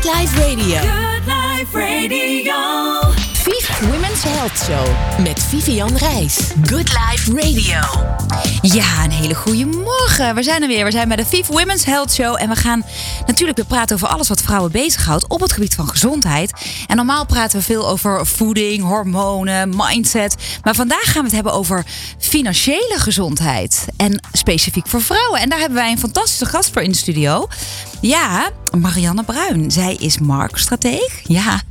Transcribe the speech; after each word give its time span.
Good 0.00 0.08
Life 0.08 0.38
Radio. 0.38 0.80
Good 0.80 1.26
Life 1.26 1.74
Radio. 1.74 3.09
Women's 3.80 4.22
Health 4.22 4.58
Show 4.58 4.86
met 5.24 5.42
Vivian 5.42 5.96
Reis. 5.96 6.52
Good 6.62 6.88
Life 6.88 7.32
Radio. 7.34 7.80
Ja, 8.62 9.04
een 9.04 9.10
hele 9.10 9.34
goede 9.34 9.66
morgen. 9.66 10.34
We 10.34 10.42
zijn 10.42 10.62
er 10.62 10.68
weer. 10.68 10.84
We 10.84 10.90
zijn 10.90 11.08
bij 11.08 11.16
de 11.16 11.26
Viv 11.26 11.46
Women's 11.46 11.84
Health 11.84 12.12
Show. 12.12 12.36
En 12.40 12.48
we 12.48 12.56
gaan 12.56 12.84
natuurlijk 13.26 13.56
weer 13.56 13.66
praten 13.66 13.96
over 13.96 14.08
alles 14.08 14.28
wat 14.28 14.42
vrouwen 14.42 14.72
bezighoudt 14.72 15.28
op 15.28 15.40
het 15.40 15.52
gebied 15.52 15.74
van 15.74 15.88
gezondheid. 15.88 16.52
En 16.86 16.96
normaal 16.96 17.26
praten 17.26 17.58
we 17.58 17.64
veel 17.64 17.88
over 17.88 18.26
voeding, 18.26 18.82
hormonen, 18.82 19.76
mindset. 19.76 20.34
Maar 20.64 20.74
vandaag 20.74 21.04
gaan 21.04 21.20
we 21.20 21.26
het 21.26 21.34
hebben 21.34 21.52
over 21.52 21.84
financiële 22.18 22.94
gezondheid. 22.96 23.84
En 23.96 24.22
specifiek 24.32 24.86
voor 24.86 25.02
vrouwen. 25.02 25.40
En 25.40 25.48
daar 25.48 25.58
hebben 25.58 25.78
wij 25.78 25.90
een 25.90 25.98
fantastische 25.98 26.46
gast 26.46 26.72
voor 26.72 26.82
in 26.82 26.90
de 26.90 26.96
studio. 26.96 27.48
Ja, 28.00 28.50
Marianne 28.78 29.22
Bruin. 29.24 29.70
Zij 29.70 29.94
is 29.94 30.18
marktstrateeg. 30.18 31.20
Ja. 31.22 31.60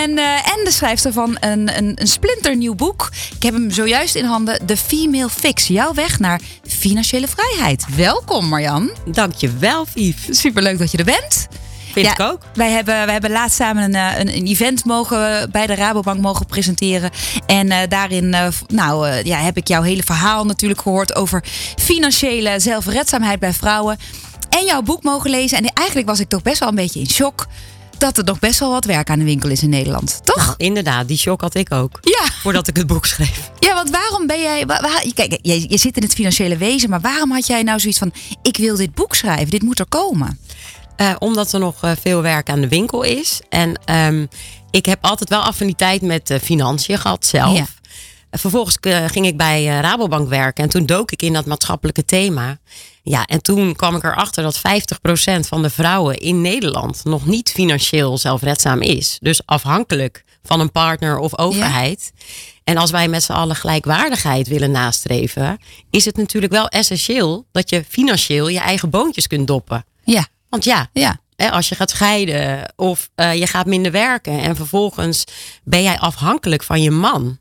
en, 0.00 0.18
eh, 0.18 0.52
en 0.52 0.64
de 0.64 0.70
schrijfster 0.88 1.12
van 1.12 1.36
een, 1.40 1.76
een, 1.78 1.92
een 1.94 2.06
splinternieuw 2.06 2.74
boek. 2.74 3.10
Ik 3.36 3.42
heb 3.42 3.54
hem 3.54 3.70
zojuist 3.70 4.14
in 4.14 4.24
handen. 4.24 4.66
The 4.66 4.76
Female 4.76 5.28
Fix. 5.28 5.66
Jouw 5.66 5.94
weg 5.94 6.18
naar 6.18 6.40
financiële 6.66 7.26
vrijheid. 7.28 7.84
Welkom 7.96 8.48
Marjan. 8.48 8.90
Dankjewel, 9.06 9.86
Vief. 9.86 10.28
Superleuk 10.30 10.78
dat 10.78 10.90
je 10.90 10.98
er 10.98 11.04
bent. 11.04 11.48
Vind 11.92 12.06
Ja, 12.06 12.12
ik 12.12 12.20
ook. 12.20 12.40
Wij 12.54 12.70
hebben, 12.70 12.94
wij 12.94 13.12
hebben 13.12 13.30
laatst 13.30 13.56
samen 13.56 13.82
een, 13.82 13.94
eh, 13.94 14.18
een, 14.18 14.36
een 14.36 14.46
event 14.46 14.84
mogen, 14.84 15.50
bij 15.50 15.66
de 15.66 15.74
Rabobank 15.74 16.20
mogen 16.20 16.46
presenteren. 16.46 17.10
En 17.46 17.70
eh, 17.70 17.88
daarin 17.88 18.34
eh, 18.34 18.48
nou, 18.66 19.08
ja, 19.24 19.38
heb 19.38 19.56
ik 19.56 19.68
jouw 19.68 19.82
hele 19.82 20.02
verhaal 20.02 20.44
natuurlijk 20.44 20.80
gehoord 20.80 21.14
over 21.14 21.44
financiële 21.76 22.60
zelfredzaamheid 22.60 23.38
bij 23.38 23.52
vrouwen. 23.52 23.96
En 24.48 24.64
jouw 24.64 24.82
boek 24.82 25.02
mogen 25.02 25.30
lezen. 25.30 25.58
En 25.58 25.72
eigenlijk 25.74 26.08
was 26.08 26.20
ik 26.20 26.28
toch 26.28 26.42
best 26.42 26.58
wel 26.58 26.68
een 26.68 26.74
beetje 26.74 27.00
in 27.00 27.10
shock 27.10 27.46
dat 27.98 28.18
er 28.18 28.24
nog 28.24 28.38
best 28.38 28.60
wel 28.60 28.70
wat 28.70 28.84
werk 28.84 29.10
aan 29.10 29.18
de 29.18 29.24
winkel 29.24 29.48
is 29.48 29.62
in 29.62 29.68
Nederland. 29.68 30.20
Toch? 30.24 30.36
Nou, 30.36 30.54
inderdaad, 30.56 31.08
die 31.08 31.18
shock 31.18 31.40
had 31.40 31.54
ik 31.54 31.72
ook. 31.72 31.98
Ja. 32.02 32.24
Voordat 32.42 32.68
ik 32.68 32.76
het 32.76 32.86
boek 32.86 33.06
schreef. 33.06 33.50
Ja, 33.58 33.74
want 33.74 33.90
waarom 33.90 34.26
ben 34.26 34.40
jij. 34.40 34.64
kijk, 35.14 35.38
je, 35.42 35.70
je 35.70 35.78
zit 35.78 35.96
in 35.96 36.02
het 36.02 36.14
financiële 36.14 36.56
wezen, 36.56 36.90
maar 36.90 37.00
waarom 37.00 37.30
had 37.30 37.46
jij 37.46 37.62
nou 37.62 37.80
zoiets 37.80 37.98
van: 37.98 38.12
ik 38.42 38.56
wil 38.56 38.76
dit 38.76 38.94
boek 38.94 39.14
schrijven, 39.14 39.50
dit 39.50 39.62
moet 39.62 39.78
er 39.78 39.88
komen? 39.88 40.38
Eh, 40.96 41.14
omdat 41.18 41.52
er 41.52 41.60
nog 41.60 41.82
eh, 41.82 41.90
veel 42.00 42.22
werk 42.22 42.50
aan 42.50 42.60
de 42.60 42.68
winkel 42.68 43.02
is. 43.02 43.40
En 43.48 43.80
ehm, 43.84 44.26
ik 44.70 44.86
heb 44.86 45.04
altijd 45.04 45.28
wel 45.28 45.40
affiniteit 45.40 46.02
met 46.02 46.30
eh, 46.30 46.38
financiën 46.40 46.98
gehad 46.98 47.26
zelf. 47.26 47.56
Ja. 47.56 47.66
Vervolgens 48.30 48.76
eh, 48.80 49.04
ging 49.06 49.26
ik 49.26 49.36
bij 49.36 49.68
eh, 49.68 49.80
Rabobank 49.80 50.28
werken. 50.28 50.64
En 50.64 50.70
toen 50.70 50.86
dook 50.86 51.10
ik 51.10 51.22
in 51.22 51.32
dat 51.32 51.46
maatschappelijke 51.46 52.04
thema. 52.04 52.58
Ja, 53.02 53.24
en 53.26 53.42
toen 53.42 53.76
kwam 53.76 53.96
ik 53.96 54.04
erachter 54.04 54.42
dat 54.42 54.58
50% 54.58 54.60
van 55.40 55.62
de 55.62 55.70
vrouwen 55.70 56.16
in 56.16 56.40
Nederland 56.40 57.04
nog 57.04 57.26
niet 57.26 57.50
financieel 57.50 58.18
zelfredzaam 58.18 58.82
is. 58.82 59.18
Dus 59.20 59.40
afhankelijk 59.46 60.24
van 60.42 60.60
een 60.60 60.72
partner 60.72 61.18
of 61.18 61.38
overheid. 61.38 62.12
En 62.64 62.76
als 62.76 62.90
wij 62.90 63.08
met 63.08 63.22
z'n 63.22 63.32
allen 63.32 63.56
gelijkwaardigheid 63.56 64.48
willen 64.48 64.70
nastreven, 64.70 65.58
is 65.90 66.04
het 66.04 66.16
natuurlijk 66.16 66.52
wel 66.52 66.68
essentieel 66.68 67.46
dat 67.52 67.70
je 67.70 67.84
financieel 67.88 68.48
je 68.48 68.60
eigen 68.60 68.90
boontjes 68.90 69.26
kunt 69.26 69.46
doppen. 69.46 69.84
Ja, 70.04 70.26
Want 70.48 70.64
ja, 70.64 70.88
ja. 70.92 71.20
hè, 71.36 71.50
als 71.50 71.68
je 71.68 71.74
gaat 71.74 71.90
scheiden 71.90 72.72
of 72.76 73.10
eh, 73.14 73.34
je 73.34 73.46
gaat 73.46 73.66
minder 73.66 73.92
werken 73.92 74.40
en 74.40 74.56
vervolgens 74.56 75.24
ben 75.64 75.82
jij 75.82 75.98
afhankelijk 75.98 76.62
van 76.62 76.82
je 76.82 76.90
man. 76.90 77.38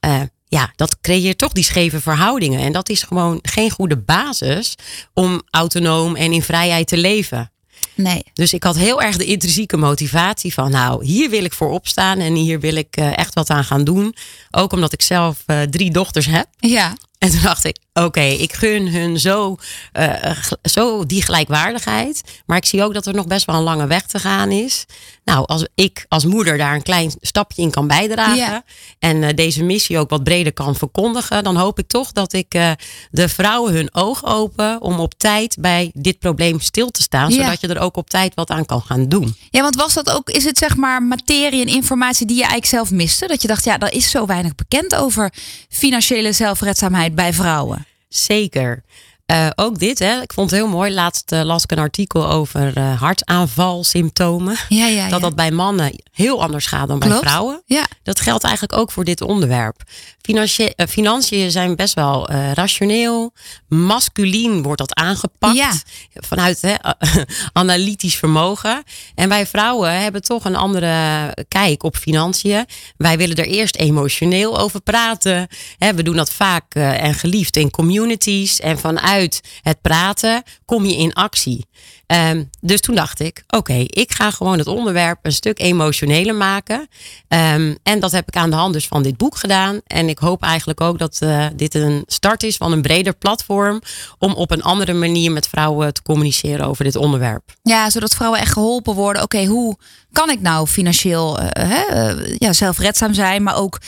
Eh, 0.00 0.20
ja, 0.48 0.72
dat 0.76 1.00
creëert 1.00 1.38
toch 1.38 1.52
die 1.52 1.64
scheve 1.64 2.00
verhoudingen. 2.00 2.60
En 2.60 2.72
dat 2.72 2.88
is 2.88 3.02
gewoon 3.02 3.38
geen 3.42 3.70
goede 3.70 3.96
basis 3.96 4.74
om 5.14 5.42
autonoom 5.50 6.16
en 6.16 6.32
in 6.32 6.42
vrijheid 6.42 6.86
te 6.86 6.96
leven. 6.96 7.50
Nee. 7.94 8.22
Dus 8.34 8.52
ik 8.52 8.62
had 8.62 8.76
heel 8.76 9.02
erg 9.02 9.16
de 9.16 9.24
intrinsieke 9.24 9.76
motivatie 9.76 10.54
van, 10.54 10.70
nou, 10.70 11.04
hier 11.04 11.30
wil 11.30 11.44
ik 11.44 11.52
voor 11.52 11.70
opstaan 11.70 12.18
en 12.18 12.34
hier 12.34 12.60
wil 12.60 12.74
ik 12.74 12.96
eh, 12.96 13.18
echt 13.18 13.34
wat 13.34 13.50
aan 13.50 13.64
gaan 13.64 13.84
doen. 13.84 14.14
Ook 14.50 14.72
omdat 14.72 14.92
ik 14.92 15.02
zelf 15.02 15.42
eh, 15.46 15.62
drie 15.62 15.90
dochters 15.90 16.26
heb. 16.26 16.46
Ja. 16.58 16.96
En 17.18 17.30
toen 17.30 17.42
dacht 17.42 17.64
ik, 17.64 17.76
oké, 17.92 18.20
ik 18.20 18.52
gun 18.52 18.88
hun 18.88 19.18
zo, 19.20 19.56
eh, 19.92 20.08
gel- 20.22 20.56
zo 20.62 21.06
die 21.06 21.22
gelijkwaardigheid. 21.22 22.22
Maar 22.46 22.56
ik 22.56 22.64
zie 22.64 22.82
ook 22.82 22.94
dat 22.94 23.06
er 23.06 23.14
nog 23.14 23.26
best 23.26 23.46
wel 23.46 23.56
een 23.56 23.62
lange 23.62 23.86
weg 23.86 24.02
te 24.06 24.18
gaan 24.18 24.50
is. 24.50 24.84
Nou, 25.24 25.46
als 25.46 25.66
ik 25.74 26.04
als 26.08 26.24
moeder 26.24 26.58
daar 26.58 26.74
een 26.74 26.82
klein 26.82 27.12
stapje 27.20 27.62
in 27.62 27.70
kan 27.70 27.86
bijdragen. 27.86 28.36
Ja. 28.36 28.62
En 28.98 29.22
eh, 29.22 29.34
deze 29.34 29.62
missie 29.64 29.98
ook 29.98 30.10
wat 30.10 30.24
breder 30.24 30.52
kan 30.52 30.76
verkondigen. 30.76 31.44
Dan 31.44 31.56
hoop 31.56 31.78
ik 31.78 31.86
toch 31.88 32.12
dat 32.12 32.32
ik 32.32 32.54
eh, 32.54 32.70
de 33.10 33.28
vrouwen 33.28 33.72
hun 33.72 33.94
oog 33.94 34.24
open 34.24 34.80
om 34.80 35.00
op 35.00 35.14
tijd 35.14 35.56
bij 35.60 35.90
dit 35.94 36.18
probleem 36.18 36.60
stil 36.60 36.90
te 36.90 37.02
staan. 37.02 37.30
Ja. 37.32 37.42
Zodat 37.44 37.60
je 37.60 37.68
er 37.68 37.78
ook 37.80 37.96
op 37.96 38.10
tijd 38.10 38.34
wat 38.34 38.50
aan 38.50 38.66
kan 38.66 38.82
gaan 38.82 39.08
doen. 39.08 39.36
Ja, 39.50 39.60
want 39.62 39.74
was 39.76 39.94
dat 39.94 40.10
ook, 40.10 40.30
is 40.30 40.44
het 40.44 40.58
zeg 40.58 40.76
maar 40.76 41.02
materie 41.02 41.60
en 41.60 41.72
informatie 41.74 42.26
die 42.26 42.36
je 42.36 42.42
eigenlijk 42.42 42.70
zelf 42.72 42.90
miste? 42.90 43.26
Dat 43.26 43.42
je 43.42 43.48
dacht, 43.48 43.64
ja, 43.64 43.78
er 43.78 43.92
is 43.92 44.10
zo 44.10 44.26
weinig 44.26 44.54
bekend 44.54 44.94
over 44.94 45.32
financiële 45.68 46.32
zelfredzaamheid 46.32 47.14
bij 47.14 47.32
vrouwen. 47.32 47.86
Zeker. 48.10 48.82
Eh, 49.30 49.46
ook 49.54 49.78
dit, 49.78 49.98
hè. 49.98 50.20
ik 50.20 50.32
vond 50.32 50.50
het 50.50 50.60
heel 50.60 50.68
mooi. 50.68 50.92
Laatst 50.92 51.32
eh, 51.32 51.42
las 51.42 51.62
ik 51.62 51.70
een 51.70 51.78
artikel 51.78 52.28
over 52.28 52.76
eh, 52.76 53.00
hartaanvalsymptomen. 53.00 54.56
Ja, 54.68 54.86
ja, 54.86 55.08
Dat 55.08 55.20
dat 55.20 55.34
bij 55.34 55.50
mannen 55.50 56.02
heel 56.12 56.42
anders 56.42 56.66
gaat 56.66 56.88
dan 56.88 56.98
bij 56.98 57.10
vrouwen. 57.10 57.62
Ja. 57.66 57.86
Dat 58.02 58.20
geldt 58.20 58.44
eigenlijk 58.44 58.78
ook 58.78 58.90
voor 58.90 59.04
dit 59.04 59.20
onderwerp. 59.20 59.82
Financie- 60.22 60.74
financiën 60.88 61.50
zijn 61.50 61.76
best 61.76 61.94
wel 61.94 62.30
rationeel. 62.30 63.32
Masculien 63.68 64.62
wordt 64.62 64.78
dat 64.78 64.94
aangepakt. 64.94 65.82
Vanuit 66.14 66.60
hè, 66.60 66.74
analytisch 67.52 68.16
vermogen. 68.16 68.82
En 69.14 69.28
wij 69.28 69.46
vrouwen 69.46 70.00
hebben 70.00 70.22
toch 70.22 70.44
een 70.44 70.56
andere 70.56 71.34
kijk 71.48 71.82
op 71.82 71.96
financiën. 71.96 72.66
Wij 72.96 73.16
willen 73.16 73.36
er 73.36 73.46
eerst 73.46 73.76
emotioneel 73.76 74.58
over 74.58 74.80
praten. 74.80 75.48
Hè, 75.78 75.94
we 75.94 76.02
doen 76.02 76.16
dat 76.16 76.32
vaak 76.32 76.74
en 76.74 77.14
geliefd 77.14 77.56
in 77.56 77.70
communities. 77.70 78.60
En 78.60 78.78
vanuit 78.78 79.19
het 79.62 79.80
praten 79.80 80.42
kom 80.64 80.84
je 80.84 80.96
in 80.96 81.12
actie. 81.12 81.66
Ehm, 82.06 82.44
dus 82.60 82.80
toen 82.80 82.94
dacht 82.94 83.20
ik, 83.20 83.44
oké, 83.48 83.84
ik 83.86 84.12
ga 84.12 84.30
gewoon 84.30 84.58
het 84.58 84.66
onderwerp 84.66 85.18
een 85.22 85.32
stuk 85.32 85.60
emotioneler 85.60 86.34
maken. 86.34 86.88
Ehm, 87.28 87.74
en 87.82 88.00
dat 88.00 88.12
heb 88.12 88.28
ik 88.28 88.36
aan 88.36 88.50
de 88.50 88.56
hand 88.56 88.72
dus 88.72 88.86
van 88.86 89.02
dit 89.02 89.16
boek 89.16 89.36
gedaan. 89.36 89.80
En 89.86 90.08
ik 90.08 90.18
hoop 90.18 90.42
eigenlijk 90.42 90.80
ook 90.80 90.98
dat 90.98 91.18
eh, 91.20 91.46
dit 91.56 91.74
een 91.74 92.02
start 92.06 92.42
is 92.42 92.56
van 92.56 92.72
een 92.72 92.82
breder 92.82 93.14
platform. 93.14 93.80
Om 94.18 94.32
op 94.32 94.50
een 94.50 94.62
andere 94.62 94.92
manier 94.92 95.32
met 95.32 95.48
vrouwen 95.48 95.94
te 95.94 96.02
communiceren 96.02 96.66
over 96.66 96.84
dit 96.84 96.96
onderwerp. 96.96 97.54
Ja, 97.62 97.90
zodat 97.90 98.14
vrouwen 98.14 98.40
echt 98.40 98.52
geholpen 98.52 98.94
worden. 98.94 99.22
Oké, 99.22 99.44
hoe 99.44 99.76
kan 100.12 100.30
ik 100.30 100.40
nou 100.40 100.66
financieel 100.66 101.38
eh, 101.38 101.68
hè, 101.68 101.82
eh, 101.82 102.36
ja, 102.38 102.52
zelfredzaam 102.52 103.14
zijn, 103.14 103.42
maar 103.42 103.56
ook 103.56 103.78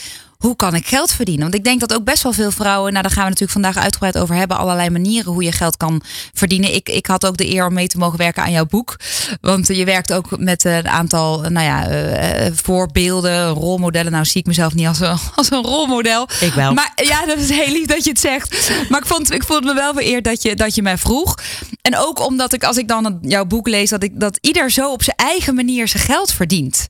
hoe 0.45 0.55
kan 0.55 0.75
ik 0.75 0.87
geld 0.87 1.11
verdienen? 1.11 1.43
Want 1.43 1.55
ik 1.55 1.63
denk 1.63 1.79
dat 1.79 1.93
ook 1.93 2.03
best 2.03 2.23
wel 2.23 2.33
veel 2.33 2.51
vrouwen, 2.51 2.91
nou 2.91 3.03
daar 3.03 3.11
gaan 3.11 3.23
we 3.23 3.29
natuurlijk 3.29 3.51
vandaag 3.51 3.77
uitgebreid 3.77 4.17
over 4.17 4.35
hebben, 4.35 4.57
allerlei 4.57 4.89
manieren 4.89 5.31
hoe 5.31 5.43
je 5.43 5.51
geld 5.51 5.77
kan 5.77 6.01
verdienen. 6.33 6.73
Ik, 6.75 6.89
ik 6.89 7.05
had 7.05 7.25
ook 7.25 7.37
de 7.37 7.49
eer 7.53 7.67
om 7.67 7.73
mee 7.73 7.87
te 7.87 7.97
mogen 7.97 8.17
werken 8.17 8.43
aan 8.43 8.51
jouw 8.51 8.65
boek. 8.65 8.95
Want 9.41 9.67
je 9.67 9.85
werkt 9.85 10.13
ook 10.13 10.39
met 10.39 10.63
een 10.65 10.87
aantal, 10.87 11.41
nou 11.41 11.65
ja, 11.65 11.87
eh, 11.87 12.45
eh, 12.47 12.53
voorbeelden, 12.63 13.47
rolmodellen. 13.47 14.11
Nou 14.11 14.25
zie 14.25 14.41
ik 14.41 14.47
mezelf 14.47 14.73
niet 14.73 14.87
als 14.87 14.99
een, 14.99 15.17
als 15.35 15.51
een 15.51 15.63
rolmodel. 15.63 16.27
Ik 16.39 16.53
wel. 16.53 16.73
Maar 16.73 16.91
ja, 16.95 17.25
dat 17.25 17.37
is 17.37 17.49
heel 17.49 17.71
lief 17.71 17.85
dat 17.85 18.03
je 18.03 18.09
het 18.09 18.19
zegt. 18.19 18.71
Maar 18.89 18.99
ik 19.01 19.07
vond, 19.07 19.31
ik 19.33 19.43
vond 19.43 19.63
me 19.63 19.73
wel 19.73 19.93
vereerd 19.93 20.23
dat 20.23 20.41
je, 20.41 20.55
dat 20.55 20.75
je 20.75 20.81
mij 20.81 20.97
vroeg. 20.97 21.35
En 21.81 21.97
ook 21.97 22.25
omdat 22.27 22.53
ik, 22.53 22.63
als 22.63 22.77
ik 22.77 22.87
dan 22.87 23.17
jouw 23.21 23.45
boek 23.45 23.67
lees, 23.67 23.89
dat, 23.89 24.03
ik, 24.03 24.19
dat 24.19 24.37
ieder 24.41 24.71
zo 24.71 24.91
op 24.91 25.03
zijn 25.03 25.15
eigen 25.17 25.55
manier 25.55 25.87
zijn 25.87 26.03
geld 26.03 26.31
verdient. 26.31 26.87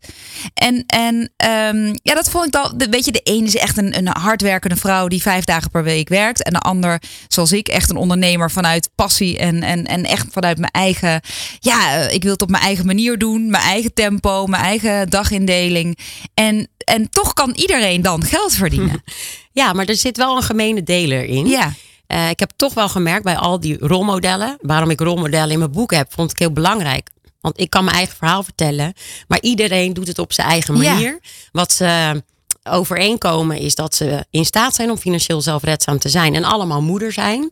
En, 0.53 0.83
en 0.87 1.31
ehm, 1.37 1.93
ja, 2.01 2.13
dat 2.13 2.29
vond 2.29 2.45
ik 2.45 2.51
dan. 2.51 2.73
de- 2.77 2.87
Weet 2.89 3.05
je, 3.05 3.11
de 3.11 3.21
een 3.23 3.42
is 3.47 3.55
echt 3.55 3.77
een, 3.77 3.97
een 3.97 4.07
hardwerkende 4.07 4.75
vrouw 4.75 5.07
die 5.07 5.21
vijf 5.21 5.43
dagen 5.43 5.69
per 5.69 5.83
week 5.83 6.09
werkt. 6.09 6.43
En 6.43 6.53
de 6.53 6.59
ander, 6.59 7.01
zoals 7.27 7.51
ik, 7.51 7.67
echt 7.67 7.89
een 7.89 7.95
ondernemer 7.95 8.51
vanuit 8.51 8.89
passie 8.95 9.37
en, 9.37 9.63
en, 9.63 9.85
en 9.85 10.03
echt 10.03 10.27
vanuit 10.31 10.57
mijn 10.57 10.71
eigen. 10.71 11.21
Ja, 11.59 11.95
eh, 11.95 12.13
ik 12.13 12.23
wil 12.23 12.31
het 12.31 12.41
op 12.41 12.49
mijn 12.49 12.63
eigen 12.63 12.85
manier 12.85 13.17
doen, 13.17 13.49
mijn 13.49 13.63
eigen 13.63 13.93
tempo, 13.93 14.45
mijn 14.47 14.63
eigen 14.63 15.09
dagindeling. 15.09 15.97
En, 16.33 16.67
en 16.77 17.09
toch 17.09 17.33
kan 17.33 17.51
iedereen 17.55 18.01
dan 18.01 18.23
geld 18.23 18.53
verdienen. 18.53 19.03
Ja, 19.51 19.73
maar 19.73 19.85
er 19.85 19.95
zit 19.95 20.17
wel 20.17 20.35
een 20.35 20.43
gemene 20.43 20.83
deler 20.83 21.23
in. 21.25 21.47
Ja. 21.47 21.73
Eh, 22.07 22.29
ik 22.29 22.39
heb 22.39 22.51
toch 22.55 22.73
wel 22.73 22.89
gemerkt 22.89 23.23
bij 23.23 23.37
al 23.37 23.59
die 23.59 23.77
rolmodellen. 23.79 24.57
Waarom 24.61 24.89
ik 24.89 24.99
rolmodellen 24.99 25.51
in 25.51 25.59
mijn 25.59 25.71
boek 25.71 25.91
heb, 25.91 26.13
vond 26.13 26.31
ik 26.31 26.39
heel 26.39 26.51
belangrijk. 26.51 27.09
Want 27.41 27.59
ik 27.59 27.69
kan 27.69 27.83
mijn 27.83 27.97
eigen 27.97 28.15
verhaal 28.15 28.43
vertellen. 28.43 28.93
Maar 29.27 29.41
iedereen 29.41 29.93
doet 29.93 30.07
het 30.07 30.19
op 30.19 30.33
zijn 30.33 30.47
eigen 30.47 30.81
Ja. 30.81 30.93
manier. 30.93 31.19
Wat 31.51 31.71
ze 31.71 32.23
overeenkomen 32.63 33.57
is 33.57 33.75
dat 33.75 33.95
ze 33.95 34.25
in 34.29 34.45
staat 34.45 34.75
zijn 34.75 34.91
om 34.91 34.97
financieel 34.97 35.41
zelfredzaam 35.41 35.99
te 35.99 36.09
zijn. 36.09 36.35
En 36.35 36.43
allemaal 36.43 36.81
moeder 36.81 37.11
zijn. 37.11 37.51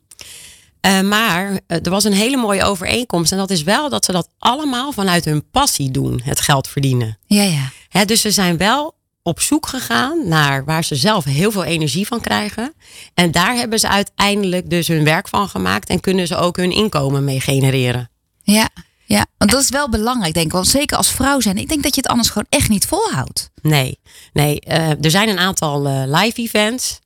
Eh, 0.81 1.01
maar 1.01 1.59
eh, 1.67 1.77
er 1.83 1.89
was 1.89 2.03
een 2.03 2.13
hele 2.13 2.37
mooie 2.37 2.63
overeenkomst. 2.63 3.31
En 3.31 3.37
dat 3.37 3.49
is 3.49 3.63
wel 3.63 3.89
dat 3.89 4.05
ze 4.05 4.11
dat 4.11 4.29
allemaal 4.39 4.91
vanuit 4.91 5.25
hun 5.25 5.49
passie 5.51 5.91
doen. 5.91 6.21
Het 6.23 6.41
geld 6.41 6.67
verdienen. 6.67 7.17
Ja, 7.25 7.43
ja. 7.43 7.71
Hè, 7.89 8.05
dus 8.05 8.21
ze 8.21 8.31
zijn 8.31 8.57
wel 8.57 8.95
op 9.23 9.39
zoek 9.39 9.67
gegaan 9.67 10.27
naar 10.27 10.65
waar 10.65 10.83
ze 10.83 10.95
zelf 10.95 11.23
heel 11.23 11.51
veel 11.51 11.63
energie 11.63 12.07
van 12.07 12.21
krijgen. 12.21 12.73
En 13.13 13.31
daar 13.31 13.55
hebben 13.55 13.79
ze 13.79 13.87
uiteindelijk 13.87 14.69
dus 14.69 14.87
hun 14.87 15.03
werk 15.03 15.27
van 15.27 15.49
gemaakt 15.49 15.89
en 15.89 15.99
kunnen 15.99 16.27
ze 16.27 16.35
ook 16.35 16.57
hun 16.57 16.71
inkomen 16.71 17.23
mee 17.23 17.41
genereren. 17.41 18.09
Ja. 18.43 18.69
Ja, 19.11 19.25
want 19.37 19.51
dat 19.51 19.61
is 19.61 19.69
wel 19.69 19.89
belangrijk, 19.89 20.33
denk 20.33 20.45
ik. 20.45 20.51
Want 20.51 20.67
zeker 20.67 20.97
als 20.97 21.11
vrouw 21.11 21.39
zijn, 21.39 21.57
ik 21.57 21.67
denk 21.69 21.83
dat 21.83 21.95
je 21.95 22.01
het 22.01 22.09
anders 22.09 22.29
gewoon 22.29 22.47
echt 22.49 22.69
niet 22.69 22.85
volhoudt. 22.85 23.49
Nee, 23.61 23.99
nee. 24.33 24.59
eh, 24.59 24.89
er 25.03 25.11
zijn 25.11 25.29
een 25.29 25.39
aantal 25.39 25.87
eh, 25.87 26.03
live 26.05 26.41
events 26.41 26.99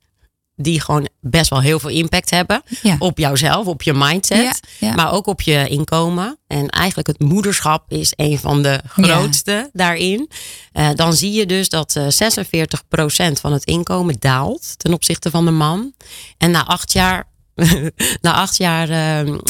die 0.58 0.80
gewoon 0.80 1.08
best 1.20 1.50
wel 1.50 1.60
heel 1.60 1.78
veel 1.78 1.90
impact 1.90 2.30
hebben 2.30 2.62
Ja. 2.82 2.96
op 2.98 3.18
jouzelf, 3.18 3.66
op 3.66 3.82
je 3.82 3.92
mindset, 3.92 4.38
Ja, 4.78 4.88
ja. 4.88 4.94
maar 4.94 5.12
ook 5.12 5.26
op 5.26 5.40
je 5.40 5.68
inkomen. 5.68 6.38
En 6.46 6.68
eigenlijk 6.68 7.08
het 7.08 7.20
moederschap 7.20 7.84
is 7.92 8.12
een 8.16 8.38
van 8.38 8.62
de 8.62 8.80
grootste 8.88 9.70
daarin. 9.72 10.30
Eh, 10.72 10.88
dan 10.94 11.12
zie 11.12 11.32
je 11.32 11.46
dus 11.46 11.68
dat 11.68 11.96
eh 11.96 12.06
46% 12.08 13.40
van 13.40 13.52
het 13.52 13.64
inkomen 13.64 14.16
daalt 14.18 14.74
ten 14.78 14.92
opzichte 14.92 15.30
van 15.30 15.44
de 15.44 15.50
man. 15.50 15.92
En 16.38 16.50
na 16.50 16.64
acht 16.66 16.92
jaar, 16.92 17.28
na 18.20 18.32
acht 18.34 18.56
jaar 18.56 18.88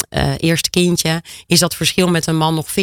eh, 0.09 0.33
eerste 0.37 0.69
kindje 0.69 1.21
is 1.47 1.59
dat 1.59 1.75
verschil 1.75 2.07
met 2.07 2.27
een 2.27 2.37
man 2.37 2.55
nog 2.55 2.67
40%. 2.69 2.73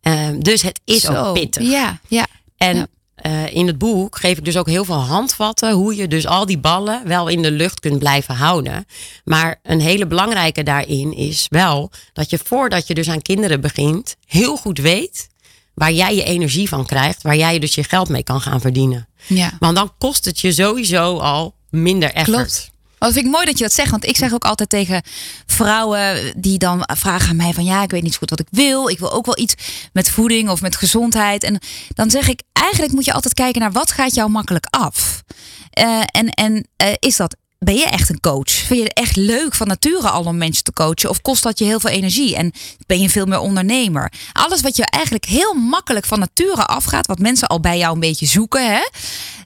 Eh, 0.00 0.28
dus 0.38 0.62
het 0.62 0.80
is 0.84 1.00
Zo. 1.00 1.14
ook 1.14 1.34
pittig. 1.34 1.70
Ja, 1.70 1.98
ja. 2.08 2.26
En 2.56 2.76
Ja. 2.76 2.86
eh, 3.14 3.54
in 3.54 3.66
het 3.66 3.78
boek 3.78 4.16
geef 4.18 4.38
ik 4.38 4.44
dus 4.44 4.56
ook 4.56 4.66
heel 4.68 4.84
veel 4.84 4.94
handvatten 5.00 5.72
hoe 5.72 5.96
je 5.96 6.08
dus 6.08 6.26
al 6.26 6.46
die 6.46 6.58
ballen 6.58 7.02
wel 7.06 7.28
in 7.28 7.42
de 7.42 7.50
lucht 7.50 7.80
kunt 7.80 7.98
blijven 7.98 8.34
houden. 8.34 8.86
Maar 9.24 9.60
een 9.62 9.80
hele 9.80 10.06
belangrijke 10.06 10.62
daarin 10.62 11.16
is 11.16 11.46
wel 11.50 11.90
dat 12.12 12.30
je 12.30 12.38
voordat 12.44 12.86
je 12.86 12.94
dus 12.94 13.08
aan 13.08 13.22
kinderen 13.22 13.60
begint, 13.60 14.16
heel 14.26 14.56
goed 14.56 14.78
weet 14.78 15.28
waar 15.74 15.92
jij 15.92 16.14
je 16.14 16.24
energie 16.24 16.68
van 16.68 16.86
krijgt, 16.86 17.22
waar 17.22 17.36
jij 17.36 17.58
dus 17.58 17.74
je 17.74 17.84
geld 17.84 18.08
mee 18.08 18.22
kan 18.22 18.40
gaan 18.40 18.60
verdienen. 18.60 19.08
ja. 19.26 19.52
Want 19.58 19.76
dan 19.76 19.92
kost 19.98 20.24
het 20.24 20.40
je 20.40 20.52
sowieso 20.52 21.18
al 21.18 21.54
minder 21.70 22.12
effort. 22.12 22.36
Klopt. 22.36 22.70
Dat 22.98 23.12
vind 23.12 23.24
ik 23.24 23.30
mooi 23.32 23.44
dat 23.46 23.58
je 23.58 23.64
dat 23.64 23.72
zegt. 23.72 23.90
Want 23.90 24.04
ik 24.06 24.16
zeg 24.16 24.32
ook 24.32 24.44
altijd 24.44 24.68
tegen 24.68 25.02
vrouwen 25.46 26.32
die 26.36 26.58
dan 26.58 26.88
vragen 26.96 27.28
aan 27.28 27.36
mij 27.36 27.52
van 27.52 27.64
ja, 27.64 27.82
ik 27.82 27.90
weet 27.90 28.02
niet 28.02 28.12
zo 28.12 28.18
goed 28.18 28.30
wat 28.30 28.40
ik 28.40 28.48
wil. 28.50 28.88
Ik 28.88 28.98
wil 28.98 29.12
ook 29.12 29.26
wel 29.26 29.38
iets 29.38 29.54
met 29.92 30.10
voeding 30.10 30.48
of 30.48 30.60
met 30.60 30.76
gezondheid. 30.76 31.42
En 31.44 31.60
dan 31.88 32.10
zeg 32.10 32.28
ik, 32.28 32.42
eigenlijk 32.52 32.92
moet 32.92 33.04
je 33.04 33.12
altijd 33.12 33.34
kijken 33.34 33.60
naar 33.60 33.72
wat 33.72 33.92
gaat 33.92 34.14
jou 34.14 34.30
makkelijk 34.30 34.66
af. 34.70 35.22
Eh, 35.70 36.00
en 36.10 36.28
en 36.28 36.68
eh, 36.76 36.92
is 36.98 37.16
dat, 37.16 37.36
ben 37.58 37.74
je 37.74 37.84
echt 37.84 38.08
een 38.08 38.20
coach? 38.20 38.50
Vind 38.50 38.78
je 38.78 38.84
het 38.84 38.92
echt 38.98 39.16
leuk 39.16 39.54
van 39.54 39.66
nature 39.66 40.08
al 40.08 40.24
om 40.24 40.36
mensen 40.36 40.64
te 40.64 40.72
coachen? 40.72 41.10
Of 41.10 41.22
kost 41.22 41.42
dat 41.42 41.58
je 41.58 41.64
heel 41.64 41.80
veel 41.80 41.90
energie? 41.90 42.36
En 42.36 42.52
ben 42.86 43.00
je 43.00 43.10
veel 43.10 43.26
meer 43.26 43.38
ondernemer? 43.38 44.12
Alles 44.32 44.60
wat 44.60 44.76
je 44.76 44.84
eigenlijk 44.84 45.24
heel 45.24 45.54
makkelijk 45.54 46.06
van 46.06 46.18
nature 46.18 46.64
afgaat, 46.64 47.06
wat 47.06 47.18
mensen 47.18 47.48
al 47.48 47.60
bij 47.60 47.78
jou 47.78 47.94
een 47.94 48.00
beetje 48.00 48.26
zoeken, 48.26 48.72
hè? 48.72 48.88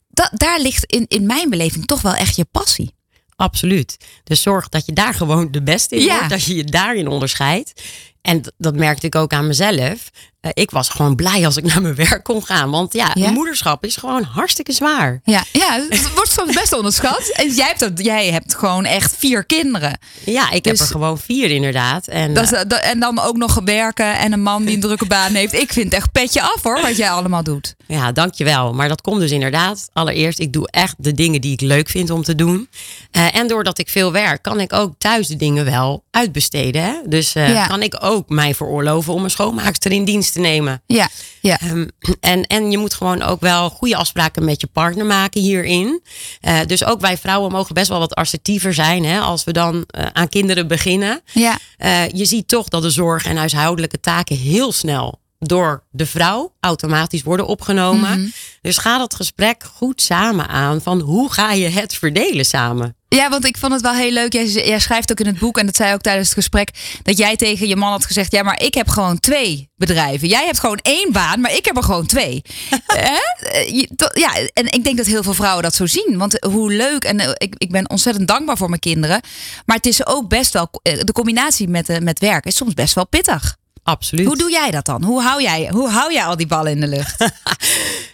Da- 0.09 0.31
daar 0.35 0.61
ligt 0.61 0.85
in, 0.85 1.05
in 1.09 1.27
mijn 1.27 1.51
beleving 1.51 1.87
toch 1.87 2.03
wel 2.03 2.15
echt 2.15 2.37
je 2.37 2.45
passie. 2.45 2.95
Absoluut. 3.37 3.97
Dus 4.25 4.43
zorg 4.43 4.69
dat 4.69 4.87
je 4.87 4.93
daar 4.93 5.15
gewoon 5.15 5.51
de 5.51 5.63
beste 5.63 5.97
in 5.97 6.03
Ja. 6.03 6.15
wordt. 6.15 6.31
Dat 6.31 6.45
je 6.45 6.55
je 6.55 6.65
daarin 6.65 7.09
onderscheidt. 7.09 7.83
En 8.23 8.41
dat 8.59 8.77
merkte 8.77 9.07
ik 9.07 9.15
ook 9.15 9.33
aan 9.33 9.47
mezelf. 9.47 10.11
Eh, 10.43 10.51
ik 10.55 10.71
was 10.71 10.89
gewoon 10.89 11.17
blij 11.17 11.45
als 11.47 11.57
ik 11.57 11.65
naar 11.73 11.83
mijn 11.83 11.95
werk 11.95 12.25
kon 12.25 12.45
gaan. 12.45 12.71
Want 12.71 12.93
ja, 12.93 13.11
Ja? 13.15 13.31
moederschap 13.31 13.85
is 13.85 13.97
gewoon 13.97 14.23
hartstikke 14.23 14.73
zwaar. 14.73 15.21
Ja, 15.25 15.45
ja, 15.53 15.81
het 15.89 16.13
wordt 16.15 16.31
soms 16.33 16.55
best 16.55 16.73
onderschat. 16.73 17.29
En 17.33 17.51
jij 17.55 17.67
hebt, 17.67 17.81
dat, 17.81 17.91
jij 18.05 18.31
hebt 18.31 18.55
gewoon 18.55 18.85
echt 18.85 19.15
vier 19.19 19.45
kinderen. 19.45 19.99
Ja, 20.25 20.51
ik 20.51 20.63
Dus- 20.65 20.73
heb 20.79 20.89
er 20.89 20.93
gewoon 20.95 21.19
vier 21.19 21.51
inderdaad. 21.51 22.07
En, 22.07 22.35
Dat 22.35 22.45
is, 22.45 22.53
eh, 22.53 22.61
dat- 22.69 22.81
en 22.81 23.01
dan 23.01 23.21
ook 23.21 23.37
nog 23.37 23.61
werken 23.65 24.19
en 24.19 24.33
een 24.33 24.43
man 24.43 24.65
die 24.65 24.75
een 24.75 24.81
drukke 24.89 25.07
baan 25.07 25.35
heeft. 25.35 25.53
Ik 25.53 25.73
vind 25.73 25.85
het 25.85 25.95
echt 25.95 26.13
petje 26.13 26.43
af 26.43 26.63
hoor, 26.63 26.81
wat 26.83 26.97
jij 26.97 27.11
allemaal 27.11 27.43
doet. 27.43 27.75
ja, 27.87 28.13
dankjewel. 28.13 28.73
Maar 28.73 28.89
dat 28.89 29.01
komt 29.01 29.21
dus 29.21 29.31
inderdaad. 29.31 29.89
Allereerst, 29.93 30.39
ik 30.39 30.53
doe 30.53 30.69
echt 30.71 30.95
de 30.99 31.13
dingen 31.13 31.41
die 31.41 31.53
ik 31.53 31.61
leuk 31.61 31.89
vind 31.89 32.11
om 32.11 32.23
te 32.23 32.35
doen. 32.35 32.69
Eh, 33.11 33.35
en 33.35 33.47
doordat 33.49 33.79
ik 33.79 33.89
veel 33.89 34.13
werk, 34.13 34.43
kan 34.43 34.61
ik 34.61 34.73
ook 34.73 34.95
thuis 34.99 35.27
de 35.27 35.37
dingen 35.37 35.65
wel 35.65 36.05
uitbesteden. 36.11 36.83
Hè? 36.83 36.95
Dus 37.07 37.33
Ja. 37.33 37.67
kan 37.67 37.83
ik 37.83 37.97
ook 38.01 38.29
mij 38.29 38.55
veroorloven 38.55 39.13
om 39.13 39.25
een 39.25 39.31
schoonmaakster 39.31 39.93
in 39.93 40.05
dienst 40.05 40.32
te 40.33 40.41
nemen. 40.41 40.83
Ja, 40.87 41.09
ja. 41.41 41.61
Ehm, 41.61 41.87
en, 42.21 42.47
en 42.47 42.71
je 42.71 42.79
moet 42.79 42.95
gewoon 42.95 43.23
ook 43.23 43.41
wel 43.41 43.71
goede 43.71 43.97
afspraken 43.97 44.45
met 44.45 44.61
je 44.61 44.67
partner 44.67 45.07
maken 45.07 45.41
hierin. 45.41 46.03
Eh, 46.41 46.61
dus 46.67 46.85
ook 46.85 47.01
wij 47.01 47.19
vrouwen 47.19 47.53
mogen 47.53 47.75
best 47.75 47.89
wel 47.89 47.99
wat 47.99 48.15
assertiever 48.15 48.75
zijn 48.75 49.05
hè, 49.05 49.21
als 49.21 49.45
we 49.45 49.53
dan 49.53 49.85
eh, 49.87 50.07
aan 50.13 50.29
kinderen 50.29 50.69
beginnen. 50.69 51.21
ja. 51.33 51.59
Eh, 51.77 52.09
je 52.09 52.25
ziet 52.25 52.49
toch 52.49 52.69
dat 52.69 52.83
de 52.83 52.91
zorg 52.91 53.25
en 53.25 53.37
huishoudelijke 53.37 54.01
taken 54.01 54.37
heel 54.37 54.73
snel 54.73 55.21
door 55.39 55.85
de 55.91 56.07
vrouw 56.07 56.55
automatisch 56.61 57.23
worden 57.23 57.47
opgenomen. 57.47 58.33
Dus 58.61 58.79
ga 58.79 58.99
dat 58.99 59.15
gesprek 59.15 59.65
goed 59.75 60.03
samen 60.03 60.49
aan 60.49 60.81
van 60.81 61.01
hoe 61.01 61.33
ga 61.33 61.53
je 61.53 61.69
het 61.69 61.95
verdelen 61.95 62.45
samen? 62.45 62.97
Ja, 63.15 63.31
want 63.31 63.45
ik 63.45 63.57
vond 63.57 63.73
het 63.73 63.83
wel 63.83 63.95
heel 63.95 64.11
leuk. 64.11 64.33
Jij, 64.33 64.47
jij 64.47 64.79
schrijft 64.79 65.11
ook 65.11 65.21
in 65.21 65.27
het 65.27 65.39
boek, 65.39 65.59
en 65.59 65.67
dat 65.67 65.77
zei 65.77 65.95
ook 65.95 66.01
tijdens 66.01 66.29
het 66.29 66.37
gesprek, 66.37 66.71
dat 67.03 67.19
jij 67.19 67.37
tegen 67.37 67.69
je 67.69 67.77
man 67.77 67.91
had 67.91 68.07
gezegd: 68.07 68.33
Ja, 68.33 68.43
maar 68.43 68.63
ik 68.63 68.75
heb 68.75 68.89
gewoon 68.89 69.21
twee 69.21 69.71
bedrijven. 69.77 70.29
Jij 70.29 70.45
hebt 70.45 70.61
gewoon 70.61 70.79
één 70.83 71.13
baan, 71.13 71.41
maar 71.41 71.55
ik 71.55 71.65
heb 71.65 71.77
er 71.77 71.83
gewoon 71.83 72.07
twee. 72.07 72.43
Eh, 72.93 73.87
ja, 74.13 74.35
en 74.53 74.67
ik 74.67 74.85
denk 74.85 74.97
dat 74.97 75.07
heel 75.07 75.23
veel 75.23 75.35
vrouwen 75.35 75.63
dat 75.63 75.75
zo 75.75 75.87
zien. 75.87 76.15
Want 76.17 76.45
hoe 76.45 76.73
leuk, 76.73 77.05
en 77.05 77.21
eh, 77.21 77.31
ik, 77.35 77.55
ik 77.59 77.71
ben 77.71 77.91
ontzettend 77.91 78.29
dankbaar 78.29 78.57
voor 78.57 78.69
mijn 78.69 78.81
kinderen. 78.81 79.21
Maar 79.67 79.77
het 79.77 79.87
is 79.87 80.07
ook 80.07 80.29
best 80.29 80.53
wel, 80.53 80.69
eh, 80.83 81.01
de 81.01 81.13
combinatie 81.13 81.69
met, 81.69 82.01
met 82.03 82.19
werk 82.19 82.45
is 82.45 82.57
soms 82.57 82.75
best 82.75 82.95
wel 82.95 83.07
pittig. 83.07 83.57
Absoluut. 83.83 84.27
Hoe 84.27 84.37
doe 84.37 84.51
jij 84.51 84.71
dat 84.71 84.85
dan? 84.85 85.05
Hoe 85.05 85.23
hou 85.23 85.43
jij, 85.43 85.69
hoe 85.73 85.89
hou 85.89 86.13
jij 86.13 86.25
al 86.25 86.37
die 86.37 86.47
ballen 86.47 86.73
in 86.73 86.81
de 86.81 86.89
lucht? 86.89 87.25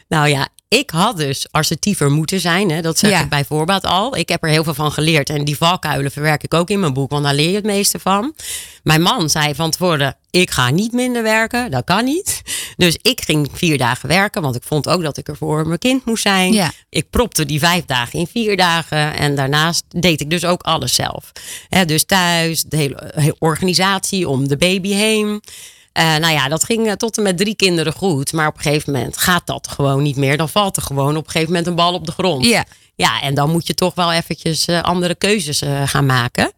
Nou 0.08 0.28
ja, 0.28 0.48
ik 0.68 0.90
had 0.90 1.16
dus 1.16 1.46
assertiever 1.50 2.10
moeten 2.10 2.40
zijn. 2.40 2.70
Hè? 2.70 2.80
Dat 2.82 2.98
zeg 2.98 3.10
Ja. 3.10 3.20
ik 3.22 3.28
bij 3.28 3.44
voorbaat 3.44 3.84
al. 3.84 4.16
Ik 4.16 4.28
heb 4.28 4.42
er 4.42 4.48
heel 4.48 4.64
veel 4.64 4.74
van 4.74 4.92
geleerd. 4.92 5.30
En 5.30 5.44
die 5.44 5.56
valkuilen 5.56 6.10
verwerk 6.10 6.42
ik 6.42 6.54
ook 6.54 6.70
in 6.70 6.80
mijn 6.80 6.92
boek. 6.92 7.10
Want 7.10 7.24
daar 7.24 7.34
leer 7.34 7.48
je 7.48 7.54
het 7.56 7.64
meeste 7.64 7.98
van. 7.98 8.34
Mijn 8.82 9.02
man 9.02 9.30
zei 9.30 9.54
van 9.54 9.70
tevoren, 9.70 10.16
ik 10.30 10.50
ga 10.50 10.70
niet 10.70 10.92
minder 10.92 11.22
werken. 11.22 11.70
Dat 11.70 11.84
kan 11.84 12.04
niet. 12.04 12.42
Dus 12.76 12.98
ik 13.02 13.20
ging 13.20 13.48
vier 13.52 13.78
dagen 13.78 14.08
werken. 14.08 14.42
Want 14.42 14.56
ik 14.56 14.62
vond 14.62 14.88
ook 14.88 15.02
dat 15.02 15.16
ik 15.16 15.28
er 15.28 15.36
voor 15.36 15.66
mijn 15.66 15.78
kind 15.78 16.04
moest 16.04 16.22
zijn. 16.22 16.52
Ja. 16.52 16.72
Ik 16.88 17.10
propte 17.10 17.44
die 17.44 17.58
vijf 17.58 17.84
dagen 17.84 18.18
in 18.18 18.26
vier 18.26 18.56
dagen. 18.56 19.14
En 19.16 19.34
daarnaast 19.34 19.84
deed 19.88 20.20
ik 20.20 20.30
dus 20.30 20.44
ook 20.44 20.62
alles 20.62 20.94
zelf. 20.94 21.32
Hè, 21.68 21.84
dus 21.84 22.04
thuis, 22.04 22.62
de 22.62 22.76
hele, 22.76 23.12
hele 23.14 23.36
organisatie 23.38 24.28
om 24.28 24.48
de 24.48 24.56
baby 24.56 24.92
heen. 24.92 25.42
Eh, 25.98 26.16
nou 26.16 26.32
ja, 26.32 26.48
dat 26.48 26.64
ging 26.64 26.86
eh, 26.86 26.92
tot 26.92 27.16
en 27.16 27.22
met 27.22 27.38
drie 27.38 27.54
kinderen 27.56 27.92
goed. 27.92 28.32
Maar 28.32 28.46
op 28.46 28.56
een 28.56 28.62
gegeven 28.62 28.92
moment 28.92 29.16
gaat 29.16 29.46
dat 29.46 29.68
gewoon 29.68 30.02
niet 30.02 30.16
meer. 30.16 30.36
Dan 30.36 30.48
valt 30.48 30.76
er 30.76 30.82
gewoon 30.82 31.16
op 31.16 31.24
een 31.24 31.30
gegeven 31.30 31.52
moment 31.52 31.66
een 31.66 31.74
bal 31.74 31.92
op 31.94 32.06
de 32.06 32.12
grond. 32.12 32.44
Ja. 32.44 32.64
Ja, 32.94 33.20
en 33.22 33.34
dan 33.34 33.50
moet 33.50 33.66
je 33.66 33.74
toch 33.74 33.94
wel 33.94 34.12
eventjes 34.12 34.66
eh, 34.66 34.82
andere 34.82 35.14
keuzes 35.14 35.62
gaan 35.84 36.06
maken. 36.06 36.52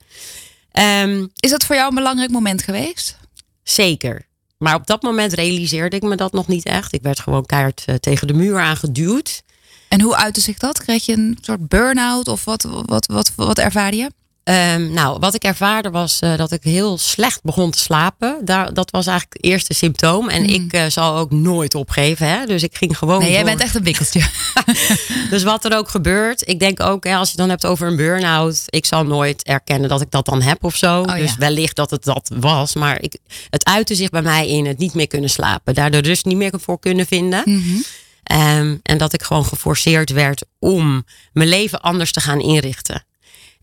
Ehm, 0.72 1.26
Is 1.36 1.50
dat 1.50 1.64
voor 1.64 1.76
jou 1.76 1.88
een 1.88 1.94
belangrijk 1.94 2.30
moment 2.30 2.62
geweest? 2.62 3.18
zeker. 3.62 4.28
Maar 4.58 4.74
op 4.74 4.86
dat 4.86 5.02
moment 5.02 5.32
realiseerde 5.32 5.96
ik 5.96 6.02
me 6.02 6.16
dat 6.16 6.32
nog 6.32 6.46
niet 6.46 6.64
echt. 6.64 6.92
Ik 6.92 7.02
werd 7.02 7.20
gewoon 7.20 7.46
keihard 7.46 7.82
eh, 7.86 7.94
tegen 7.94 8.26
de 8.26 8.32
muur 8.32 8.58
aangeduwd. 8.60 9.42
En 9.88 10.00
hoe 10.00 10.16
uitte 10.16 10.40
zich 10.40 10.58
dat? 10.58 10.82
Kreeg 10.82 11.06
je 11.06 11.12
een 11.12 11.38
soort 11.40 11.68
burn-out 11.68 12.28
of 12.28 12.44
wat, 12.44 12.62
wat, 12.86 13.06
wat, 13.06 13.32
wat 13.36 13.58
ervaarde 13.58 13.96
je? 13.96 14.10
Ehm, 14.50 14.92
nou, 14.92 15.18
wat 15.18 15.34
ik 15.34 15.42
ervaarde 15.42 15.90
was 15.90 16.18
eh, 16.20 16.36
dat 16.36 16.52
ik 16.52 16.62
heel 16.62 16.98
slecht 16.98 17.42
begon 17.42 17.70
te 17.70 17.78
slapen. 17.78 18.44
Daar, 18.44 18.74
dat 18.74 18.90
was 18.90 19.06
eigenlijk 19.06 19.42
het 19.42 19.52
eerste 19.52 19.74
symptoom. 19.74 20.28
En 20.28 20.44
ik 20.44 20.72
eh, 20.72 20.86
zal 20.88 21.16
ook 21.16 21.30
nooit 21.30 21.74
opgeven. 21.74 22.28
Hè? 22.28 22.46
Dus 22.46 22.62
ik 22.62 22.76
ging 22.76 22.98
gewoon. 22.98 23.18
Nee, 23.18 23.30
jij 23.30 23.38
door. 23.38 23.48
bent 23.48 23.60
echt 23.60 23.74
een 23.74 23.82
wikkeltje. 23.82 24.22
Dus 25.30 25.42
wat 25.42 25.64
er 25.64 25.76
ook 25.76 25.88
gebeurt. 25.88 26.48
Ik 26.48 26.58
denk 26.58 26.80
ook, 26.80 27.04
hè, 27.04 27.14
als 27.16 27.30
je 27.30 27.30
het 27.30 27.40
dan 27.40 27.48
hebt 27.48 27.66
over 27.66 27.86
een 27.86 27.96
burn-out. 27.96 28.62
Ik 28.66 28.86
zal 28.86 29.04
nooit 29.04 29.42
erkennen 29.42 29.88
dat 29.88 30.00
ik 30.00 30.10
dat 30.10 30.24
dan 30.24 30.42
heb 30.42 30.64
of 30.64 30.76
zo. 30.76 31.00
Oh, 31.00 31.06
ja. 31.06 31.14
Dus 31.14 31.36
wellicht 31.36 31.76
dat 31.76 31.90
het 31.90 32.04
dat 32.04 32.30
was. 32.34 32.74
Maar 32.74 33.02
ik, 33.02 33.18
het 33.50 33.64
uitte 33.64 33.94
zich 33.94 34.10
bij 34.10 34.22
mij 34.22 34.48
in 34.48 34.66
het 34.66 34.78
niet 34.78 34.94
meer 34.94 35.06
kunnen 35.06 35.30
slapen. 35.30 35.74
Daar 35.74 35.90
de 35.90 35.98
rust 35.98 36.24
niet 36.24 36.36
meer 36.36 36.52
voor 36.60 36.78
kunnen 36.78 37.06
vinden. 37.06 37.42
Mhm. 37.44 37.80
Ehm, 38.22 38.76
en 38.82 38.98
dat 38.98 39.12
ik 39.12 39.22
gewoon 39.22 39.44
geforceerd 39.44 40.10
werd 40.10 40.44
om 40.58 41.04
mijn 41.32 41.48
leven 41.48 41.80
anders 41.80 42.12
te 42.12 42.20
gaan 42.20 42.40
inrichten. 42.40 43.04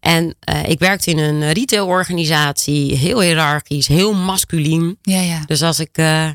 En 0.07 0.35
eh, 0.39 0.63
ik 0.69 0.79
werkte 0.79 1.11
in 1.11 1.17
een 1.17 1.51
retailorganisatie, 1.53 2.95
heel 2.95 3.21
hiërarchisch, 3.21 3.87
heel 3.87 4.13
masculien. 4.13 4.97
Ja, 5.01 5.21
ja. 5.21 5.43
Dus 5.45 5.61
als 5.61 5.79
ik 5.79 5.89
eh, 5.97 6.29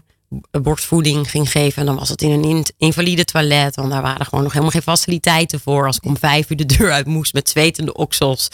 borstvoeding 0.63 1.31
ging 1.31 1.51
geven, 1.51 1.87
dan 1.87 1.97
was 1.97 2.09
het 2.09 2.23
in 2.23 2.31
een 2.31 2.45
in- 2.45 2.67
invalide 2.79 3.25
toilet. 3.25 3.77
Want 3.77 3.91
daar 3.91 4.03
waren 4.03 4.25
gewoon 4.27 4.43
nog 4.43 4.53
helemaal 4.53 4.73
geen 4.73 4.83
faciliteiten 4.83 5.61
voor. 5.61 5.87
Als 5.87 5.97
ik 5.97 6.05
om 6.05 6.17
vijf 6.19 6.51
uur 6.51 6.57
de 6.57 6.67
deur 6.77 6.93
uit 6.93 7.07
moest 7.07 7.33
met 7.33 7.49
zwetende 7.49 7.95
oksels. 7.95 8.49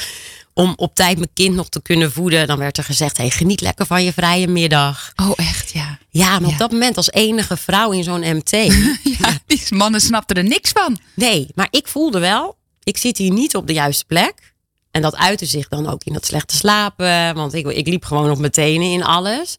Om 0.55 0.73
op 0.77 0.95
tijd 0.95 1.17
mijn 1.17 1.31
kind 1.35 1.55
nog 1.55 1.69
te 1.69 1.83
kunnen 1.83 2.13
voeden. 2.13 2.47
Dan 2.47 2.59
werd 2.59 2.79
er 2.79 2.85
gezegd, 2.85 3.17
hey, 3.17 3.31
geniet 3.31 3.61
lekker 3.61 3.87
van 3.87 4.05
je 4.05 4.13
vrije 4.13 4.49
middag. 4.49 5.13
Oh, 5.17 5.31
echt, 5.37 5.71
ja. 5.73 5.99
Ja, 6.11 6.31
maar 6.31 6.41
Ja. 6.49 6.53
op 6.55 6.59
dat 6.59 6.71
moment 6.73 6.97
als 6.97 7.11
enige 7.11 7.57
vrouw 7.57 7.91
in 7.93 8.05
zo'n 8.05 8.37
MT. 8.37 8.51
Ja, 9.19 9.39
die 9.47 9.63
mannen 9.71 10.01
snapten 10.01 10.37
er 10.37 10.45
niks 10.45 10.71
van. 10.71 10.99
Nee, 11.15 11.49
maar 11.55 11.69
ik 11.71 11.87
voelde 11.89 12.19
wel, 12.19 12.57
ik 12.83 12.97
zit 12.97 13.19
hier 13.19 13.33
niet 13.33 13.57
op 13.57 13.67
de 13.67 13.73
juiste 13.73 14.05
plek. 14.05 14.35
En 14.99 15.05
dat 15.05 15.17
uitte 15.17 15.47
zich 15.47 15.69
dan 15.69 15.89
ook 15.89 16.05
in 16.05 16.13
dat 16.13 16.27
slechte 16.27 16.57
slapen. 16.57 17.35
Want 17.35 17.55
ik, 17.55 17.67
ik 17.67 17.87
liep 17.87 18.05
gewoon 18.05 18.31
op 18.31 18.39
mijn 18.39 18.53
tenen 18.53 18.93
in 18.93 19.05
alles. 19.05 19.57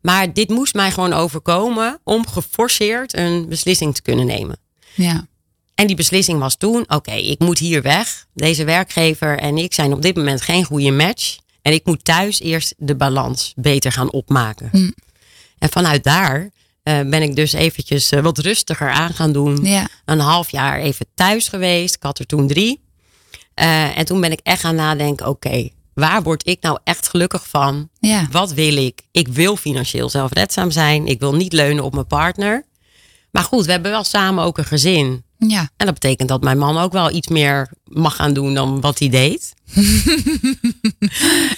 Maar 0.00 0.32
dit 0.32 0.48
moest 0.48 0.74
mij 0.74 0.90
gewoon 0.90 1.12
overkomen 1.12 2.00
om 2.04 2.26
geforceerd 2.26 3.16
een 3.16 3.48
beslissing 3.48 3.94
te 3.94 4.02
kunnen 4.02 4.26
nemen. 4.26 4.58
Ja. 4.94 5.26
En 5.74 5.86
die 5.86 5.96
beslissing 5.96 6.38
was 6.38 6.56
toen, 6.56 6.84
oké, 6.88 7.12
ik 7.12 7.38
moet 7.38 7.58
hier 7.58 7.82
weg. 7.82 8.26
Deze 8.34 8.64
werkgever 8.64 9.38
en 9.38 9.58
ik 9.58 9.74
zijn 9.74 9.92
op 9.92 10.02
dit 10.02 10.16
moment 10.16 10.42
geen 10.42 10.64
goede 10.64 10.90
match. 10.90 11.38
En 11.62 11.72
ik 11.72 11.86
moet 11.86 12.04
thuis 12.04 12.40
eerst 12.40 12.74
de 12.76 12.96
balans 12.96 13.52
beter 13.56 13.92
gaan 13.92 14.12
opmaken. 14.12 14.68
Mm. 14.72 14.94
En 15.58 15.68
vanuit 15.68 16.04
daar 16.04 16.50
eh, 16.82 17.00
ben 17.00 17.22
ik 17.22 17.36
dus 17.36 17.52
eventjes 17.52 18.10
eh, 18.10 18.20
wat 18.20 18.38
rustiger 18.38 18.90
aan 18.90 19.14
gaan 19.14 19.32
doen. 19.32 19.64
Ja. 19.64 19.88
Een 20.04 20.20
half 20.20 20.50
jaar 20.50 20.80
even 20.80 21.06
thuis 21.14 21.48
geweest. 21.48 21.94
Ik 21.94 22.02
had 22.02 22.18
er 22.18 22.26
toen 22.26 22.48
drie. 22.48 22.80
Eh, 23.60 23.98
en 23.98 24.04
toen 24.04 24.20
ben 24.20 24.32
ik 24.32 24.40
echt 24.42 24.60
gaan 24.60 24.74
nadenken, 24.74 25.28
oké, 25.28 25.68
waar 25.94 26.22
word 26.22 26.46
ik 26.46 26.62
nou 26.62 26.78
echt 26.84 27.08
gelukkig 27.08 27.48
van? 27.48 27.88
Ja. 27.98 28.26
Wat 28.30 28.52
wil 28.52 28.76
ik? 28.76 29.02
Ik 29.10 29.28
wil 29.28 29.56
financieel 29.56 30.08
zelfredzaam 30.08 30.70
zijn. 30.70 31.06
Ik 31.06 31.20
wil 31.20 31.34
niet 31.34 31.52
leunen 31.52 31.84
op 31.84 31.92
mijn 31.92 32.06
partner. 32.06 32.64
Maar 33.30 33.42
goed, 33.42 33.64
we 33.64 33.72
hebben 33.72 33.90
wel 33.90 34.04
samen 34.04 34.44
ook 34.44 34.58
een 34.58 34.64
gezin. 34.64 35.24
Ja. 35.38 35.60
En 35.76 35.86
dat 35.86 35.94
betekent 35.94 36.28
dat 36.28 36.42
mijn 36.42 36.58
man 36.58 36.78
ook 36.78 36.92
wel 36.92 37.10
iets 37.10 37.28
meer 37.28 37.70
mag 37.84 38.16
gaan 38.16 38.32
doen 38.32 38.54
dan 38.54 38.80
wat 38.80 38.98
hij 38.98 39.08
deed. 39.08 39.54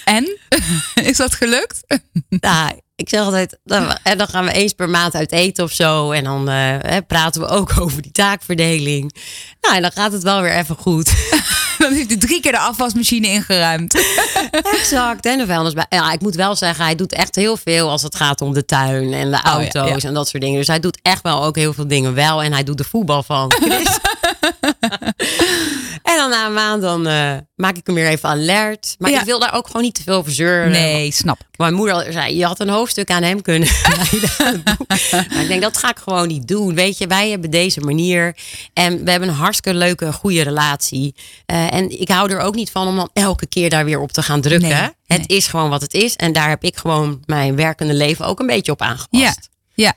En? 0.05 0.37
Is 1.09 1.17
dat 1.17 1.33
gelukt? 1.33 1.99
Nou, 2.29 2.79
ik 3.03 3.09
zeg 3.09 3.21
altijd, 3.21 3.57
dan, 3.63 3.97
en 4.03 4.17
dan 4.17 4.27
gaan 4.27 4.45
we 4.45 4.51
eens 4.51 4.73
per 4.73 4.89
maand 4.89 5.15
uit 5.15 5.31
eten 5.31 5.63
of 5.63 5.71
zo. 5.71 6.11
En 6.11 6.23
dan 6.23 6.49
eh, 6.49 6.97
praten 7.07 7.41
we 7.41 7.47
ook 7.47 7.73
over 7.81 8.01
die 8.01 8.11
taakverdeling. 8.11 9.15
Nou, 9.61 9.75
en 9.75 9.81
dan 9.81 9.91
gaat 9.91 10.11
het 10.11 10.23
wel 10.23 10.41
weer 10.41 10.55
even 10.55 10.75
goed. 10.75 11.13
Dan 11.77 11.93
heeft 11.93 12.09
hij 12.09 12.17
drie 12.17 12.41
keer 12.41 12.51
de 12.51 12.59
afwasmachine 12.59 13.27
ingeruimd. 13.27 13.93
exact. 14.79 15.25
En 15.25 15.37
de 15.37 15.45
vuilnisbui. 15.45 15.85
Ja, 15.89 16.11
ik 16.11 16.21
moet 16.21 16.35
wel 16.35 16.55
zeggen, 16.55 16.85
hij 16.85 16.95
doet 16.95 17.13
echt 17.13 17.35
heel 17.35 17.57
veel 17.57 17.89
als 17.89 18.01
het 18.01 18.15
gaat 18.15 18.41
om 18.41 18.53
de 18.53 18.65
tuin 18.65 19.13
en 19.13 19.31
de 19.31 19.37
ja, 19.37 19.43
auto's 19.43 20.01
ja. 20.01 20.07
en 20.07 20.13
dat 20.13 20.27
soort 20.27 20.43
dingen. 20.43 20.57
Dus 20.57 20.67
hij 20.67 20.79
doet 20.79 20.99
echt 21.01 21.21
wel 21.21 21.43
ook 21.43 21.55
heel 21.55 21.73
veel 21.73 21.87
dingen 21.87 22.13
wel. 22.13 22.43
En 22.43 22.53
hij 22.53 22.63
doet 22.63 22.77
de 22.77 22.83
voetbal 22.83 23.23
van. 23.23 23.51
Dan 26.23 26.31
na 26.31 26.45
een 26.45 26.53
maand 26.53 26.81
dan 26.81 27.07
eh, 27.07 27.37
maak 27.55 27.77
ik 27.77 27.85
hem 27.85 27.95
weer 27.95 28.07
even 28.07 28.29
alert. 28.29 28.95
Maar 28.99 29.11
Ja. 29.11 29.19
ik 29.19 29.25
wil 29.25 29.39
daar 29.39 29.53
ook 29.53 29.67
gewoon 29.67 29.81
niet 29.81 29.95
te 29.95 30.03
veel 30.03 30.15
over 30.15 30.31
zeuren. 30.31 30.71
Nee, 30.71 31.11
snap. 31.11 31.39
Mijn 31.55 31.73
moeder 31.73 32.11
zei, 32.13 32.35
je 32.37 32.45
had 32.45 32.59
een 32.59 32.69
hoofdstuk 32.69 33.09
aan 33.11 33.23
hem 33.23 33.41
kunnen. 33.41 33.69
Maar 35.29 35.41
ik 35.41 35.47
denk, 35.47 35.61
dat 35.61 35.77
ga 35.77 35.89
ik 35.89 35.97
gewoon 35.97 36.27
niet 36.27 36.47
doen. 36.47 36.75
Weet 36.75 36.97
je, 36.97 37.07
wij 37.07 37.29
hebben 37.29 37.49
deze 37.51 37.79
manier. 37.79 38.35
En 38.73 39.03
we 39.03 39.11
hebben 39.11 39.29
een 39.29 39.35
hartstikke 39.35 39.77
leuke, 39.77 40.13
goede 40.13 40.41
relatie. 40.41 41.15
Eh, 41.45 41.73
en 41.73 41.99
ik 42.01 42.09
hou 42.09 42.31
er 42.31 42.39
ook 42.39 42.55
niet 42.55 42.71
van 42.71 42.87
om 42.87 42.95
dan 42.95 43.09
elke 43.13 43.45
keer 43.47 43.69
daar 43.69 43.85
weer 43.85 43.99
op 43.99 44.11
te 44.11 44.21
gaan 44.23 44.41
drukken. 44.41 44.69
Nee, 44.69 44.89
het 45.17 45.27
nee. 45.27 45.37
is 45.37 45.47
gewoon 45.47 45.69
wat 45.69 45.81
het 45.81 45.93
is. 45.93 46.15
En 46.15 46.33
daar 46.33 46.49
heb 46.49 46.63
ik 46.63 46.77
gewoon 46.77 47.23
mijn 47.25 47.55
werkende 47.55 47.93
leven 47.93 48.25
ook 48.25 48.39
een 48.39 48.47
beetje 48.47 48.71
op 48.71 48.81
aangepast. 48.81 49.49
Ja, 49.73 49.83
ja. 49.83 49.93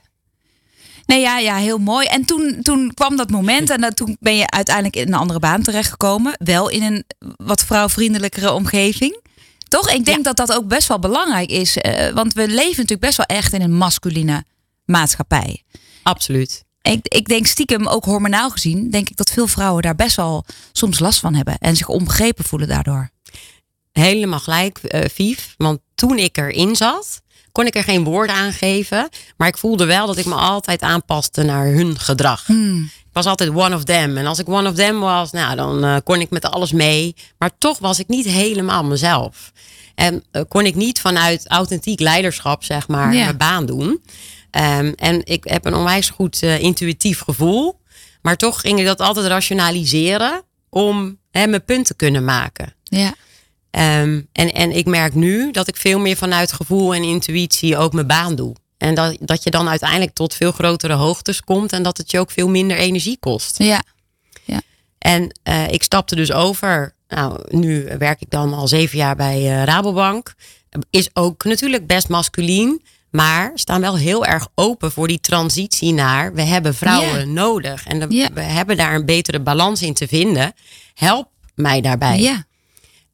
Nee, 1.07 1.19
ja, 1.21 1.37
ja, 1.37 1.55
heel 1.55 1.77
mooi. 1.77 2.07
En 2.07 2.25
toen, 2.25 2.57
toen 2.61 2.93
kwam 2.93 3.15
dat 3.15 3.29
moment 3.29 3.69
en 3.69 3.81
dat, 3.81 3.95
toen 3.95 4.17
ben 4.19 4.35
je 4.35 4.49
uiteindelijk 4.49 4.95
in 4.95 5.07
een 5.07 5.13
andere 5.19 5.39
baan 5.39 5.61
terechtgekomen. 5.63 6.35
Wel 6.43 6.69
in 6.69 6.83
een 6.83 7.03
wat 7.35 7.63
vrouwvriendelijkere 7.63 8.51
omgeving. 8.51 9.21
Toch? 9.67 9.89
Ik 9.89 10.05
denk 10.05 10.17
Ja. 10.17 10.23
dat 10.23 10.35
dat 10.37 10.53
ook 10.57 10.67
best 10.67 10.87
wel 10.87 10.99
belangrijk 10.99 11.49
is. 11.49 11.77
eh, 11.77 12.13
want 12.13 12.33
we 12.33 12.47
leven 12.47 12.67
natuurlijk 12.75 12.99
best 13.01 13.17
wel 13.17 13.25
echt 13.25 13.53
in 13.53 13.61
een 13.61 13.73
masculine 13.75 14.43
maatschappij. 14.85 15.63
Absoluut. 16.03 16.65
Ik, 16.81 16.99
ik 17.07 17.27
denk 17.27 17.45
stiekem, 17.45 17.87
ook 17.87 18.05
hormonaal 18.05 18.49
gezien, 18.49 18.89
denk 18.89 19.09
ik 19.09 19.17
dat 19.17 19.29
veel 19.31 19.47
vrouwen 19.47 19.81
daar 19.83 19.95
best 19.95 20.15
wel 20.15 20.45
soms 20.71 20.99
last 20.99 21.19
van 21.19 21.33
hebben. 21.35 21.57
En 21.57 21.75
zich 21.75 21.87
onbegrepen 21.87 22.45
voelen 22.45 22.67
daardoor. 22.67 23.09
Helemaal 23.91 24.39
gelijk, 24.39 24.77
eh 24.77 25.09
Vief. 25.13 25.53
Want 25.57 25.79
toen 25.95 26.17
ik 26.17 26.37
erin 26.37 26.75
zat, 26.75 27.21
kon 27.57 27.65
ik 27.65 27.75
er 27.75 27.83
geen 27.83 28.03
woorden 28.03 28.35
aan 28.35 28.53
geven. 28.53 29.09
Maar 29.37 29.47
ik 29.47 29.57
voelde 29.57 29.85
wel 29.85 30.07
dat 30.07 30.17
ik 30.17 30.25
me 30.25 30.33
altijd 30.35 30.81
aanpaste 30.81 31.43
naar 31.43 31.65
hun 31.65 31.99
gedrag. 31.99 32.49
Ik 32.49 33.13
was 33.13 33.25
altijd 33.25 33.49
one 33.49 33.75
of 33.75 33.83
them. 33.83 34.17
En 34.17 34.25
als 34.25 34.39
ik 34.39 34.49
one 34.49 34.69
of 34.69 34.75
them 34.75 34.99
was, 34.99 35.31
nou, 35.31 35.55
dan 35.55 35.83
eh, 35.83 35.95
kon 36.03 36.19
ik 36.21 36.29
met 36.29 36.45
alles 36.45 36.71
mee. 36.71 37.15
Maar 37.37 37.51
toch 37.57 37.79
was 37.79 37.99
ik 37.99 38.07
niet 38.07 38.25
helemaal 38.25 38.83
mezelf. 38.83 39.51
En 39.95 40.23
eh, 40.31 40.41
kon 40.47 40.65
ik 40.65 40.75
niet 40.75 40.99
vanuit 40.99 41.47
authentiek 41.47 41.99
leiderschap, 41.99 42.63
zeg 42.63 42.87
maar, 42.87 43.13
Ja. 43.13 43.23
mijn 43.23 43.37
baan 43.37 43.65
doen. 43.65 44.01
Ehm, 44.51 44.91
en 44.95 45.21
ik 45.25 45.43
heb 45.43 45.65
een 45.65 45.75
onwijs 45.75 46.09
goed 46.09 46.43
eh, 46.43 46.59
intuïtief 46.59 47.19
gevoel. 47.21 47.79
Maar 48.21 48.35
toch 48.37 48.61
ging 48.61 48.79
ik 48.79 48.85
dat 48.85 48.99
altijd 49.01 49.25
rationaliseren 49.27 50.41
om 50.69 51.17
hè, 51.31 51.47
mijn 51.47 51.65
punt 51.65 51.85
te 51.85 51.95
kunnen 51.95 52.25
maken. 52.25 52.73
Ja. 52.83 53.13
Ehm, 53.77 54.21
en, 54.31 54.53
en 54.53 54.71
ik 54.71 54.85
merk 54.85 55.13
nu 55.13 55.51
dat 55.51 55.67
ik 55.67 55.77
veel 55.77 55.99
meer 55.99 56.15
vanuit 56.17 56.51
gevoel 56.53 56.93
en 56.93 57.03
intuïtie 57.03 57.77
ook 57.77 57.93
mijn 57.93 58.07
baan 58.07 58.35
doe. 58.35 58.55
En 58.77 58.95
dat, 58.95 59.17
dat 59.19 59.43
je 59.43 59.49
dan 59.49 59.69
uiteindelijk 59.69 60.13
tot 60.13 60.33
veel 60.33 60.51
grotere 60.51 60.93
hoogtes 60.93 61.41
komt 61.41 61.73
en 61.73 61.83
dat 61.83 61.97
het 61.97 62.11
je 62.11 62.19
ook 62.19 62.31
veel 62.31 62.49
minder 62.49 62.77
energie 62.77 63.17
kost. 63.19 63.57
Ja. 63.57 63.81
En 64.97 65.39
eh, 65.43 65.67
ik 65.71 65.83
stapte 65.83 66.15
dus 66.15 66.31
over. 66.31 66.93
Nou, 67.07 67.39
nu 67.49 67.87
werk 67.99 68.21
ik 68.21 68.29
dan 68.29 68.53
al 68.53 68.67
zeven 68.67 68.97
jaar 68.97 69.15
bij 69.15 69.35
eh, 69.37 69.63
Rabobank. 69.63 70.33
Is 70.89 71.09
ook 71.13 71.43
natuurlijk 71.43 71.87
best 71.87 72.09
masculien. 72.09 72.81
Maar 73.11 73.51
staan 73.55 73.81
wel 73.81 73.97
heel 73.97 74.25
erg 74.25 74.47
open 74.55 74.91
voor 74.91 75.07
die 75.07 75.19
transitie 75.19 75.93
naar. 75.93 76.33
We 76.33 76.41
hebben 76.41 76.75
vrouwen 76.75 77.19
Ja. 77.19 77.25
nodig. 77.25 77.85
En 77.87 77.99
de- 77.99 78.15
Ja. 78.15 78.27
we 78.33 78.41
hebben 78.41 78.77
daar 78.77 78.95
een 78.95 79.05
betere 79.05 79.39
balans 79.39 79.81
in 79.81 79.93
te 79.93 80.07
vinden. 80.07 80.53
Help 80.93 81.29
mij 81.55 81.81
daarbij. 81.81 82.19
ja. 82.19 82.45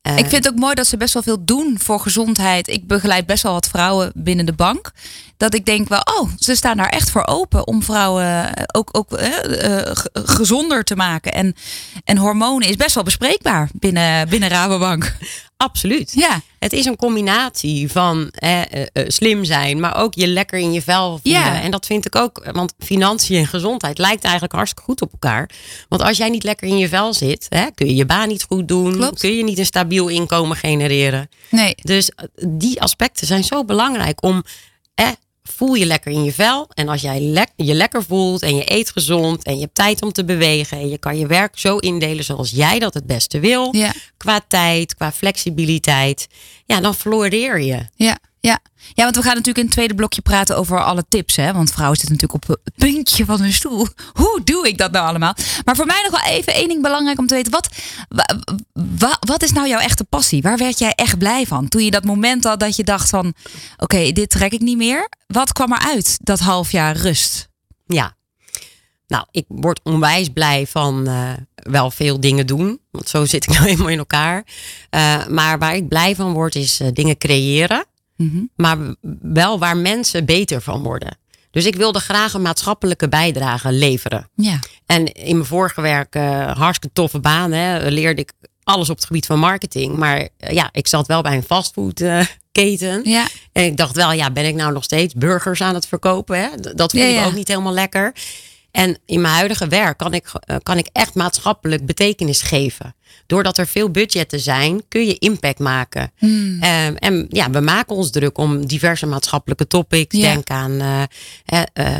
Eh, 0.03 0.17
Ik 0.17 0.25
vind 0.29 0.43
het 0.45 0.53
ook 0.53 0.60
mooi 0.60 0.75
dat 0.75 0.88
ze 0.88 0.98
best 0.98 1.13
wel 1.13 1.24
veel 1.24 1.45
doen 1.45 1.75
voor 1.79 2.00
gezondheid. 2.00 2.67
Ik 2.67 2.88
begeleid 2.88 3.25
best 3.25 3.43
wel 3.43 3.51
wat 3.53 3.67
vrouwen 3.67 4.12
binnen 4.15 4.45
de 4.45 4.53
bank. 4.53 4.91
Dat 5.37 5.53
ik 5.53 5.65
denk 5.65 5.87
wel, 5.89 6.01
oh, 6.19 6.29
ze 6.39 6.55
staan 6.55 6.77
daar 6.77 6.89
echt 6.89 7.09
voor 7.09 7.25
open 7.25 7.67
om 7.67 7.83
vrouwen 7.83 8.55
eh, 8.55 8.63
ook, 8.71 8.89
ook 8.91 9.13
eh, 9.13 9.85
eh, 9.85 9.91
gezonder 10.13 10.83
te 10.83 10.95
maken. 10.95 11.31
En, 11.33 11.55
en 12.03 12.17
hormonen 12.17 12.67
is 12.69 12.75
best 12.75 12.95
wel 12.95 13.03
bespreekbaar 13.03 13.69
binnen, 13.73 14.29
binnen 14.29 14.49
Rabobank. 14.49 15.15
Absoluut. 15.57 16.11
Ja, 16.15 16.41
Het 16.59 16.73
is 16.73 16.85
een 16.85 16.95
combinatie 16.95 17.91
van 17.91 18.29
eh, 18.29 18.61
slim 18.93 19.43
zijn, 19.43 19.79
maar 19.79 19.95
ook 19.97 20.13
je 20.13 20.27
lekker 20.27 20.59
in 20.59 20.73
je 20.73 20.81
vel 20.81 21.19
voelen. 21.23 21.41
Ja. 21.41 21.61
En 21.61 21.71
dat 21.71 21.85
vind 21.85 22.05
ik 22.05 22.15
ook, 22.15 22.49
want 22.51 22.73
financiën 22.79 23.37
en 23.37 23.47
gezondheid 23.47 23.97
lijkt 23.97 24.23
eigenlijk 24.23 24.53
hartstikke 24.53 24.83
goed 24.89 25.01
op 25.01 25.11
elkaar. 25.11 25.49
Want 25.89 26.01
als 26.01 26.17
jij 26.17 26.29
niet 26.29 26.43
lekker 26.43 26.67
in 26.67 26.77
je 26.77 26.87
vel 26.89 27.13
zit, 27.13 27.45
hè, 27.49 27.65
kun 27.75 27.87
je 27.87 27.95
je 27.95 28.05
baan 28.05 28.27
niet 28.27 28.43
goed 28.43 28.67
doen, 28.67 28.91
Klopt. 28.93 29.19
kun 29.19 29.35
je 29.35 29.43
niet 29.43 29.57
een 29.57 29.65
stabiel 29.65 30.07
inkomen 30.07 30.57
genereren. 30.57 31.29
nee. 31.49 31.75
Dus 31.81 32.11
die 32.47 32.81
aspecten 32.81 33.27
zijn 33.27 33.43
zo 33.43 33.65
belangrijk 33.65 34.23
om. 34.23 34.43
Eh, 34.95 35.07
voel 35.43 35.73
je 35.73 35.85
lekker 35.85 36.12
in 36.12 36.23
je 36.23 36.33
vel. 36.33 36.67
En 36.73 36.88
als 36.89 37.01
jij 37.01 37.21
je 37.55 37.73
lekker 37.73 38.03
voelt 38.03 38.41
en 38.41 38.55
je 38.55 38.71
eet 38.71 38.89
gezond 38.91 39.43
en 39.43 39.55
je 39.55 39.62
hebt 39.62 39.75
tijd 39.75 40.01
om 40.01 40.12
te 40.12 40.25
bewegen 40.25 40.77
en 40.77 40.89
je 40.89 40.97
kan 40.97 41.17
je 41.17 41.27
werk 41.27 41.59
zo 41.59 41.77
indelen 41.77 42.23
zoals 42.23 42.50
jij 42.50 42.79
dat 42.79 42.93
het 42.93 43.05
beste 43.05 43.39
wil, 43.39 43.75
Ja. 43.75 43.93
qua 44.17 44.41
tijd, 44.47 44.95
qua 44.95 45.12
flexibiliteit, 45.12 46.27
ja, 46.65 46.79
dan 46.81 46.95
floreer 46.95 47.62
je. 47.62 47.88
Ja, 47.95 48.17
ja. 48.50 48.59
ja, 48.93 49.03
want 49.03 49.15
we 49.15 49.21
gaan 49.21 49.31
natuurlijk 49.35 49.57
in 49.57 49.63
het 49.63 49.71
tweede 49.73 49.95
blokje 49.95 50.21
praten 50.21 50.57
over 50.57 50.83
alle 50.83 51.05
tips. 51.09 51.35
Hè? 51.35 51.53
Want 51.53 51.71
vrouwen 51.71 51.97
zitten 51.97 52.15
natuurlijk 52.15 52.50
op 52.50 52.57
het 52.63 52.73
puntje 52.75 53.25
van 53.25 53.39
hun 53.41 53.53
stoel. 53.53 53.88
Hoe 54.13 54.41
doe 54.43 54.67
ik 54.67 54.77
dat 54.77 54.91
nou 54.91 55.07
allemaal? 55.07 55.35
Maar 55.65 55.75
voor 55.75 55.85
mij 55.85 56.01
nog 56.09 56.21
wel 56.21 56.31
even 56.31 56.53
één 56.53 56.67
ding 56.67 56.81
belangrijk 56.81 57.19
om 57.19 57.27
te 57.27 57.33
weten. 57.33 57.51
Wat, 57.51 57.69
wa- 58.09 58.39
wa- 58.97 59.17
wat 59.19 59.43
is 59.43 59.51
nou 59.51 59.67
jouw 59.67 59.79
echte 59.79 60.03
passie? 60.03 60.41
Waar 60.41 60.57
werd 60.57 60.79
jij 60.79 60.91
echt 60.95 61.17
blij 61.17 61.45
van? 61.45 61.67
Toen 61.67 61.83
je 61.83 61.91
dat 61.91 62.03
moment 62.03 62.43
had 62.43 62.59
dat 62.59 62.75
je 62.75 62.83
dacht 62.83 63.09
van... 63.09 63.33
Oké, 63.77 64.12
dit 64.12 64.29
trek 64.29 64.51
ik 64.51 64.62
niet 64.62 64.77
meer. 64.77 65.09
Wat 65.27 65.51
kwam 65.53 65.73
eruit 65.73 66.17
dat 66.21 66.39
half 66.39 66.71
jaar 66.71 66.95
rust? 66.95 67.50
Ja. 67.85 68.15
Nou, 69.07 69.25
ik 69.31 69.45
word 69.47 69.79
onwijs 69.83 70.29
blij 70.29 70.67
van 70.67 71.07
eh, 71.07 71.31
wel 71.55 71.91
veel 71.91 72.19
dingen 72.19 72.47
doen. 72.47 72.79
Want 72.91 73.09
zo 73.09 73.25
zit 73.25 73.43
ik 73.43 73.50
nou 73.57 73.65
eenmaal 73.69 73.88
in 73.89 73.97
elkaar. 73.97 74.45
Eh, 74.89 75.27
maar 75.27 75.59
waar 75.59 75.75
ik 75.75 75.88
blij 75.88 76.15
van 76.15 76.33
word 76.33 76.55
is 76.55 76.79
eh, 76.79 76.88
dingen 76.93 77.17
creëren. 77.17 77.85
Maar 78.55 78.77
wel 79.22 79.60
waar 79.60 79.77
mensen 79.77 80.25
beter 80.25 80.62
van 80.62 80.84
worden. 80.84 81.17
Dus 81.51 81.65
ik 81.65 81.75
wilde 81.75 82.00
graag 82.00 82.34
een 82.34 82.41
maatschappelijke 82.41 83.10
bijdrage 83.10 83.72
leveren. 83.72 84.29
Ja, 84.36 84.60
En 84.86 85.05
in 85.05 85.36
mijn 85.36 85.48
vorige 85.48 85.82
werk, 85.82 86.15
eh 86.15 86.51
hartstikke 86.58 86.96
toffe 86.96 87.20
baan, 87.20 87.51
hè, 87.51 87.89
leerde 87.89 88.22
ik 88.22 88.32
alles 88.63 88.89
op 88.89 88.96
het 88.96 89.05
gebied 89.05 89.25
van 89.25 89.39
marketing. 89.39 89.96
Maar 89.96 90.29
eh, 90.38 90.53
ja, 90.53 90.70
ik 90.72 90.88
zat 90.88 91.08
wel 91.08 91.22
bij 91.22 91.36
een 91.36 91.43
fastfoodketen. 91.43 93.01
ja, 93.03 93.27
En 93.51 93.63
ik 93.63 93.77
dacht 93.77 93.96
wel, 93.96 94.12
ja, 94.12 94.32
ben 94.32 94.46
ik 94.46 94.55
nou 94.55 94.74
nog 94.74 94.84
steeds 94.84 95.13
burgers 95.13 95.62
aan 95.62 95.74
het 95.74 95.88
verkopen? 95.88 96.39
Hè? 96.39 96.50
Dat 96.75 96.91
vond 96.91 97.03
Ja, 97.03 97.10
ik 97.10 97.15
ja. 97.15 97.25
ook 97.25 97.34
niet 97.34 97.48
helemaal 97.48 97.74
lekker. 97.74 98.13
En 98.72 98.98
in 99.05 99.22
mijn 99.22 99.34
huidige 99.34 99.67
werk 99.67 99.98
kan 99.98 100.13
ik, 100.13 100.32
eh, 100.39 100.55
kan 100.63 100.77
ik 100.77 100.89
echt 100.91 101.13
maatschappelijk 101.15 101.86
betekenis 101.86 102.41
geven. 102.41 102.96
Doordat 103.25 103.57
er 103.57 103.67
veel 103.67 103.89
budgetten 103.89 104.39
zijn, 104.39 104.83
kun 104.87 105.05
je 105.05 105.17
impact 105.19 105.59
maken. 105.59 106.11
Hmm. 106.17 106.57
Ehm, 106.61 106.93
en 106.95 107.25
ja, 107.29 107.49
we 107.49 107.59
maken 107.59 107.95
ons 107.95 108.11
druk 108.11 108.37
om 108.37 108.65
diverse 108.67 109.05
maatschappelijke 109.05 109.67
topics. 109.67 110.17
Ja. 110.17 110.33
Denk 110.33 110.49
aan 110.49 110.81
eh, 111.45 111.61
eh, 111.73 111.99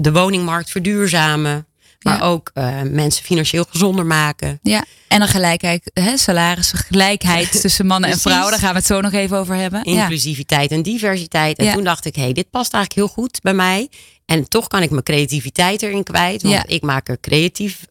de- 0.00 0.12
woningmarkt 0.12 0.70
verduurzamen. 0.70 1.66
Maar 2.00 2.18
Ja. 2.18 2.24
ook 2.24 2.50
eh, 2.54 2.80
mensen 2.82 3.24
financieel 3.24 3.64
gezonder 3.68 4.06
maken. 4.06 4.58
ja. 4.62 4.84
En 5.08 5.22
een 5.22 5.28
gelijkheid, 5.28 5.90
hè, 5.94 6.16
salaris, 6.16 6.72
gelijkheid 6.72 7.50
tussen 7.60 7.86
mannen 7.86 8.10
en 8.10 8.18
vrouwen. 8.18 8.50
Daar 8.50 8.58
gaan 8.60 8.70
we 8.72 8.76
het 8.76 8.86
zo 8.86 9.00
nog 9.00 9.12
even 9.12 9.36
over 9.38 9.54
hebben. 9.54 9.80
Ja. 9.84 10.00
inclusiviteit 10.02 10.70
en 10.70 10.82
diversiteit. 10.82 11.58
En 11.58 11.64
Ja. 11.64 11.72
toen 11.72 11.84
dacht 11.84 12.04
ik, 12.04 12.16
hé, 12.16 12.22
hey, 12.22 12.32
dit 12.32 12.50
past 12.50 12.72
eigenlijk 12.72 13.06
heel 13.06 13.22
goed 13.24 13.38
bij 13.42 13.54
mij. 13.54 13.88
En 14.26 14.48
toch 14.48 14.66
kan 14.66 14.82
ik 14.82 14.90
mijn 14.90 15.02
creativiteit 15.02 15.82
erin 15.82 16.02
kwijt. 16.02 16.42
Want 16.42 16.62
ik 16.66 16.82
maak 16.82 17.08
er 17.08 17.20
creatief 17.20 17.84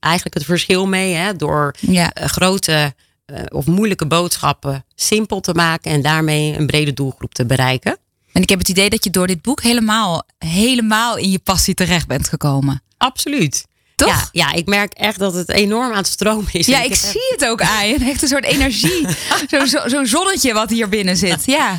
eigenlijk 0.00 0.34
het 0.34 0.44
verschil 0.44 0.86
mee. 0.86 1.14
Hè, 1.14 1.36
door 1.36 1.74
Ja. 1.80 2.12
eh, 2.12 2.26
grote 2.28 2.94
eh, 3.26 3.42
of 3.48 3.66
moeilijke 3.66 4.06
boodschappen 4.06 4.84
simpel 4.94 5.40
te 5.40 5.54
maken. 5.54 5.90
En 5.90 6.02
daarmee 6.02 6.58
een 6.58 6.66
brede 6.66 6.92
doelgroep 6.94 7.34
te 7.34 7.46
bereiken. 7.46 7.98
En 8.32 8.42
ik 8.42 8.48
heb 8.48 8.58
het 8.58 8.68
idee 8.68 8.90
dat 8.90 9.04
je 9.04 9.10
door 9.10 9.26
dit 9.26 9.42
boek 9.42 9.62
helemaal, 9.62 10.22
helemaal 10.38 11.16
in 11.16 11.30
je 11.30 11.38
passie 11.38 11.74
terecht 11.74 12.06
bent 12.06 12.28
gekomen. 12.28 12.82
Absoluut. 12.96 13.66
Toch? 13.96 14.08
Ja, 14.08 14.28
ja, 14.32 14.52
ik 14.52 14.66
merk 14.66 14.92
echt 14.92 15.18
dat 15.18 15.34
het 15.34 15.48
enorm 15.48 15.90
aan 15.90 15.96
het 15.96 16.06
stromen 16.06 16.52
is. 16.52 16.66
Ja, 16.66 16.82
ik 16.82 16.94
zie 16.94 17.26
het 17.30 17.46
ook 17.46 17.60
aan 17.62 17.88
je. 17.88 17.98
Echt 18.04 18.22
een 18.22 18.28
soort 18.28 18.44
energie. 18.44 19.06
Zo'n 19.50 19.66
zo, 19.66 19.88
zo'n 19.88 20.06
zonnetje 20.06 20.52
wat 20.52 20.70
hier 20.70 20.88
binnen 20.88 21.16
zit. 21.16 21.44
Ja. 21.44 21.78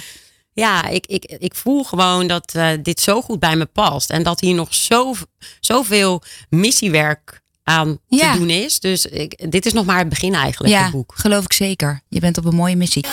Ja, 0.54 0.88
ik, 0.88 1.06
ik, 1.08 1.24
ik 1.26 1.56
voel 1.56 1.84
gewoon 1.84 2.28
dat 2.28 2.54
eh, 2.56 2.68
dit 2.84 3.00
zo 3.00 3.22
goed 3.22 3.40
bij 3.40 3.56
me 3.56 3.66
past. 3.66 4.10
En 4.10 4.24
dat 4.24 4.40
hier 4.40 4.54
nog 4.56 4.74
zo, 4.74 5.14
zoveel 5.60 6.22
missiewerk 6.50 7.42
aan 7.70 8.00
Ja. 8.08 8.32
te 8.34 8.38
doen 8.40 8.50
is. 8.50 8.80
Dus 8.80 9.06
ik, 9.06 9.52
dit 9.52 9.66
is 9.66 9.74
nog 9.74 9.86
maar 9.86 9.98
het 10.00 10.10
begin 10.10 10.34
eigenlijk, 10.34 10.74
Ja, 10.74 10.82
het 10.84 10.92
boek. 10.92 11.14
geloof 11.16 11.44
ik 11.44 11.54
zeker. 11.54 12.02
Je 12.08 12.20
bent 12.20 12.38
op 12.38 12.46
een 12.46 12.56
mooie 12.56 12.76
missie. 12.76 13.06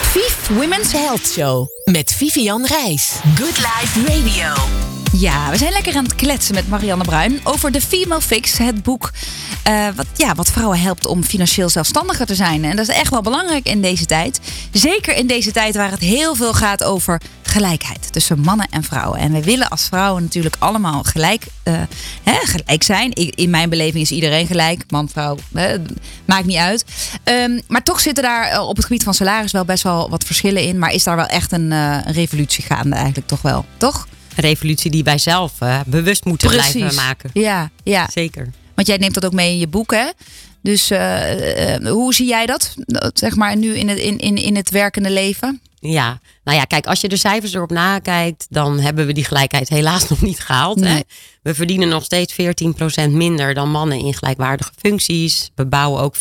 Vief 0.00 0.48
Women's 0.48 0.92
Health 0.92 1.26
Show 1.26 1.66
met 1.84 2.12
Vivian 2.12 2.66
Reis. 2.66 3.12
Good 3.34 3.58
Life 3.58 4.04
Radio. 4.06 5.01
Ja, 5.12 5.50
we 5.50 5.56
zijn 5.56 5.72
lekker 5.72 5.96
aan 5.96 6.04
het 6.04 6.14
kletsen 6.14 6.54
met 6.54 6.68
Marianne 6.68 7.04
Bruin 7.04 7.40
over 7.44 7.70
de 7.72 7.80
Female 7.80 8.20
Fix. 8.20 8.58
Het 8.58 8.82
boek 8.82 9.10
eh, 9.62 9.86
wat, 9.94 10.06
ja, 10.16 10.34
wat 10.34 10.50
vrouwen 10.50 10.80
helpt 10.80 11.06
om 11.06 11.24
financieel 11.24 11.68
zelfstandiger 11.68 12.26
te 12.26 12.34
zijn. 12.34 12.64
En 12.64 12.76
dat 12.76 12.88
is 12.88 12.94
echt 12.96 13.10
wel 13.10 13.20
belangrijk 13.22 13.66
in 13.68 13.80
deze 13.82 14.06
tijd. 14.06 14.40
Zeker 14.72 15.16
in 15.16 15.26
deze 15.26 15.50
tijd 15.52 15.76
waar 15.76 15.90
het 15.90 16.00
heel 16.00 16.34
veel 16.34 16.54
gaat 16.54 16.84
over 16.84 17.20
gelijkheid 17.42 18.12
tussen 18.12 18.40
mannen 18.40 18.66
en 18.70 18.82
vrouwen. 18.82 19.18
En 19.20 19.32
we 19.32 19.42
willen 19.42 19.68
als 19.68 19.84
vrouwen 19.84 20.22
natuurlijk 20.22 20.56
allemaal 20.58 21.02
gelijk, 21.02 21.44
eh, 21.62 21.74
hè, 22.22 22.34
gelijk 22.42 22.82
zijn. 22.82 23.10
Ik- 23.14 23.34
in 23.34 23.50
mijn 23.50 23.68
beleving 23.70 24.02
is 24.02 24.10
iedereen 24.10 24.46
gelijk. 24.46 24.84
Man, 24.88 25.08
vrouw, 25.08 25.36
hè, 25.54 25.76
maakt 26.24 26.46
niet 26.46 26.56
uit. 26.56 26.84
Ehm, 27.24 27.60
maar 27.68 27.82
toch 27.82 28.00
zitten 28.00 28.22
daar 28.24 28.48
eh, 28.48 28.68
op 28.68 28.76
het 28.76 28.84
gebied 28.84 29.02
van 29.04 29.14
salaris 29.14 29.52
wel 29.52 29.64
best 29.64 29.82
wel 29.82 30.10
wat 30.10 30.24
verschillen 30.24 30.62
in. 30.62 30.78
Maar 30.78 30.90
is 30.92 31.04
daar 31.04 31.16
wel 31.16 31.26
echt 31.26 31.52
een, 31.52 31.70
een 31.70 32.12
revolutie 32.12 32.64
gaande 32.64 32.94
eigenlijk 32.96 33.26
toch 33.26 33.42
wel, 33.42 33.64
toch? 33.76 34.06
Een 34.36 34.44
revolutie 34.44 34.90
die 34.90 35.04
wij 35.04 35.18
zelf 35.18 35.60
eh, 35.60 35.80
bewust 35.86 36.24
moeten 36.24 36.48
blijven 36.48 36.94
maken. 36.94 37.30
Ja, 37.32 37.70
ja. 37.82 38.08
Zeker. 38.12 38.50
Want 38.74 38.86
jij 38.86 38.96
neemt 38.96 39.14
dat 39.14 39.24
ook 39.24 39.32
mee 39.32 39.50
in 39.52 39.58
je 39.58 39.68
boek, 39.68 39.90
hè? 39.90 40.06
Dus 40.62 40.90
eh, 40.90 41.74
eh, 41.74 41.86
hoe 41.86 42.14
zie 42.14 42.26
jij 42.26 42.46
dat, 42.46 42.74
zeg 43.14 43.36
maar, 43.36 43.56
nu 43.56 43.76
in 43.76 43.88
het, 43.88 43.98
in, 43.98 44.18
in, 44.18 44.36
in 44.36 44.56
het 44.56 44.70
werkende 44.70 45.10
leven? 45.10 45.60
Ja, 45.80 46.20
nou 46.44 46.58
ja, 46.58 46.64
kijk, 46.64 46.86
als 46.86 47.00
je 47.00 47.08
de 47.08 47.16
cijfers 47.16 47.54
erop 47.54 47.70
nakijkt, 47.70 48.46
dan 48.50 48.80
hebben 48.80 49.06
we 49.06 49.12
die 49.12 49.24
gelijkheid 49.24 49.68
helaas 49.68 50.08
nog 50.08 50.22
niet 50.22 50.40
gehaald. 50.40 50.80
Hè? 50.80 51.00
We 51.42 51.54
verdienen 51.54 51.88
nog 51.88 52.04
steeds 52.04 52.34
14% 53.06 53.10
minder 53.10 53.54
dan 53.54 53.70
mannen 53.70 53.98
in 53.98 54.14
gelijkwaardige 54.14 54.72
functies. 54.78 55.50
We 55.54 55.66
bouwen 55.66 56.02
ook 56.02 56.14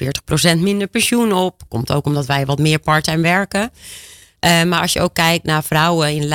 40% 0.56 0.58
minder 0.58 0.88
pensioen 0.88 1.34
op. 1.34 1.62
Komt 1.68 1.92
ook 1.92 2.06
omdat 2.06 2.26
wij 2.26 2.46
wat 2.46 2.60
meer 2.60 2.80
part-time 2.80 3.22
werken. 3.22 3.72
Eh, 4.42 4.64
maar 4.64 4.82
als 4.82 4.94
je 4.94 5.00
ook 5.02 5.14
kijkt 5.14 5.46
naar 5.46 5.64
vrouwen 5.64 6.14
in 6.16 6.26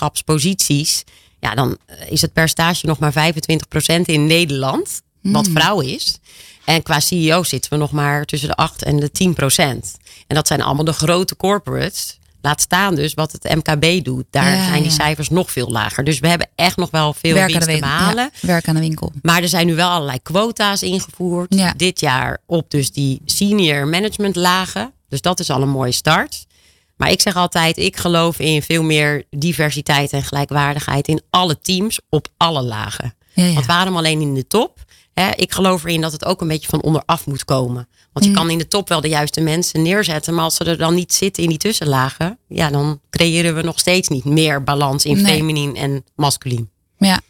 leiderschapsposities, 0.00 1.04
ja, 1.40 1.54
dan 1.54 1.76
is 2.08 2.22
het 2.22 2.32
percentage 2.32 2.86
nog 2.86 2.98
maar 2.98 3.12
25% 3.12 4.00
in 4.04 4.26
Nederland, 4.26 5.00
wat 5.22 5.48
vrouw 5.54 5.80
is. 5.80 6.18
En 6.64 6.82
qua 6.82 7.00
CEO 7.00 7.42
zitten 7.42 7.70
we 7.72 7.76
nog 7.78 7.90
maar 7.90 8.24
tussen 8.24 8.48
de 8.48 8.54
8 8.54 8.82
en 8.82 8.96
de 8.96 9.10
10 9.10 9.34
procent. 9.34 9.96
En 10.26 10.34
dat 10.36 10.46
zijn 10.46 10.62
allemaal 10.62 10.84
de 10.84 10.92
grote 10.92 11.36
corporates. 11.36 12.18
Laat 12.42 12.60
staan 12.60 12.94
dus 12.94 13.14
wat 13.14 13.32
het 13.32 13.54
MKB 13.54 14.04
doet. 14.04 14.24
Daar 14.30 14.56
Ja, 14.56 14.64
zijn 14.68 14.82
die 14.82 14.90
cijfers 14.90 15.28
nog 15.28 15.50
veel 15.50 15.68
lager. 15.70 16.04
Dus 16.04 16.18
we 16.18 16.28
hebben 16.28 16.48
echt 16.54 16.76
nog 16.76 16.90
wel 16.90 17.12
veel 17.14 17.34
Werk 17.34 17.50
winst 17.50 17.68
te 17.68 17.78
behalen. 17.80 18.30
Ja, 18.40 18.46
werk 18.46 18.68
aan 18.68 18.74
de 18.74 18.80
winkel. 18.80 19.12
Maar 19.22 19.42
er 19.42 19.48
zijn 19.48 19.66
nu 19.66 19.74
wel 19.74 19.90
allerlei 19.90 20.22
quota's 20.22 20.82
ingevoerd. 20.82 21.56
Dit 21.76 22.00
jaar 22.00 22.38
op 22.46 22.70
dus 22.70 22.90
die 22.92 23.20
senior 23.24 23.86
management 23.88 24.36
lagen. 24.36 24.92
Dus 25.08 25.20
dat 25.20 25.40
is 25.40 25.50
al 25.50 25.62
een 25.62 25.68
mooie 25.68 25.92
start. 25.92 26.46
Maar 27.00 27.10
ik 27.10 27.20
zeg 27.20 27.36
altijd, 27.36 27.76
ik 27.76 27.96
geloof 27.96 28.38
in 28.38 28.62
veel 28.62 28.82
meer 28.82 29.24
diversiteit 29.30 30.12
en 30.12 30.22
gelijkwaardigheid 30.22 31.08
in 31.08 31.20
alle 31.30 31.60
teams 31.60 32.00
op 32.08 32.28
alle 32.36 32.62
lagen. 32.62 33.14
Ja, 33.34 33.44
ja. 33.44 33.52
Want 33.54 33.66
waarom 33.66 33.96
alleen 33.96 34.20
in 34.20 34.34
de 34.34 34.46
top? 34.46 34.78
Hè, 35.12 35.30
ik 35.36 35.52
geloof 35.52 35.84
erin 35.84 36.00
dat 36.00 36.12
het 36.12 36.24
ook 36.24 36.40
een 36.40 36.48
beetje 36.48 36.68
van 36.68 36.82
onderaf 36.82 37.26
moet 37.26 37.44
komen. 37.44 37.88
Want 38.12 38.26
Mm. 38.26 38.32
je 38.32 38.38
kan 38.38 38.50
in 38.50 38.58
de 38.58 38.68
top 38.68 38.88
wel 38.88 39.00
de 39.00 39.08
juiste 39.08 39.40
mensen 39.40 39.82
neerzetten. 39.82 40.34
Maar 40.34 40.44
als 40.44 40.54
ze 40.54 40.64
er 40.64 40.78
dan 40.78 40.94
niet 40.94 41.12
zitten 41.14 41.42
in 41.42 41.48
die 41.48 41.58
tussenlagen. 41.58 42.38
Ja, 42.48 42.70
dan 42.70 43.00
creëren 43.10 43.54
we 43.54 43.62
nog 43.62 43.78
steeds 43.78 44.08
niet 44.08 44.24
meer 44.24 44.64
balans 44.64 45.04
in 45.04 45.22
Nee. 45.22 45.34
feminien 45.36 45.76
en 45.76 46.04
masculien. 46.14 46.70
Ja. 46.98 47.20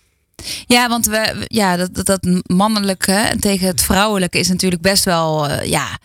Ja, 0.67 0.89
want 0.89 1.07
we, 1.07 1.45
ja, 1.47 1.77
dat, 1.77 1.95
dat, 1.95 2.07
dat 2.07 2.43
mannelijke 2.47 3.37
tegen 3.41 3.67
het 3.67 3.83
vrouwelijke 3.83 4.39
is 4.39 4.49
natuurlijk 4.49 4.83
best 4.83 5.05
wel, 5.05 5.49
eh, 5.49 5.69
ja, 5.69 5.99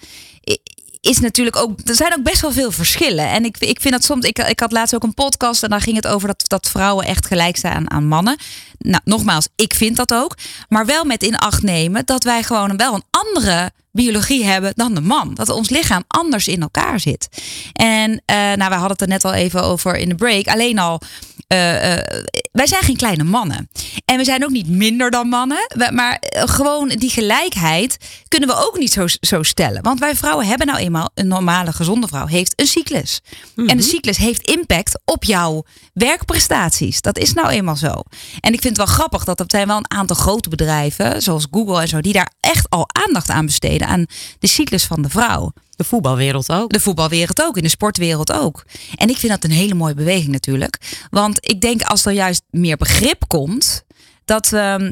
is 1.05 1.19
natuurlijk 1.19 1.55
ook, 1.55 1.79
er 1.83 1.95
zijn 1.95 2.13
ook 2.13 2.23
best 2.23 2.41
wel 2.41 2.51
veel 2.51 2.71
verschillen. 2.71 3.29
En 3.29 3.45
ik, 3.45 3.57
ik 3.57 3.81
vind 3.81 3.93
dat 3.93 4.03
soms, 4.03 4.25
ik, 4.25 4.39
ik 4.39 4.59
had 4.59 4.71
laatst 4.71 4.95
ook 4.95 5.03
een 5.03 5.13
podcast 5.13 5.63
en 5.63 5.69
daar 5.69 5.81
ging 5.81 5.95
het 5.95 6.07
over 6.07 6.27
dat, 6.27 6.43
dat 6.47 6.69
vrouwen 6.69 7.05
echt 7.05 7.25
gelijk 7.25 7.57
staan 7.57 7.91
aan, 7.91 8.07
mannen. 8.07 8.37
Nou, 8.77 9.01
nogmaals, 9.03 9.47
ik 9.55 9.73
vind 9.73 9.95
dat 9.95 10.13
ook. 10.13 10.37
Maar 10.69 10.85
wel 10.85 11.03
met 11.03 11.23
in 11.23 11.37
acht 11.37 11.61
nemen 11.61 12.05
dat 12.05 12.23
wij 12.23 12.43
gewoon 12.43 12.77
wel 12.77 12.93
een 12.93 13.03
andere 13.09 13.71
biologie 13.91 14.45
hebben 14.45 14.71
dan 14.75 14.93
de 14.93 15.01
man. 15.01 15.33
Dat 15.33 15.49
ons 15.49 15.69
lichaam 15.69 16.03
anders 16.07 16.47
in 16.47 16.61
elkaar 16.61 16.99
zit. 16.99 17.27
En 17.73 18.21
eh, 18.25 18.35
nou, 18.35 18.69
we 18.69 18.75
hadden 18.75 18.91
het 18.91 19.01
er 19.01 19.07
net 19.07 19.25
al 19.25 19.33
even 19.33 19.63
over 19.63 19.95
in 19.95 20.09
de 20.09 20.15
break. 20.15 20.47
Alleen 20.47 20.79
al, 20.79 21.01
eh, 21.47 21.93
eh, 21.93 22.23
wij 22.51 22.67
zijn 22.67 22.83
geen 22.83 22.95
kleine 22.95 23.23
mannen. 23.23 23.69
En 24.05 24.17
we 24.17 24.23
zijn 24.23 24.43
ook 24.43 24.49
niet 24.49 24.67
minder 24.67 25.11
dan 25.11 25.27
mannen. 25.27 25.67
Maar 25.93 26.15
eh, 26.15 26.43
gewoon 26.45 26.87
die 26.87 27.09
gelijkheid 27.09 27.97
kunnen 28.27 28.49
we 28.49 28.55
ook 28.55 28.77
niet 28.77 28.91
zo, 28.91 29.05
zo 29.19 29.43
stellen. 29.43 29.81
Want 29.81 29.99
wij 29.99 30.15
vrouwen 30.15 30.45
hebben 30.47 30.67
nou 30.67 30.79
eenmaal, 30.79 31.09
een 31.13 31.27
normale 31.27 31.73
gezonde 31.73 32.07
vrouw 32.07 32.25
heeft 32.25 32.53
een 32.55 32.67
cyclus. 32.67 33.21
En 33.55 33.77
de 33.77 33.83
cyclus 33.83 34.17
heeft 34.17 34.47
impact 34.47 34.99
op 35.05 35.23
jouw 35.23 35.63
werkprestaties. 35.93 37.01
Dat 37.01 37.17
is 37.17 37.33
nou 37.33 37.49
eenmaal 37.49 37.75
zo. 37.75 37.93
En 38.39 38.53
ik 38.53 38.61
vind 38.61 38.77
het 38.77 38.77
wel 38.77 38.95
grappig 38.95 39.23
dat 39.23 39.39
er 39.39 39.45
zijn 39.47 39.67
wel 39.67 39.77
een 39.77 39.91
aantal 39.91 40.15
grote 40.15 40.49
bedrijven, 40.49 41.21
zoals 41.21 41.47
Google 41.51 41.81
en 41.81 41.87
zo, 41.87 42.01
die 42.01 42.13
daar 42.13 42.31
echt 42.39 42.69
al 42.69 42.87
aandacht 43.05 43.29
aan 43.29 43.45
besteden. 43.45 43.87
Aan 43.87 44.05
de 44.39 44.47
cyclus 44.47 44.85
van 44.85 45.01
de 45.01 45.09
vrouw. 45.09 45.51
De 45.75 45.83
voetbalwereld 45.83 46.51
ook. 46.51 46.73
De 46.73 46.79
voetbalwereld 46.79 47.41
ook, 47.41 47.57
in 47.57 47.63
de 47.63 47.69
sportwereld 47.69 48.31
ook. 48.31 48.65
En 48.95 49.09
ik 49.09 49.17
vind 49.17 49.31
dat 49.31 49.43
een 49.43 49.57
hele 49.57 49.73
mooie 49.73 49.93
beweging 49.93 50.31
natuurlijk. 50.31 51.05
Want 51.09 51.37
ik 51.39 51.61
denk 51.61 51.81
als 51.81 52.05
er 52.05 52.11
juist 52.11 52.41
meer 52.49 52.77
begrip 52.77 53.23
komt, 53.27 53.83
dat. 54.25 54.53
ehm, 54.53 54.91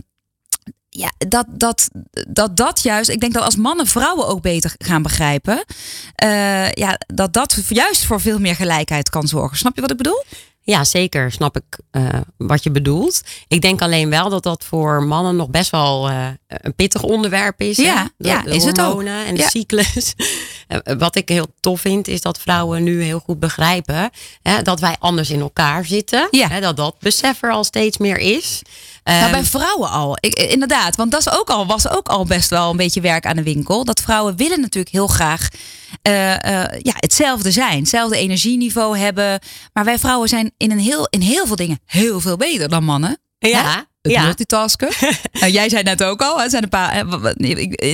ja, 0.96 1.12
dat, 1.28 1.46
dat, 1.50 1.90
dat 2.28 2.58
dat 2.58 2.84
juist, 2.84 3.10
ik 3.10 3.20
denk 3.20 3.34
dat 3.34 3.44
als 3.44 3.56
mannen 3.56 3.88
vrouwen 3.88 4.28
ook 4.28 4.42
beter 4.42 4.76
gaan 4.78 5.02
begrijpen, 5.02 5.66
eh, 6.16 6.72
ja, 6.72 7.00
dat 7.08 7.34
dat 7.34 7.64
juist 7.70 8.06
voor 8.06 8.22
veel 8.22 8.40
meer 8.40 8.56
gelijkheid 8.56 9.10
kan 9.10 9.28
zorgen. 9.28 9.58
Snap 9.58 9.76
je 9.76 9.82
wat 9.82 9.92
ik 9.92 9.98
bedoel? 9.98 10.24
Ja, 10.66 10.84
zeker 10.84 11.32
snap 11.32 11.56
ik 11.56 11.64
eh, 11.92 12.04
wat 12.38 12.64
je 12.64 12.72
bedoelt. 12.72 13.22
Ik 13.48 13.62
denk 13.62 13.82
alleen 13.82 14.10
wel 14.10 14.30
dat 14.30 14.44
dat 14.44 14.64
voor 14.64 15.04
mannen 15.04 15.36
nog 15.36 15.50
best 15.50 15.70
wel 15.72 16.10
eh, 16.10 16.28
een 16.48 16.76
pittig 16.76 17.04
onderwerp 17.04 17.62
is. 17.62 17.78
Ja, 17.78 18.10
De- 18.18 18.28
ja, 18.28 18.42
de 18.42 18.56
is 18.56 18.64
het 18.64 18.82
ook. 18.82 19.04
en 19.04 19.36
de 19.36 19.42
Ja. 19.42 19.50
cyclus. 19.50 20.14
Eh, 20.68 20.96
wat 20.98 21.16
ik 21.16 21.30
heel 21.30 21.48
tof 21.60 21.82
vind, 21.82 22.08
is 22.08 22.22
dat 22.22 22.40
vrouwen 22.40 22.84
nu 22.84 23.04
heel 23.04 23.20
goed 23.20 23.40
begrijpen 23.40 24.10
hè, 24.42 24.62
dat 24.62 24.80
wij 24.80 24.96
anders 25.00 25.30
in 25.30 25.40
elkaar 25.40 25.86
zitten. 25.86 26.28
Ja. 26.32 26.48
Hè, 26.48 26.60
dat 26.60 26.78
dat 26.78 26.96
besef 27.00 27.42
er 27.44 27.52
al 27.52 27.64
steeds 27.64 27.98
meer 27.98 28.18
is. 28.18 28.62
Nou, 29.04 29.22
Ehm, 29.22 29.32
bij 29.32 29.44
vrouwen 29.44 29.90
al. 29.90 30.18
Ik, 30.20 30.34
eh, 30.34 30.52
inderdaad, 30.52 30.96
want 30.96 31.12
dat 31.12 31.20
is 31.20 31.30
ook 31.30 31.50
al, 31.50 31.66
was 31.66 31.90
ook 31.90 32.08
al 32.08 32.26
best 32.26 32.50
wel 32.50 32.70
een 32.70 32.78
beetje 32.78 33.02
werk 33.02 33.26
aan 33.26 33.36
de 33.36 33.44
winkel. 33.44 33.84
Dat 33.84 34.02
vrouwen 34.02 34.36
willen 34.36 34.62
natuurlijk 34.62 34.96
heel 34.96 35.08
graag 35.08 35.48
eh, 36.02 36.34
eh, 36.34 36.80
ja, 36.80 36.94
hetzelfde 36.96 37.52
zijn. 37.52 37.80
Hetzelfde 37.80 38.18
energieniveau 38.18 38.98
hebben. 38.98 39.40
Maar 39.74 39.86
wij 39.86 40.00
vrouwen 40.00 40.30
zijn 40.30 40.52
in, 40.58 40.72
een 40.72 40.80
heel, 40.80 41.08
in 41.10 41.22
heel 41.22 41.48
veel 41.48 41.56
dingen 41.56 41.80
heel 41.86 42.20
veel 42.20 42.38
beter 42.38 42.70
dan 42.70 42.84
mannen. 42.84 43.18
Ja, 43.40 43.64
Hè? 43.64 43.82
Het 44.02 44.12
ja. 44.12 44.24
multitasken. 44.24 44.90
nou, 45.40 45.52
jij 45.52 45.70
zei 45.70 45.84
net 45.84 46.04
ook 46.04 46.22
al, 46.22 46.42
hè, 46.42 46.50
zijn 46.50 46.64
een 46.64 46.70
paar, 46.70 46.98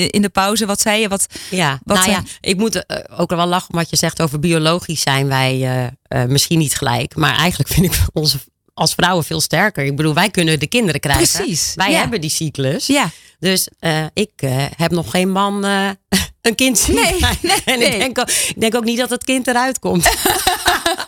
in 0.10 0.22
de 0.22 0.30
pauze, 0.32 0.66
wat 0.66 0.82
zei 0.82 1.02
je? 1.02 1.08
Wat, 1.08 1.26
Ja, 1.50 1.80
Wat 1.84 1.98
nou 1.98 2.10
ja, 2.10 2.24
ik 2.40 2.58
moet 2.58 2.86
ook 3.18 3.30
wel 3.30 3.46
lachen 3.46 3.70
om 3.74 3.80
wat 3.80 3.90
je 3.90 3.96
zegt 3.96 4.22
over 4.22 4.40
biologisch 4.40 5.02
zijn 5.02 5.28
wij 5.28 5.92
misschien 6.28 6.60
niet 6.60 6.76
gelijk. 6.76 7.16
Maar 7.16 7.38
eigenlijk 7.38 7.70
vind 7.70 7.86
ik 7.86 8.00
onze 8.14 8.40
als 8.80 8.94
vrouwen 8.94 9.24
veel 9.26 9.42
sterker. 9.42 9.86
Ik 9.86 9.96
bedoel, 9.96 10.14
wij 10.14 10.30
kunnen 10.30 10.60
de 10.60 10.68
kinderen 10.68 11.00
krijgen. 11.00 11.28
Precies, 11.44 11.72
Wij 11.76 11.92
ja. 11.92 12.00
hebben 12.00 12.22
die 12.22 12.30
cyclus. 12.30 12.88
ja, 12.88 13.10
Dus 13.40 13.68
eh, 13.80 14.06
ik 14.14 14.32
eh, 14.36 14.66
heb 14.78 14.92
nog 14.92 15.12
geen 15.12 15.32
man 15.32 15.66
eh, 15.66 15.90
een 16.42 16.56
kind 16.56 16.78
zien. 16.80 16.96
Nee, 16.96 17.16
krijgen. 17.18 17.62
en 17.66 17.80
nee. 17.80 17.88
Ik, 17.88 18.00
denk 18.00 18.20
ook, 18.20 18.30
ik 18.30 18.60
denk 18.60 18.76
ook 18.76 18.84
niet 18.84 18.98
dat 18.98 19.10
het 19.10 19.24
kind 19.24 19.48
eruit 19.48 19.80
komt. 19.80 20.10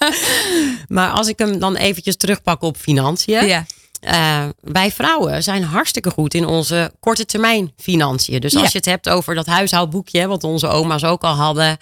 maar 0.88 1.10
als 1.10 1.28
ik 1.28 1.40
hem 1.40 1.60
dan 1.60 1.76
eventjes 1.76 2.16
terugpak 2.16 2.62
op 2.62 2.78
financiën. 2.78 3.46
ja. 3.46 3.66
Eh, 4.02 4.44
wij 4.62 4.92
vrouwen 4.92 5.44
zijn 5.44 5.64
hartstikke 5.64 6.10
goed 6.12 6.34
in 6.34 6.46
onze 6.46 6.92
korte 7.00 7.26
termijn 7.26 7.72
financiën. 7.78 8.40
Dus 8.40 8.54
als 8.54 8.62
Ja. 8.64 8.70
je 8.72 8.78
het 8.78 8.86
hebt 8.86 9.10
over 9.10 9.36
dat 9.36 9.46
huishoudboekje, 9.46 10.28
wat 10.28 10.44
onze 10.44 10.68
oma's 10.68 11.04
ook 11.04 11.24
al 11.24 11.34
hadden. 11.36 11.78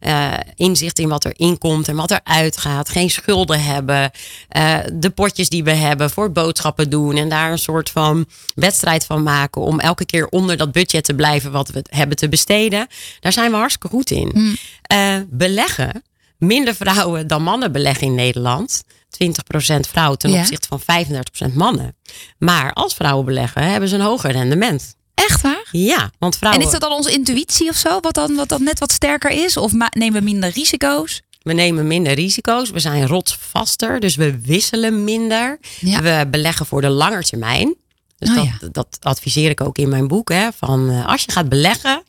eh, 0.00 0.32
inzicht 0.54 0.98
in 0.98 1.08
wat 1.08 1.24
er 1.24 1.32
inkomt 1.36 1.88
en 1.88 1.96
wat 1.96 2.10
er 2.10 2.20
uitgaat. 2.24 2.88
Geen 2.88 3.10
schulden 3.10 3.62
hebben. 3.64 4.10
eh, 4.48 4.78
de 4.92 5.10
potjes 5.10 5.48
die 5.48 5.64
we 5.64 5.70
hebben 5.70 6.10
voor 6.10 6.32
boodschappen 6.32 6.90
doen. 6.90 7.16
En 7.16 7.28
daar 7.28 7.50
een 7.52 7.58
soort 7.58 7.90
van 7.90 8.26
wedstrijd 8.54 9.04
van 9.04 9.22
maken. 9.22 9.62
Om 9.62 9.80
elke 9.80 10.04
keer 10.06 10.26
onder 10.28 10.56
dat 10.56 10.72
budget 10.72 11.04
te 11.04 11.14
blijven 11.14 11.52
wat 11.52 11.68
we 11.68 11.84
hebben 11.88 12.16
te 12.16 12.28
besteden. 12.28 12.86
Daar 13.20 13.32
zijn 13.32 13.50
we 13.50 13.56
hartstikke 13.56 13.88
goed 13.88 14.10
in. 14.10 14.56
Eh, 14.82 15.16
beleggen. 15.26 16.02
Minder 16.38 16.74
vrouwen 16.74 17.26
dan 17.26 17.42
mannen 17.42 17.72
beleggen 17.72 18.06
in 18.06 18.14
Nederland. 18.14 18.82
20% 19.22 19.86
vrouw 19.88 20.14
ten 20.14 20.30
Ja. 20.30 20.38
opzichte 20.40 20.68
van 20.68 20.80
35% 20.80 21.54
mannen. 21.54 21.96
Maar 22.38 22.72
als 22.72 22.94
vrouwen 22.94 23.24
beleggen, 23.24 23.62
hebben 23.70 23.88
ze 23.88 23.94
een 23.94 24.00
hoger 24.00 24.30
rendement. 24.30 24.94
Echt 25.14 25.40
waar? 25.40 25.68
Ja, 25.70 26.10
want 26.18 26.36
vrouwen. 26.36 26.60
En 26.60 26.66
is 26.66 26.72
dat 26.72 26.80
dan 26.82 26.92
onze 26.92 27.12
intuïtie 27.12 27.68
of 27.68 27.76
zo? 27.76 28.00
Wat 28.00 28.14
dan, 28.14 28.34
wat 28.34 28.48
dan 28.48 28.62
net 28.62 28.78
wat 28.78 28.92
sterker 28.92 29.30
is? 29.30 29.56
Of 29.56 29.72
nemen 29.72 30.12
we 30.18 30.20
minder 30.20 30.50
risico's? 30.50 31.22
We 31.42 31.52
nemen 31.52 31.86
minder 31.86 32.12
risico's. 32.12 32.70
We 32.70 32.78
zijn 32.80 33.06
rotsvaster. 33.06 34.00
Dus 34.00 34.14
we 34.16 34.40
wisselen 34.40 35.04
minder. 35.04 35.58
Ja. 35.80 36.02
We 36.02 36.26
beleggen 36.30 36.66
voor 36.66 36.80
de 36.80 36.88
lange 36.88 37.22
termijn. 37.22 37.74
Dus 38.18 38.28
Oh, 38.28 38.34
dat, 38.36 38.44
ja. 38.44 38.68
dat 38.72 38.96
adviseer 39.00 39.50
ik 39.50 39.60
ook 39.60 39.78
in 39.78 39.88
mijn 39.88 40.08
boek. 40.08 40.28
Hè, 40.32 40.48
van, 40.56 40.90
eh, 40.90 41.06
als 41.06 41.22
je 41.24 41.32
gaat 41.32 41.48
beleggen, 41.48 42.02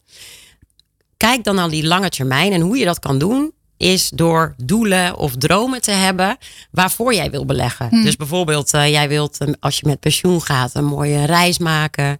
kijk 1.17 1.43
dan 1.43 1.55
naar 1.55 1.69
die 1.69 1.85
lange 1.87 2.09
termijn. 2.09 2.51
En 2.51 2.61
hoe 2.61 2.77
je 2.77 2.85
dat 2.85 2.99
kan 2.99 3.17
doen, 3.17 3.51
is 3.77 4.09
door 4.09 4.53
doelen 4.57 5.17
of 5.17 5.35
dromen 5.37 5.81
te 5.81 5.91
hebben 5.91 6.37
waarvoor 6.71 7.13
jij 7.13 7.31
wil 7.31 7.45
beleggen. 7.45 7.87
Hmm. 7.89 8.03
Dus 8.03 8.15
bijvoorbeeld, 8.15 8.73
eh, 8.73 8.89
jij 8.89 9.07
wilt, 9.07 9.37
als 9.59 9.75
je 9.79 9.87
met 9.87 9.99
pensioen 9.99 10.41
gaat, 10.41 10.75
een 10.75 10.85
mooie 10.85 11.25
reis 11.25 11.57
maken. 11.57 12.19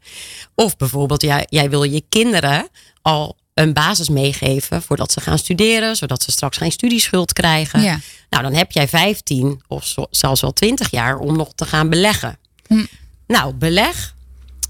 Of 0.56 0.78
bijvoorbeeld, 0.78 1.22
jij, 1.22 1.46
jij 1.50 1.70
wil 1.70 1.84
je 1.84 2.04
kinderen 2.10 2.68
al 3.02 3.38
een 3.54 3.74
basis 3.74 4.10
meegeven 4.10 4.82
voordat 4.82 5.12
ze 5.12 5.22
gaan 5.22 5.38
studeren, 5.38 5.96
zodat 5.96 6.24
ze 6.24 6.32
straks 6.32 6.58
geen 6.58 6.72
studieschuld 6.72 7.34
krijgen. 7.34 7.82
Ja. 7.82 8.00
Nou, 8.30 8.44
dan 8.44 8.54
heb 8.54 8.72
jij 8.72 8.88
15 8.88 9.62
of 9.68 9.86
zo- 9.86 10.08
zelfs 10.10 10.42
wel 10.42 10.54
20 10.54 10.92
jaar 10.92 11.18
om 11.18 11.38
nog 11.38 11.54
te 11.56 11.66
gaan 11.66 11.90
beleggen. 11.90 12.38
Hm. 12.68 12.86
Nou, 13.28 13.54
beleg. 13.54 14.14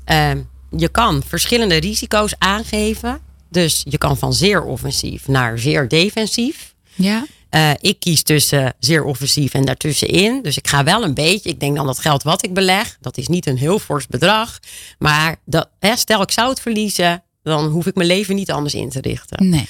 eh, 0.05 0.31
je 0.77 0.89
kan 0.89 1.23
verschillende 1.27 1.75
risico's 1.75 2.33
aangeven. 2.37 3.19
Dus 3.49 3.81
je 3.89 3.97
kan 3.97 4.17
van 4.17 4.33
zeer 4.33 4.63
offensief 4.63 5.27
naar 5.27 5.59
zeer 5.59 5.87
defensief. 5.87 6.73
Ja. 6.95 7.25
Eh, 7.49 7.71
ik 7.79 7.99
kies 7.99 8.23
tussen 8.23 8.73
zeer 8.79 9.03
offensief 9.03 9.53
en 9.53 9.65
daartussenin. 9.65 10.41
Dus 10.41 10.57
ik 10.57 10.67
ga 10.67 10.83
wel 10.83 11.03
een 11.03 11.13
beetje. 11.13 11.49
Ik 11.49 11.59
denk 11.59 11.75
dan 11.75 11.85
dat 11.85 11.99
geld 11.99 12.23
wat 12.23 12.43
ik 12.43 12.53
beleg, 12.53 12.97
dat 13.01 13.17
is 13.17 13.27
niet 13.27 13.45
een 13.45 13.57
heel 13.57 13.79
fors 13.79 14.07
bedrag. 14.07 14.59
Maar 14.99 15.35
dat, 15.45 15.69
hè, 15.79 15.95
stel 15.95 16.21
ik 16.21 16.31
zou 16.31 16.49
het 16.49 16.59
verliezen, 16.59 17.23
dan 17.43 17.65
hoef 17.65 17.85
ik 17.85 17.95
mijn 17.95 18.07
leven 18.07 18.35
niet 18.35 18.51
anders 18.51 18.73
in 18.73 18.89
te 18.89 19.01
richten. 19.01 19.49
Nee. 19.49 19.67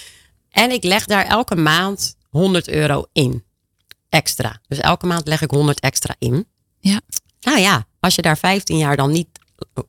En 0.51 0.71
ik 0.71 0.83
leg 0.83 1.05
daar 1.05 1.25
elke 1.25 1.55
maand 1.55 2.15
100 2.29 2.69
euro 2.69 3.05
in. 3.13 3.43
Extra. 4.09 4.59
Dus 4.67 4.79
elke 4.79 5.05
maand 5.05 5.27
leg 5.27 5.41
ik 5.41 5.51
100 5.51 5.79
extra 5.79 6.15
in. 6.19 6.47
Ja. 6.79 7.01
Nou 7.41 7.59
ja, 7.59 7.87
als 7.99 8.15
je 8.15 8.21
daar 8.21 8.37
15 8.37 8.77
jaar 8.77 8.95
dan 8.95 9.11
niet 9.11 9.27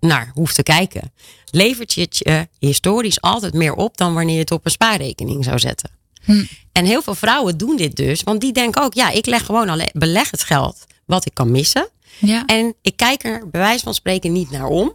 naar 0.00 0.30
hoeft 0.34 0.54
te 0.54 0.62
kijken, 0.62 1.12
levert 1.50 1.92
je 1.92 2.00
het 2.00 2.18
je 2.18 2.48
historisch 2.58 3.20
altijd 3.20 3.54
meer 3.54 3.74
op 3.74 3.96
dan 3.96 4.14
wanneer 4.14 4.34
je 4.34 4.40
het 4.40 4.50
op 4.50 4.64
een 4.64 4.70
spaarrekening 4.70 5.44
zou 5.44 5.58
zetten. 5.58 5.90
Hm. 6.26 6.44
En 6.72 6.84
heel 6.84 7.02
veel 7.02 7.14
vrouwen 7.14 7.56
doen 7.58 7.76
dit 7.76 7.96
dus, 7.96 8.22
want 8.22 8.40
die 8.40 8.52
denken 8.52 8.82
ook, 8.82 8.94
ja, 8.94 9.10
ik 9.10 9.26
leg 9.26 9.44
gewoon 9.44 9.68
alleen, 9.68 9.90
beleg 9.92 10.30
het 10.30 10.42
geld 10.42 10.84
wat 11.04 11.26
ik 11.26 11.34
kan 11.34 11.50
missen. 11.50 11.88
Ja. 12.18 12.44
En 12.46 12.74
ik 12.82 12.96
kijk 12.96 13.24
er 13.24 13.50
bij 13.50 13.60
wijze 13.60 13.84
van 13.84 13.94
spreken 13.94 14.32
niet 14.32 14.50
naar 14.50 14.66
om. 14.66 14.92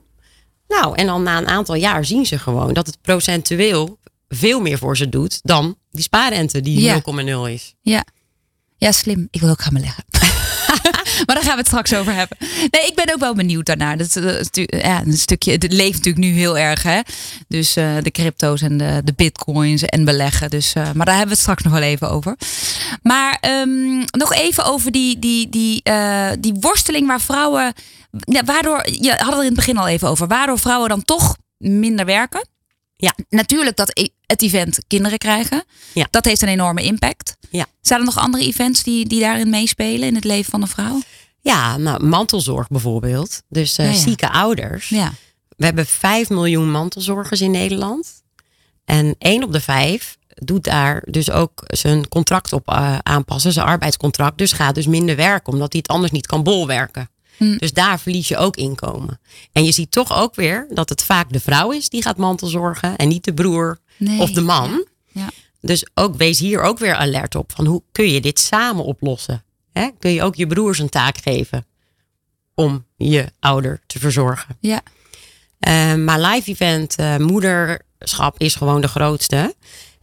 Nou, 0.68 0.96
en 0.96 1.06
dan 1.06 1.24
na 1.24 1.38
een 1.38 1.48
aantal 1.48 1.76
jaar 1.76 2.06
zien 2.06 2.26
ze 2.26 2.40
gewoon 2.40 2.74
dat 2.74 2.88
het 2.88 3.02
procentueel 3.02 3.98
veel 4.30 4.62
meer 4.62 4.78
voor 4.78 4.98
ze 4.98 5.10
doet 5.10 5.40
dan 5.44 5.76
die 5.92 6.04
spaarrente 6.04 6.62
die 6.62 6.82
Ja. 6.82 7.02
0,0 7.48 7.50
is. 7.54 7.74
Ja. 7.82 8.06
Ja, 8.78 8.92
slim. 8.92 9.28
Ik 9.32 9.42
wil 9.42 9.50
ook 9.50 9.62
gaan 9.62 9.74
beleggen. 9.74 10.04
maar 11.26 11.36
daar 11.36 11.44
gaan 11.44 11.54
we 11.54 11.60
het 11.60 11.68
straks 11.68 11.94
over 11.94 12.14
hebben. 12.14 12.38
Nee, 12.72 12.86
ik 12.86 12.96
ben 12.96 13.14
ook 13.14 13.20
wel 13.20 13.36
benieuwd 13.36 13.66
daarnaar. 13.66 13.98
Dat, 13.98 14.16
eh, 14.16 14.82
ja, 14.82 15.02
een 15.02 15.18
stukje, 15.18 15.52
het 15.52 15.74
leeft 15.74 15.96
natuurlijk 15.96 16.26
nu 16.26 16.32
heel 16.32 16.58
erg. 16.58 16.84
Hè? 16.84 17.00
Dus 17.48 17.76
eh, 17.76 17.96
de 18.02 18.12
crypto's 18.12 18.62
en 18.62 18.78
de, 18.78 19.02
de 19.04 19.14
bitcoins 19.14 19.84
en 19.84 20.06
beleggen. 20.06 20.50
Dus, 20.50 20.74
eh, 20.74 20.84
maar 20.84 21.06
daar 21.06 21.18
hebben 21.18 21.26
we 21.26 21.32
het 21.32 21.40
straks 21.40 21.64
nog 21.64 21.74
wel 21.74 21.82
even 21.82 22.10
over. 22.10 22.36
Maar 23.02 23.38
ehm, 23.42 23.98
nog 23.98 24.34
even 24.34 24.66
over 24.66 24.92
die, 24.92 25.20
die, 25.20 25.50
die, 25.50 25.84
die 26.40 26.54
worsteling 26.60 27.08
waar 27.08 27.22
vrouwen. 27.22 27.74
Ja, 28.12 28.44
waardoor, 28.44 28.88
je 28.92 29.10
had 29.10 29.20
het 29.20 29.34
er 29.34 29.40
in 29.40 29.46
het 29.46 29.56
begin 29.56 29.78
al 29.78 29.88
even 29.88 30.08
over. 30.08 30.28
Waardoor 30.28 30.60
vrouwen 30.60 30.90
dan 30.90 31.04
toch 31.04 31.38
minder 31.58 32.06
werken. 32.06 32.48
Ja. 32.96 33.16
Natuurlijk 33.30 33.76
dat 33.76 34.10
het 34.32 34.42
event 34.42 34.80
kinderen 34.88 35.18
krijgen. 35.18 35.64
Ja. 35.94 36.08
Dat 36.10 36.26
heeft 36.26 36.42
een 36.42 36.48
enorme 36.48 36.84
impact. 36.84 37.38
Ja. 37.50 37.66
Zijn 37.82 38.00
er 38.00 38.06
nog 38.06 38.18
andere 38.18 38.44
events 38.44 38.84
die, 38.84 39.08
die 39.08 39.20
daarin 39.20 39.50
meespelen 39.50 40.08
in 40.08 40.16
het 40.16 40.24
leven 40.24 40.52
van 40.52 40.62
een 40.62 40.68
vrouw? 40.68 41.02
Ja, 41.42 41.78
nou, 41.78 42.06
mantelzorg 42.06 42.68
bijvoorbeeld. 42.68 43.42
Dus 43.50 43.78
eh, 43.78 43.86
Ja, 43.86 43.92
ja. 43.92 43.98
zieke 43.98 44.32
ouders. 44.32 44.90
Ja. 44.90 45.14
We 45.58 45.66
hebben 45.66 45.86
5 45.86 46.30
miljoen 46.30 46.72
mantelzorgers 46.72 47.42
in 47.42 47.52
Nederland. 47.52 48.24
En 48.86 49.16
één 49.18 49.44
op 49.44 49.52
de 49.54 49.62
vijf 49.62 50.18
doet 50.28 50.64
daar 50.64 51.04
dus 51.06 51.32
ook 51.32 51.64
zijn 51.68 52.08
contract 52.08 52.54
op 52.54 52.68
eh, 52.68 52.98
aanpassen, 53.04 53.52
zijn 53.52 53.66
arbeidscontract. 53.66 54.38
Dus 54.38 54.52
gaat 54.52 54.76
dus 54.76 54.88
minder 54.88 55.16
werken, 55.16 55.54
omdat 55.54 55.72
hij 55.72 55.82
het 55.82 55.92
anders 55.92 56.12
niet 56.12 56.28
kan 56.28 56.44
bolwerken. 56.44 57.10
Hm. 57.38 57.58
Dus 57.58 57.74
daar 57.74 58.00
verlies 58.00 58.28
je 58.28 58.38
ook 58.38 58.56
inkomen. 58.56 59.20
En 59.52 59.66
je 59.66 59.72
ziet 59.72 59.92
toch 59.92 60.14
ook 60.14 60.36
weer 60.36 60.68
dat 60.70 60.90
het 60.90 61.04
vaak 61.04 61.32
de 61.32 61.40
vrouw 61.40 61.72
is 61.72 61.90
die 61.90 62.02
gaat 62.02 62.18
mantelzorgen 62.18 62.96
en 62.96 63.08
niet 63.08 63.24
de 63.24 63.34
broer 63.34 63.80
Nee, 64.02 64.20
of 64.20 64.32
de 64.32 64.42
man. 64.42 64.86
Ja. 65.12 65.30
Dus 65.60 65.86
ook, 65.94 66.16
wees 66.16 66.40
hier 66.40 66.62
ook 66.62 66.80
weer 66.80 66.96
alert 66.96 67.36
op 67.36 67.52
van 67.56 67.66
hoe 67.66 67.84
kun 67.92 68.12
je 68.12 68.22
dit 68.22 68.40
samen 68.40 68.86
oplossen? 68.86 69.44
Hè? 69.72 69.90
Kun 70.00 70.12
je 70.12 70.24
ook 70.24 70.36
je 70.36 70.48
broers 70.48 70.80
een 70.80 70.90
taak 70.90 71.18
geven 71.18 71.66
om 72.56 72.86
je 72.98 73.32
ouder 73.40 73.82
te 73.86 74.00
verzorgen? 74.00 74.58
Ja. 74.60 74.82
Eh, 75.60 75.96
maar 75.96 76.20
live 76.20 76.52
event, 76.52 76.96
eh, 76.96 77.18
moederschap 77.18 78.36
is 78.38 78.56
gewoon 78.56 78.82
de 78.82 78.88
grootste. 78.88 79.56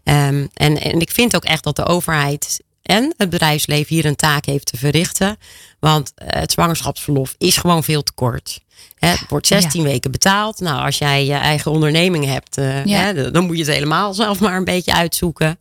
Ehm, 0.03 0.47
en, 0.55 0.81
en 0.81 1.01
ik 1.01 1.11
vind 1.11 1.37
ook 1.37 1.45
echt 1.45 1.65
dat 1.65 1.77
de 1.77 1.85
overheid 1.85 2.63
en 2.89 3.15
het 3.17 3.31
bedrijfsleven 3.31 3.95
hier 3.95 4.05
een 4.05 4.17
taak 4.17 4.45
heeft 4.47 4.67
te 4.67 4.77
verrichten. 4.77 5.37
Want 5.81 6.13
eh, 6.15 6.41
het 6.41 6.53
zwangerschapsverlof 6.53 7.35
is 7.39 7.57
gewoon 7.57 7.85
veel 7.85 8.03
te 8.03 8.13
kort. 8.13 8.61
Het 8.99 9.25
wordt 9.29 9.47
16 9.47 9.83
weken 9.83 10.11
betaald. 10.11 10.61
Nou, 10.61 10.85
als 10.85 10.99
jij 10.99 11.25
je 11.27 11.33
eigen 11.33 11.71
onderneming 11.71 12.25
hebt, 12.25 12.57
eh, 12.57 12.85
Ja. 12.85 13.13
dan 13.13 13.45
moet 13.45 13.57
je 13.57 13.63
het 13.65 13.73
helemaal 13.73 14.15
zelf 14.15 14.41
maar 14.41 14.57
een 14.57 14.65
beetje 14.65 14.95
uitzoeken. 14.95 15.59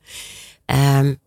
Dat 0.66 0.76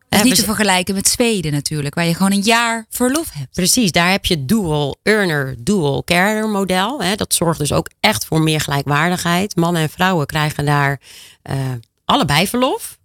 hè, 0.09 0.19
is 0.19 0.23
niet 0.23 0.35
te 0.35 0.45
vergelijken 0.45 0.95
met 0.95 1.09
Zweden 1.09 1.53
natuurlijk, 1.53 1.95
waar 1.95 2.07
je 2.07 2.15
gewoon 2.15 2.33
een 2.33 2.41
jaar 2.43 2.87
verlof 2.89 3.27
hebt. 3.33 3.55
Precies, 3.55 3.93
daar 3.93 4.11
heb 4.11 4.25
je 4.25 4.35
het 4.35 4.49
dual 4.49 4.97
earner, 5.03 5.55
dual 5.59 6.05
carer 6.05 6.49
model. 6.49 7.03
Dat 7.17 7.35
zorgt 7.35 7.59
dus 7.59 7.73
ook 7.73 7.91
echt 8.01 8.25
voor 8.25 8.41
meer 8.41 8.61
gelijkwaardigheid. 8.61 9.57
Mannen 9.57 9.83
en 9.83 9.91
vrouwen 9.91 10.27
krijgen 10.27 10.65
daar 10.65 11.01
eh, 11.43 11.57
allebei 12.05 12.49
verlof. 12.49 12.99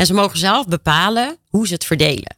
En 0.00 0.06
ze 0.06 0.14
mogen 0.14 0.38
zelf 0.38 0.66
bepalen 0.66 1.36
hoe 1.48 1.66
ze 1.66 1.74
het 1.74 1.84
verdelen. 1.84 2.36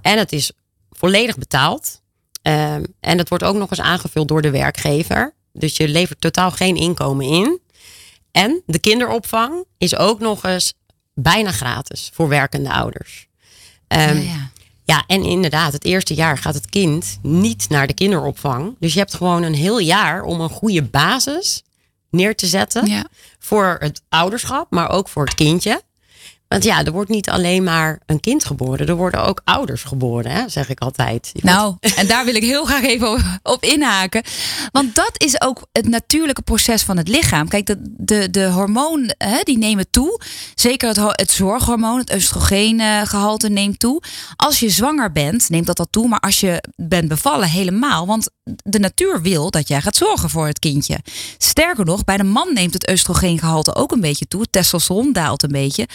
En 0.00 0.18
het 0.18 0.32
is 0.32 0.52
volledig 0.90 1.38
betaald. 1.38 2.00
Ehm, 2.42 2.84
en 3.00 3.18
het 3.18 3.28
wordt 3.28 3.44
ook 3.44 3.56
nog 3.56 3.70
eens 3.70 3.80
aangevuld 3.80 4.28
door 4.28 4.42
de 4.42 4.50
werkgever. 4.50 5.34
Dus 5.52 5.76
je 5.76 5.88
levert 5.88 6.20
totaal 6.20 6.50
geen 6.50 6.76
inkomen 6.76 7.26
in. 7.26 7.60
En 8.30 8.62
de 8.66 8.78
kinderopvang 8.78 9.64
is 9.78 9.96
ook 9.96 10.20
nog 10.20 10.44
eens 10.44 10.72
bijna 11.14 11.50
gratis 11.52 12.10
voor 12.14 12.28
werkende 12.28 12.70
ouders. 12.72 13.26
Ehm, 13.86 14.16
ja, 14.16 14.22
ja. 14.22 14.50
ja, 14.84 15.04
en 15.06 15.22
inderdaad, 15.24 15.72
het 15.72 15.84
eerste 15.84 16.14
jaar 16.14 16.38
gaat 16.38 16.54
het 16.54 16.68
kind 16.68 17.18
niet 17.22 17.68
naar 17.68 17.86
de 17.86 17.94
kinderopvang. 17.94 18.76
Dus 18.78 18.92
je 18.92 18.98
hebt 18.98 19.14
gewoon 19.14 19.42
een 19.42 19.54
heel 19.54 19.78
jaar 19.78 20.22
om 20.22 20.40
een 20.40 20.50
goede 20.50 20.82
basis 20.82 21.62
neer 22.10 22.36
te 22.36 22.46
zetten 22.46 22.86
Ja. 22.86 23.04
voor 23.38 23.76
het 23.80 24.02
ouderschap, 24.08 24.70
maar 24.70 24.90
ook 24.90 25.08
voor 25.08 25.24
het 25.24 25.34
kindje. 25.34 25.84
Want 26.48 26.64
ja, 26.64 26.84
er 26.84 26.92
wordt 26.92 27.10
niet 27.10 27.30
alleen 27.30 27.62
maar 27.64 28.00
een 28.06 28.20
kind 28.20 28.44
geboren, 28.44 28.86
er 28.86 28.94
worden 28.94 29.24
ook 29.24 29.40
ouders 29.44 29.82
geboren, 29.82 30.30
hè, 30.30 30.48
zeg 30.48 30.68
ik 30.68 30.80
altijd. 30.80 31.32
Nou, 31.34 31.76
en 31.96 32.06
daar 32.06 32.24
wil 32.24 32.34
ik 32.34 32.42
heel 32.42 32.64
graag 32.64 32.82
even 32.82 33.40
op- 33.42 33.64
inhaken. 33.64 34.22
Want 34.72 34.94
dat 34.94 35.10
is 35.12 35.40
ook 35.40 35.66
het 35.72 35.88
natuurlijke 35.88 36.42
proces 36.42 36.82
van 36.82 36.96
het 36.96 37.08
lichaam. 37.08 37.48
Kijk, 37.48 37.66
de, 37.66 37.76
de, 37.96 38.30
de 38.30 38.46
hormonen 38.50 39.16
die 39.42 39.58
nemen 39.58 39.90
toe. 39.90 40.20
Zeker 40.54 40.88
het, 40.88 40.98
het 41.20 41.30
zorghormoon, 41.30 41.98
het 41.98 42.14
oestrogeengehalte 42.14 43.48
neemt 43.48 43.78
toe. 43.78 44.02
Als 44.36 44.60
je 44.60 44.70
zwanger 44.70 45.12
bent, 45.12 45.48
neemt 45.48 45.66
dat 45.66 45.76
dat 45.76 45.88
toe. 45.90 46.08
Maar 46.08 46.20
als 46.20 46.40
je 46.40 46.62
bent 46.76 47.08
bevallen, 47.08 47.48
helemaal. 47.48 48.06
Want 48.06 48.30
de 48.64 48.78
natuur 48.78 49.22
wil 49.22 49.50
dat 49.50 49.68
jij 49.68 49.80
gaat 49.80 49.96
zorgen 49.96 50.30
voor 50.30 50.46
het 50.46 50.58
kindje. 50.58 50.98
Sterker 51.38 51.84
nog, 51.84 52.04
bij 52.04 52.16
de 52.16 52.24
man 52.24 52.52
neemt 52.54 52.72
het 52.72 52.90
oestrogeengehalte 52.90 53.74
ook 53.74 53.92
een 53.92 54.00
beetje 54.00 54.28
toe. 54.28 54.40
Het 54.40 54.52
testosteron 54.52 55.12
daalt 55.12 55.42
een 55.42 55.52
beetje. 55.52 55.86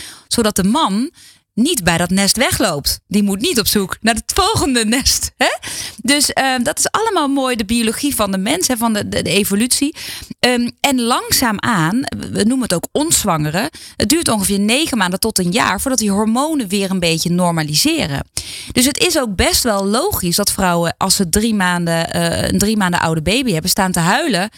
De 0.49 0.63
man 0.63 1.12
niet 1.54 1.84
bij 1.84 1.97
dat 1.97 2.10
nest 2.10 2.38
wegloopt. 2.38 2.99
Die 3.08 3.23
moet 3.23 3.39
niet 3.39 3.60
op 3.60 3.67
zoek 3.67 3.97
naar 4.01 4.15
het 4.15 4.32
volgende 4.36 4.86
nest. 4.86 5.32
Hè? 5.38 5.58
Dus 5.97 6.34
ehm, 6.34 6.63
dat 6.63 6.80
is 6.80 6.91
allemaal 6.91 7.27
mooi, 7.27 7.56
de 7.56 7.65
biologie 7.65 8.15
van 8.15 8.32
de 8.32 8.38
mens, 8.38 8.67
hè, 8.67 8.77
van 8.77 8.93
de, 8.93 9.10
de, 9.10 9.23
evolutie. 9.23 9.95
Ehm, 10.39 10.69
en 10.80 11.01
langzaamaan, 11.01 12.04
we 12.32 12.43
noemen 12.43 12.62
het 12.62 12.73
ook 12.73 12.88
onzwangeren. 12.91 13.69
Het 13.95 14.10
duurt 14.10 14.27
ongeveer 14.27 14.60
negen 14.60 14.97
maanden 14.97 15.19
tot 15.19 15.39
een 15.39 15.51
jaar 15.51 15.82
voordat 15.82 15.99
die 15.99 16.12
hormonen 16.12 16.67
weer 16.67 16.91
een 16.91 16.99
beetje 16.99 17.30
normaliseren. 17.30 18.27
Dus 18.71 18.86
het 18.86 18.97
is 18.97 19.19
ook 19.19 19.36
best 19.36 19.63
wel 19.63 19.86
logisch 19.86 20.36
dat 20.36 20.51
vrouwen, 20.51 20.95
als 20.97 21.15
ze 21.15 21.30
drie 21.30 21.54
maanden, 21.54 22.13
eh, 22.13 22.47
een 22.47 22.60
drie 22.60 22.77
maanden 22.77 22.99
oude 22.99 23.21
baby 23.21 23.51
hebben, 23.51 23.69
staan 23.69 23.91
te 23.91 23.99
huilen 23.99 24.49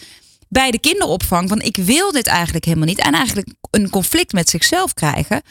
bij 0.53 0.71
de 0.71 0.79
kinderopvang 0.79 1.49
van 1.49 1.61
ik 1.61 1.75
wil 1.75 2.11
dit 2.11 2.27
eigenlijk 2.27 2.65
helemaal 2.65 2.87
niet. 2.87 2.99
En 2.99 3.13
eigenlijk 3.13 3.47
een 3.71 3.89
conflict 3.89 4.33
met 4.33 4.49
zichzelf 4.49 4.93
krijgen. 4.93 5.41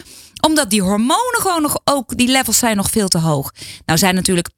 Omdat 0.47 0.71
die 0.71 0.83
hormonen 0.83 1.41
gewoon 1.41 1.63
nog 1.63 1.81
ook, 1.85 2.17
die 2.17 2.29
levels 2.29 2.59
zijn 2.59 2.77
nog 2.77 2.91
veel 2.91 3.09
te 3.09 3.19
hoog. 3.19 3.53
Nou 3.87 3.99
zijn 3.99 4.15
natuurlijk 4.15 4.49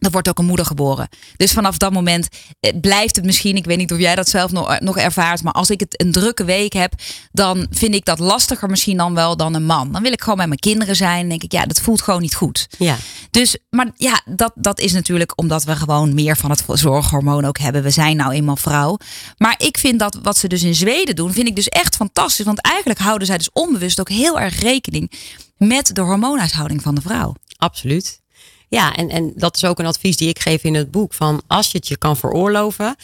er 0.00 0.10
wordt 0.10 0.28
ook 0.28 0.38
een 0.38 0.44
moeder 0.44 0.66
geboren. 0.66 1.08
Dus 1.36 1.52
vanaf 1.52 1.76
dat 1.76 1.92
moment 1.92 2.28
eh, 2.60 2.80
blijft 2.80 3.16
het 3.16 3.24
misschien, 3.24 3.56
ik 3.56 3.64
weet 3.64 3.78
niet 3.78 3.92
of 3.92 3.98
jij 3.98 4.14
dat 4.14 4.28
zelf 4.28 4.52
nog, 4.52 4.70
eh, 4.70 4.80
nog 4.80 4.98
ervaart, 4.98 5.42
maar 5.42 5.52
als 5.52 5.70
ik 5.70 5.80
het 5.80 6.00
een 6.00 6.12
drukke 6.12 6.44
week 6.44 6.72
heb, 6.72 6.92
dan 7.32 7.66
vind 7.70 7.94
ik 7.94 8.04
dat 8.04 8.18
lastiger 8.18 8.70
misschien 8.70 8.96
dan 8.96 9.14
wel 9.14 9.36
dan 9.36 9.54
een 9.54 9.64
man. 9.64 9.92
Dan 9.92 10.02
wil 10.02 10.12
ik 10.12 10.20
gewoon 10.20 10.38
met 10.38 10.46
mijn 10.46 10.58
kinderen 10.58 10.96
zijn. 10.96 11.28
Denk 11.28 11.42
ik, 11.42 11.52
ja, 11.52 11.66
dat 11.66 11.80
voelt 11.80 12.02
gewoon 12.02 12.20
niet 12.20 12.34
goed. 12.34 12.66
Ja. 12.78 12.96
Dus, 13.30 13.56
maar 13.70 13.90
ja, 13.96 14.20
dat, 14.24 14.52
dat 14.54 14.80
is 14.80 14.92
natuurlijk 14.92 15.32
omdat 15.36 15.64
we 15.64 15.76
gewoon 15.76 16.14
meer 16.14 16.36
van 16.36 16.50
het 16.50 16.64
zorghormoon 16.66 17.44
ook 17.44 17.58
hebben. 17.58 17.82
We 17.82 17.90
zijn 17.90 18.16
nou 18.16 18.32
eenmaal 18.32 18.56
vrouw. 18.56 18.96
Maar 19.36 19.54
ik 19.58 19.78
vind 19.78 19.98
dat 19.98 20.18
wat 20.22 20.38
ze 20.38 20.48
dus 20.48 20.62
in 20.62 20.74
Zweden 20.74 21.16
doen, 21.16 21.32
vind 21.32 21.46
ik 21.46 21.56
dus 21.56 21.68
echt 21.68 21.96
fantastisch. 21.96 22.44
Want 22.44 22.60
eigenlijk 22.60 23.00
houden 23.00 23.26
zij 23.26 23.38
dus 23.38 23.52
onbewust 23.52 24.00
ook 24.00 24.08
heel 24.08 24.40
erg 24.40 24.60
rekening 24.60 25.12
met 25.56 25.94
de 25.94 26.00
hormoonhuishouding 26.00 26.82
van 26.82 26.94
de 26.94 27.00
vrouw. 27.00 27.34
Absoluut. 27.56 28.20
Ja, 28.70 28.96
en, 28.96 29.08
en 29.10 29.32
dat 29.36 29.56
is 29.56 29.64
ook 29.64 29.78
een 29.78 29.86
advies 29.86 30.16
die 30.16 30.28
ik 30.28 30.38
geef 30.38 30.64
in 30.64 30.74
het 30.74 30.90
boek. 30.90 31.14
Van 31.14 31.42
als 31.46 31.70
je 31.70 31.78
het 31.78 31.88
je 31.88 31.96
kan 31.96 32.16
veroorloven, 32.16 32.96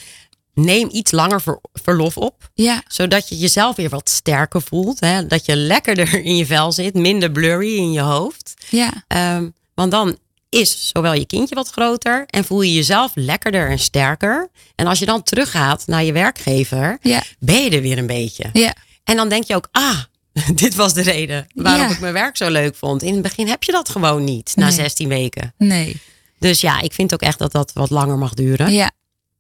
neem 0.55 0.89
iets 0.93 1.11
langer 1.11 1.41
ver, 1.43 1.61
verlof 1.73 2.17
op. 2.17 2.51
Ja. 2.55 2.83
Zodat 2.89 3.29
je 3.29 3.39
jezelf 3.39 3.77
weer 3.77 3.89
wat 3.89 4.09
sterker 4.09 4.63
voelt. 4.63 5.01
Hè? 5.01 5.27
Dat 5.27 5.47
je 5.47 5.57
lekkerder 5.57 6.15
in 6.25 6.37
je 6.37 6.47
vel 6.47 6.73
zit, 6.73 6.95
minder 6.95 7.31
blurry 7.31 7.77
in 7.77 7.93
je 7.93 8.01
hoofd. 8.01 8.55
Ja. 8.71 8.93
Um, 9.37 9.55
want 9.75 9.91
dan 9.91 10.17
is 10.49 10.89
zowel 10.89 11.13
je 11.15 11.27
kindje 11.27 11.55
wat 11.55 11.69
groter 11.71 12.25
en 12.27 12.45
voel 12.45 12.63
je 12.63 12.75
jezelf 12.75 13.13
lekkerder 13.15 13.71
en 13.71 13.79
sterker. 13.79 14.49
En 14.75 14.87
als 14.87 14.99
je 14.99 15.07
dan 15.07 15.23
teruggaat 15.23 15.87
naar 15.87 16.05
je 16.05 16.13
werkgever, 16.13 16.99
Ja. 17.01 17.23
ben 17.39 17.63
je 17.63 17.71
er 17.71 17.83
weer 17.83 17.99
een 17.99 18.07
beetje. 18.07 18.51
Ja. 18.53 18.75
En 19.05 19.17
dan 19.17 19.29
denk 19.29 19.45
je 19.45 19.55
ook, 19.55 19.69
ah, 19.73 19.99
dit 20.55 20.75
was 20.75 20.95
de 20.95 21.03
reden 21.03 21.47
waarom 21.55 21.87
Ja. 21.89 21.93
ik 21.95 22.01
mijn 22.01 22.13
werk 22.13 22.37
zo 22.37 22.51
leuk 22.51 22.75
vond. 22.77 23.03
In 23.03 23.13
het 23.13 23.23
begin 23.23 23.49
heb 23.49 23.63
je 23.63 23.73
dat 23.73 23.89
gewoon 23.89 24.25
niet, 24.25 24.53
na 24.57 24.65
Nee. 24.65 24.75
16 24.75 25.09
weken. 25.09 25.55
Nee. 25.59 26.01
Dus 26.39 26.61
ja, 26.61 26.81
ik 26.81 26.93
vind 26.93 27.15
ook 27.15 27.21
echt 27.23 27.39
dat 27.39 27.53
dat 27.53 27.73
wat 27.73 27.91
langer 27.91 28.19
mag 28.19 28.35
duren. 28.35 28.73
Ja. 28.73 28.91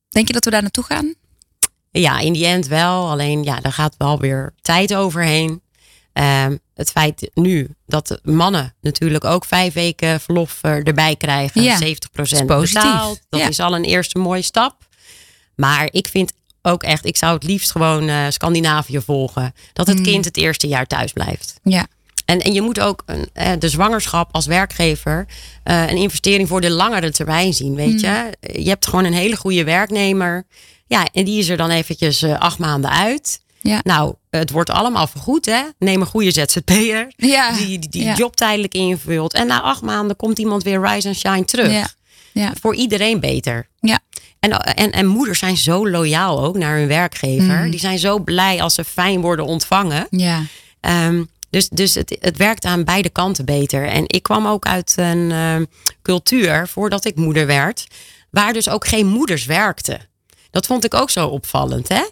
Denk 0.08 0.26
je 0.26 0.32
dat 0.32 0.44
we 0.44 0.50
daar 0.50 0.62
naartoe 0.62 0.84
gaan? 0.84 1.14
Ja, 1.90 2.18
in 2.18 2.32
die 2.32 2.46
end 2.46 2.66
wel. 2.66 3.10
Alleen 3.10 3.42
ja, 3.42 3.60
daar 3.60 3.72
gaat 3.72 3.94
wel 3.98 4.18
weer 4.20 4.54
tijd 4.62 4.94
overheen. 4.94 5.62
Ehm, 6.12 6.56
het 6.74 6.90
feit 6.90 7.30
nu 7.34 7.68
dat 7.86 8.18
mannen 8.22 8.74
natuurlijk 8.80 9.24
ook 9.24 9.44
vijf 9.44 9.72
weken 9.74 10.20
verlof 10.20 10.58
eh, 10.62 10.86
erbij 10.86 11.16
krijgen. 11.16 11.62
Ja, 11.62 11.76
70% 11.78 12.40
is 12.40 12.44
positief. 12.46 12.82
betaald. 12.82 13.20
Dat 13.28 13.40
Ja. 13.40 13.48
is 13.48 13.60
al 13.60 13.74
een 13.74 13.84
eerste 13.84 14.18
mooie 14.18 14.42
stap. 14.42 14.76
Maar 15.56 15.88
ik 15.90 16.08
vind 16.08 16.32
ook 16.66 16.82
echt, 16.82 17.04
ik 17.04 17.16
zou 17.16 17.34
het 17.34 17.42
liefst 17.42 17.70
gewoon 17.70 18.08
eh, 18.08 18.24
Scandinavië 18.28 19.00
volgen. 19.00 19.54
Dat 19.72 19.86
het 19.86 19.96
Mm. 19.98 20.04
kind 20.04 20.24
het 20.24 20.36
eerste 20.36 20.66
jaar 20.66 20.86
thuis 20.86 21.12
blijft. 21.12 21.54
Ja. 21.62 21.86
En, 22.24 22.40
en 22.40 22.52
je 22.52 22.60
moet 22.62 22.80
ook 22.80 23.02
een, 23.06 23.28
eh, 23.32 23.52
de 23.58 23.68
zwangerschap 23.68 24.28
als 24.32 24.46
werkgever 24.46 25.26
eh, 25.62 25.80
een 25.90 25.96
investering 25.96 26.48
voor 26.48 26.60
de 26.60 26.70
langere 26.70 27.10
termijn 27.12 27.54
zien. 27.54 27.74
Weet 27.74 28.00
je, 28.00 28.32
je 28.52 28.68
hebt 28.68 28.86
gewoon 28.86 29.04
een 29.04 29.12
hele 29.12 29.36
goede 29.36 29.64
werknemer. 29.64 30.46
Ja, 30.86 31.06
en 31.12 31.24
die 31.24 31.38
is 31.38 31.48
er 31.48 31.56
dan 31.56 31.70
eventjes 31.70 32.24
acht 32.24 32.58
maanden 32.58 32.90
uit. 32.90 33.40
Ja. 33.60 33.80
Nou, 33.82 34.14
het 34.30 34.50
wordt 34.50 34.70
allemaal 34.70 35.06
vergoed, 35.06 35.46
hè? 35.46 35.62
Neem 35.78 36.00
een 36.00 36.06
goede 36.06 36.30
ZZP'er 36.30 37.12
Ja. 37.16 37.52
die 37.52 37.66
die, 37.78 37.88
die 37.88 38.02
Ja. 38.04 38.14
job 38.14 38.36
tijdelijk 38.36 38.74
invult. 38.74 39.34
En 39.34 39.46
na 39.46 39.60
acht 39.62 39.82
maanden 39.82 40.16
komt 40.16 40.38
iemand 40.38 40.62
weer 40.62 40.80
rise 40.86 41.08
and 41.08 41.16
shine 41.16 41.44
terug. 41.44 41.72
Ja. 41.72 41.88
Ja. 42.32 42.52
Voor 42.60 42.74
iedereen 42.74 43.20
beter. 43.20 43.68
Ja. 43.80 43.98
En, 44.52 44.74
en, 44.74 44.90
en 44.92 45.06
moeders 45.06 45.38
zijn 45.38 45.56
zo 45.56 45.88
loyaal 45.88 46.44
ook 46.44 46.56
naar 46.58 46.76
hun 46.76 46.88
werkgever. 46.88 47.58
Mhm. 47.60 47.70
Die 47.70 47.80
zijn 47.80 47.98
zo 47.98 48.18
blij 48.18 48.62
als 48.62 48.74
ze 48.74 48.84
fijn 48.84 49.20
worden 49.20 49.44
ontvangen. 49.44 50.06
Ja. 50.10 50.42
Ehm, 50.80 51.24
dus 51.50 51.68
dus 51.68 51.94
het, 51.94 52.16
het 52.20 52.36
werkt 52.36 52.64
aan 52.64 52.84
beide 52.84 53.08
kanten 53.08 53.44
beter. 53.44 53.86
En 53.88 54.04
ik 54.06 54.22
kwam 54.22 54.46
ook 54.46 54.66
uit 54.66 54.94
een 54.96 55.30
ehm, 55.32 55.64
cultuur, 56.02 56.68
voordat 56.68 57.04
ik 57.04 57.16
moeder 57.16 57.46
werd, 57.46 57.86
waar 58.30 58.52
dus 58.52 58.68
ook 58.68 58.86
geen 58.86 59.06
moeders 59.06 59.44
werkten. 59.44 60.00
Dat 60.50 60.66
vond 60.66 60.84
ik 60.84 60.94
ook 60.94 61.10
zo 61.10 61.26
opvallend. 61.28 61.88
Hè? 61.88 62.02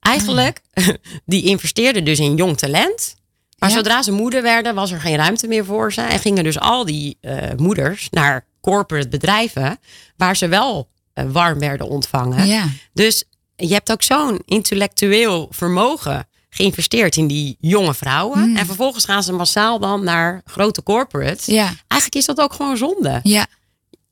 Eigenlijk, 0.00 0.60
die 1.26 1.42
investeerden 1.44 2.04
dus 2.04 2.18
in 2.18 2.34
jong 2.36 2.56
talent. 2.58 3.16
Maar 3.58 3.68
Ja. 3.68 3.74
zodra 3.74 4.02
ze 4.02 4.12
moeder 4.12 4.42
werden, 4.42 4.74
was 4.74 4.90
er 4.90 5.00
geen 5.00 5.16
ruimte 5.16 5.46
meer 5.46 5.64
voor 5.64 5.92
ze. 5.92 6.00
En 6.00 6.18
gingen 6.18 6.44
dus 6.44 6.58
al 6.60 6.84
die 6.84 7.16
eh, 7.20 7.36
moeders 7.56 8.08
naar 8.10 8.46
corporate 8.60 9.08
bedrijven, 9.08 9.78
waar 10.16 10.36
ze 10.36 10.48
wel 10.48 10.88
warm 11.14 11.58
werden 11.58 11.88
ontvangen. 11.88 12.46
Ja. 12.46 12.68
Dus 12.92 13.24
je 13.56 13.72
hebt 13.72 13.92
ook 13.92 14.02
zo'n 14.02 14.42
intellectueel 14.44 15.48
vermogen 15.50 16.26
geïnvesteerd 16.50 17.16
in 17.16 17.26
die 17.26 17.56
jonge 17.60 17.94
vrouwen. 17.94 18.56
En 18.56 18.66
vervolgens 18.66 19.04
gaan 19.04 19.22
ze 19.22 19.32
massaal 19.32 19.78
dan 19.78 20.04
naar 20.04 20.42
grote 20.44 20.82
corporates. 20.82 21.46
Ja. 21.46 21.64
Eigenlijk 21.64 22.14
is 22.14 22.24
dat 22.24 22.38
ook 22.40 22.52
gewoon 22.52 22.76
zonde. 22.76 23.20
Ja. 23.22 23.46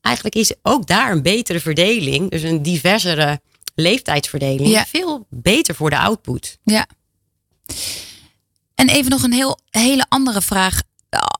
Eigenlijk 0.01 0.35
is 0.35 0.55
ook 0.63 0.87
daar 0.87 1.11
een 1.13 1.23
betere 1.23 1.61
verdeling, 1.61 2.31
dus 2.31 2.43
een 2.43 2.63
diversere 2.63 3.41
leeftijdsverdeling, 3.75 4.69
Ja. 4.69 4.85
veel 4.87 5.27
beter 5.31 5.75
voor 5.75 5.91
de 5.91 5.99
output. 5.99 6.59
Ja. 6.65 6.87
En 8.75 8.89
even 8.89 9.11
nog 9.11 9.23
een 9.23 9.33
heel, 9.33 9.59
hele 9.71 10.07
andere 10.09 10.43
vraag. 10.43 10.83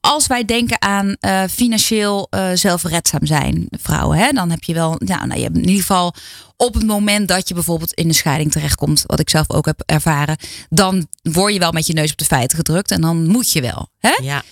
Als 0.01 0.27
wij 0.27 0.45
denken 0.45 0.83
aan 0.83 1.17
eh, 1.21 1.43
financieel 1.51 2.27
eh, 2.31 2.51
zelfredzaam 2.55 3.27
zijn, 3.27 3.67
vrouwen, 3.71 4.19
hè, 4.19 4.31
dan 4.31 4.51
heb 4.51 4.65
je 4.65 4.75
wel, 4.75 5.01
ja, 5.05 5.25
nou, 5.25 5.39
je 5.39 5.45
hebt 5.45 5.57
in 5.57 5.69
ieder 5.69 5.81
geval 5.81 6.15
op 6.57 6.75
het 6.75 6.87
moment 6.87 7.29
dat 7.29 7.49
je 7.49 7.55
bijvoorbeeld 7.55 7.93
in 7.93 8.09
een 8.09 8.15
scheiding 8.15 8.53
terechtkomt, 8.53 9.05
wat 9.07 9.21
ik 9.21 9.31
zelf 9.31 9.51
ook 9.51 9.67
heb 9.67 9.83
ervaren, 9.87 10.37
dan 10.69 11.07
word 11.23 11.53
je 11.53 11.59
wel 11.59 11.73
met 11.73 11.87
je 11.87 11.93
neus 11.93 12.11
op 12.11 12.19
de 12.19 12.25
feiten 12.25 12.57
gedrukt 12.57 12.91
en 12.91 13.01
dan 13.01 13.27
moet 13.27 13.53
je 13.53 13.61
wel. 13.61 13.89
Hè? 13.99 14.19
Ja. 14.23 14.43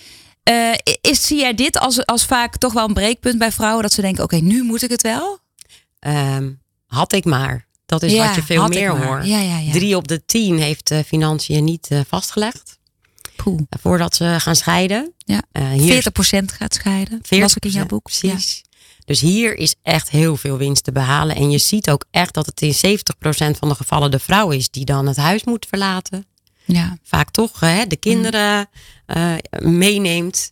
Eh, 0.43 0.93
is, 1.01 1.25
zie 1.25 1.39
jij 1.39 1.53
dit 1.53 1.77
als, 1.77 2.05
als 2.05 2.25
vaak 2.25 2.57
toch 2.57 2.73
wel 2.73 2.87
een 2.87 2.93
breekpunt 2.93 3.37
bij 3.37 3.51
vrouwen, 3.51 3.81
dat 3.81 3.93
ze 3.93 4.01
denken, 4.01 4.23
oké, 4.23 4.35
nu 4.35 4.63
moet 4.63 4.83
ik 4.83 4.89
het 4.89 5.01
wel? 5.01 5.39
Ehm, 5.99 6.51
had 6.85 7.13
ik 7.13 7.25
maar. 7.25 7.67
Dat 7.85 8.03
is 8.03 8.11
Ja, 8.11 8.25
wat 8.25 8.35
je 8.35 8.43
veel 8.43 8.67
meer 8.67 8.97
hoort. 8.97 9.25
Ja, 9.25 9.39
ja, 9.39 9.57
ja. 9.57 9.71
Drie 9.71 9.95
op 9.95 10.07
de 10.07 10.25
tien 10.25 10.59
heeft 10.59 10.93
financiën 11.05 11.63
niet 11.63 11.87
vastgelegd 12.07 12.70
Poeh. 13.43 13.61
voordat 13.69 14.15
ze 14.15 14.35
gaan 14.39 14.55
scheiden. 14.55 15.13
Ja. 15.17 15.41
Eh, 15.51 15.71
hier 15.71 15.93
40% 15.93 16.51
gaat 16.53 16.73
scheiden. 16.73 17.19
40%, 17.23 17.41
las 17.41 17.55
ik 17.55 17.65
in 17.65 17.71
jouw 17.71 17.85
boek. 17.85 18.09
Ja. 18.09 18.29
Precies. 18.29 18.61
Dus 19.05 19.19
hier 19.19 19.57
is 19.57 19.75
echt 19.83 20.09
heel 20.09 20.37
veel 20.37 20.57
winst 20.57 20.83
te 20.83 20.91
behalen. 20.91 21.35
En 21.35 21.51
je 21.51 21.57
ziet 21.57 21.89
ook 21.89 22.05
echt 22.11 22.33
dat 22.33 22.45
het 22.45 22.61
in 22.61 22.73
70% 22.73 23.57
van 23.57 23.69
de 23.69 23.75
gevallen 23.75 24.11
de 24.11 24.19
vrouw 24.19 24.49
is 24.49 24.69
die 24.69 24.85
dan 24.85 25.07
het 25.07 25.17
huis 25.17 25.43
moet 25.43 25.65
verlaten. 25.69 26.25
Ja. 26.65 26.97
Vaak 27.03 27.31
toch 27.31 27.59
hè, 27.59 27.87
de 27.87 27.95
kinderen 27.95 28.69
eh, 29.05 29.33
meeneemt. 29.59 30.51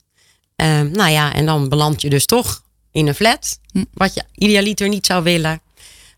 Ehm, 0.55 0.91
nou 0.91 1.11
ja, 1.11 1.33
en 1.33 1.45
dan 1.45 1.69
beland 1.69 2.01
je 2.01 2.09
dus 2.09 2.25
toch 2.25 2.63
in 2.91 3.07
een 3.07 3.15
flat. 3.15 3.59
Hm. 3.71 3.83
Wat 3.93 4.13
je 4.13 4.23
idealiter 4.33 4.89
niet 4.89 5.05
zou 5.05 5.23
willen. 5.23 5.61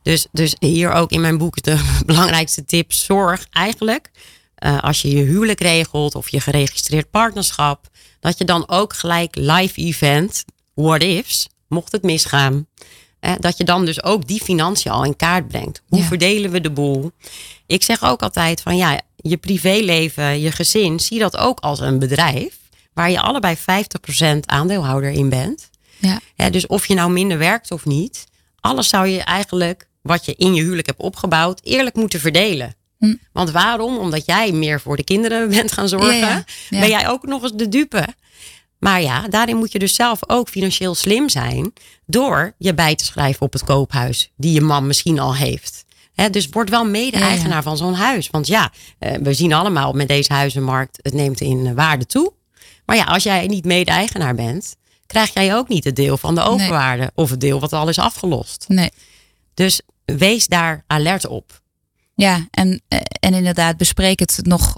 Dus, 0.01 0.27
dus 0.31 0.55
hier 0.60 0.91
ook 0.91 1.12
in 1.12 1.21
mijn 1.21 1.38
boek 1.38 1.62
de 1.62 1.81
belangrijkste 2.05 2.65
tip. 2.65 2.93
Zorg 2.93 3.45
eigenlijk 3.51 4.12
eh, 4.62 4.80
als 4.84 5.02
je 5.02 5.10
je 5.10 5.24
huwelijk 5.24 5.60
regelt 5.62 6.15
of 6.15 6.30
je 6.30 6.39
geregistreerd 6.39 7.10
partnerschap. 7.10 7.88
Dat 8.19 8.38
je 8.38 8.45
dan 8.45 8.69
ook 8.69 8.93
gelijk 8.93 9.36
live 9.36 9.82
event, 9.82 10.43
what 10.74 11.02
ifs, 11.04 11.47
mocht 11.67 11.91
het 11.91 12.04
misgaan. 12.04 12.67
eh, 13.19 13.34
dat 13.39 13.58
je 13.58 13.63
dan 13.63 13.86
dus 13.86 14.04
ook 14.04 14.28
die 14.28 14.41
financiën 14.43 14.91
al 14.91 15.04
in 15.04 15.15
kaart 15.15 15.47
brengt. 15.47 15.82
Hoe 15.88 16.00
Ja. 16.00 16.06
verdelen 16.06 16.52
we 16.52 16.62
de 16.62 16.71
boel? 16.71 17.12
Ik 17.67 17.84
zeg 17.84 18.04
ook 18.04 18.21
altijd 18.21 18.62
van 18.62 18.78
ja, 18.78 19.02
je 19.15 19.38
privéleven, 19.38 20.39
je 20.39 20.52
gezin, 20.52 21.00
zie 21.00 21.19
dat 21.19 21.38
ook 21.38 21.60
als 21.60 21.80
een 21.80 22.00
bedrijf. 22.00 22.58
Waar 22.93 23.12
je 23.12 23.21
allebei 23.21 23.56
50% 23.58 24.45
aandeelhouder 24.45 25.10
in 25.10 25.30
bent. 25.30 25.69
Ja. 26.00 26.50
Dus 26.50 26.67
of 26.67 26.86
je 26.86 26.93
nou 26.93 27.12
minder 27.12 27.38
werkt 27.38 27.71
of 27.71 27.86
niet. 27.86 28.24
Alles 28.60 28.89
zou 28.89 29.08
je 29.08 29.21
eigenlijk, 29.21 29.88
wat 30.02 30.26
je 30.26 30.36
in 30.36 30.54
je 30.54 30.62
huwelijk 30.62 30.88
hebt 30.88 31.00
opgebouwd, 31.00 31.60
eerlijk 31.63 31.95
moeten 31.95 32.19
verdelen. 32.19 32.76
Hm. 33.01 33.15
Want 33.31 33.51
waarom? 33.51 33.97
Omdat 33.97 34.25
jij 34.25 34.51
meer 34.51 34.81
voor 34.81 34.95
de 34.95 35.03
kinderen 35.03 35.49
bent 35.55 35.71
gaan 35.71 35.87
zorgen. 35.87 36.17
Ja, 36.17 36.29
ja. 36.29 36.45
Ja. 36.69 36.79
Ben 36.79 36.89
jij 36.89 37.09
ook 37.09 37.25
nog 37.25 37.43
eens 37.43 37.53
de 37.53 37.69
dupe. 37.69 38.07
Maar 38.79 39.01
ja, 39.01 39.27
daarin 39.27 39.57
moet 39.57 39.71
je 39.71 39.79
dus 39.79 39.95
zelf 39.95 40.19
ook 40.27 40.49
financieel 40.49 40.95
slim 40.95 41.29
zijn. 41.29 41.73
Door 42.05 42.53
je 42.57 42.73
bij 42.73 42.95
te 42.95 43.05
schrijven 43.05 43.41
op 43.41 43.53
het 43.53 43.63
koophuis. 43.63 44.31
Die 44.37 44.53
je 44.53 44.61
man 44.61 44.87
misschien 44.87 45.19
al 45.19 45.35
heeft. 45.35 45.85
Dus 46.31 46.49
word 46.49 46.69
wel 46.69 46.85
mede-eigenaar 46.85 47.63
van 47.63 47.77
zo'n 47.77 47.93
huis. 47.93 48.29
Want 48.29 48.47
ja, 48.47 48.71
eh, 48.99 49.13
we 49.21 49.33
zien 49.33 49.53
allemaal 49.53 49.93
met 49.93 50.07
deze 50.07 50.33
huizenmarkt. 50.33 50.99
Het 51.01 51.13
neemt 51.13 51.41
in 51.41 51.65
eh, 51.67 51.73
waarde 51.73 52.05
toe. 52.05 52.33
Maar 52.85 52.95
ja, 52.95 53.03
als 53.03 53.23
jij 53.23 53.47
niet 53.47 53.65
mede-eigenaar 53.65 54.35
bent. 54.35 54.75
Krijg 55.05 55.33
jij 55.33 55.55
ook 55.55 55.67
niet 55.67 55.83
het 55.83 55.95
deel 55.95 56.17
van 56.17 56.35
de 56.35 56.41
overwaarde. 56.41 57.11
Of 57.15 57.29
het 57.29 57.41
deel 57.41 57.59
wat 57.59 57.73
al 57.73 57.89
is 57.89 57.99
afgelost. 57.99 58.65
Nee. 58.67 58.91
Dus 59.53 59.81
wees 60.05 60.47
daar 60.47 60.83
alert 60.87 61.27
op. 61.27 61.61
Ja, 62.21 62.47
en, 62.51 62.81
eh, 62.88 62.99
en 63.19 63.34
inderdaad, 63.34 63.77
bespreek 63.77 64.19
het 64.19 64.39
nog 64.41 64.77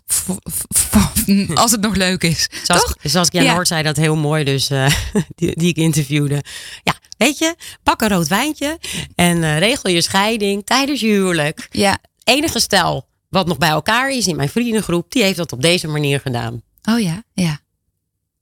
als 1.54 1.72
het 1.72 1.82
nog 1.82 1.96
leuk 1.96 2.24
is. 2.24 2.50
Zoals, 2.64 2.82
Toch? 2.82 2.96
zoals 3.02 3.28
Jan 3.32 3.44
Ja. 3.44 3.54
Noord 3.54 3.68
zei 3.68 3.84
dat 3.84 3.98
heel 3.98 4.16
mooi, 4.16 4.44
dus 4.44 4.70
eh, 4.70 4.86
die, 5.36 5.56
die 5.56 5.70
ik 5.70 5.78
interviewde. 5.78 6.44
Ja, 6.84 6.94
weet 7.18 7.38
je, 7.38 7.56
pak 7.84 8.02
een 8.02 8.10
rood 8.10 8.28
wijntje 8.28 8.80
en 9.16 9.44
eh, 9.44 9.58
regel 9.58 9.90
je 9.90 10.02
scheiding 10.02 10.66
tijdens 10.66 11.00
je 11.00 11.08
huwelijk. 11.08 11.68
Ja. 11.72 11.98
Enige 12.24 12.60
stel 12.60 13.08
wat 13.30 13.48
nog 13.48 13.58
bij 13.58 13.70
elkaar 13.70 14.12
is 14.12 14.28
in 14.28 14.36
mijn 14.36 14.50
vriendengroep, 14.50 15.12
die 15.12 15.24
heeft 15.24 15.38
dat 15.38 15.52
op 15.52 15.62
deze 15.62 15.88
manier 15.88 16.20
gedaan. 16.20 16.62
Oh 16.84 17.00
ja, 17.00 17.24
ja. 17.34 17.60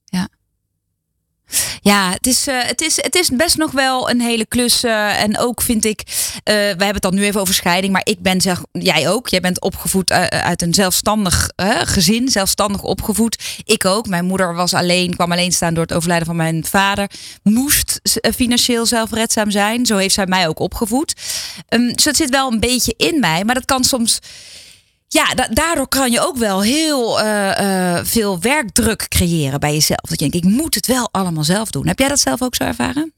Ja. 0.04 0.28
Ja, 1.82 2.10
het 2.10 2.26
is, 2.26 2.46
eh, 2.46 2.62
het, 2.62 2.80
is, 2.80 2.96
het 3.02 3.14
is 3.14 3.28
best 3.28 3.56
nog 3.56 3.70
wel 3.70 4.10
een 4.10 4.20
hele 4.20 4.46
klus. 4.46 4.82
eh, 4.82 5.22
en 5.22 5.38
ook 5.38 5.62
vind 5.62 5.84
ik, 5.84 6.02
eh, 6.44 6.54
we 6.54 6.60
hebben 6.60 6.86
het 6.94 7.02
dan 7.02 7.14
nu 7.14 7.24
even 7.24 7.40
over 7.40 7.54
scheiding. 7.54 7.92
Maar 7.92 8.04
ik 8.04 8.20
ben, 8.20 8.40
zeg, 8.40 8.62
jij 8.72 9.08
ook. 9.08 9.28
Jij 9.28 9.40
bent 9.40 9.60
opgevoed 9.60 10.10
uit 10.30 10.62
een 10.62 10.74
zelfstandig 10.74 11.50
gezin. 11.84 12.28
Zelfstandig 12.28 12.82
opgevoed. 12.82 13.38
Ik 13.64 13.84
ook. 13.84 14.06
Mijn 14.08 14.24
moeder 14.24 14.54
was 14.54 14.74
alleen, 14.74 15.14
kwam 15.14 15.32
alleen 15.32 15.52
staan 15.52 15.74
door 15.74 15.82
het 15.82 15.92
overlijden 15.92 16.26
van 16.26 16.36
mijn 16.36 16.64
vader. 16.64 17.10
Moest 17.42 18.00
financieel 18.36 18.86
zelfredzaam 18.86 19.50
zijn. 19.50 19.86
Zo 19.86 19.96
heeft 19.96 20.14
zij 20.14 20.26
mij 20.26 20.48
ook 20.48 20.58
opgevoed. 20.58 21.14
Ehm, 21.68 21.92
dus 21.92 22.04
dat 22.04 22.16
zit 22.16 22.30
wel 22.30 22.52
een 22.52 22.60
beetje 22.60 22.94
in 22.96 23.20
mij. 23.20 23.44
Maar 23.44 23.54
dat 23.54 23.64
kan 23.64 23.84
soms... 23.84 24.18
Ja, 25.12 25.34
da- 25.34 25.48
daardoor 25.50 25.88
kan 25.88 26.10
je 26.10 26.20
ook 26.26 26.36
wel 26.36 26.60
heel 26.62 27.20
eh, 27.20 27.96
eh, 27.96 28.04
veel 28.04 28.40
werkdruk 28.40 29.08
creëren 29.08 29.60
bij 29.60 29.72
jezelf. 29.72 30.00
Dat 30.00 30.20
je 30.20 30.28
denkt, 30.28 30.46
ik 30.46 30.52
moet 30.52 30.74
het 30.74 30.86
wel 30.86 31.08
allemaal 31.10 31.44
zelf 31.44 31.70
doen. 31.70 31.86
Heb 31.86 31.98
jij 31.98 32.08
dat 32.08 32.20
zelf 32.20 32.42
ook 32.42 32.54
zo 32.54 32.64
ervaren? 32.64 33.12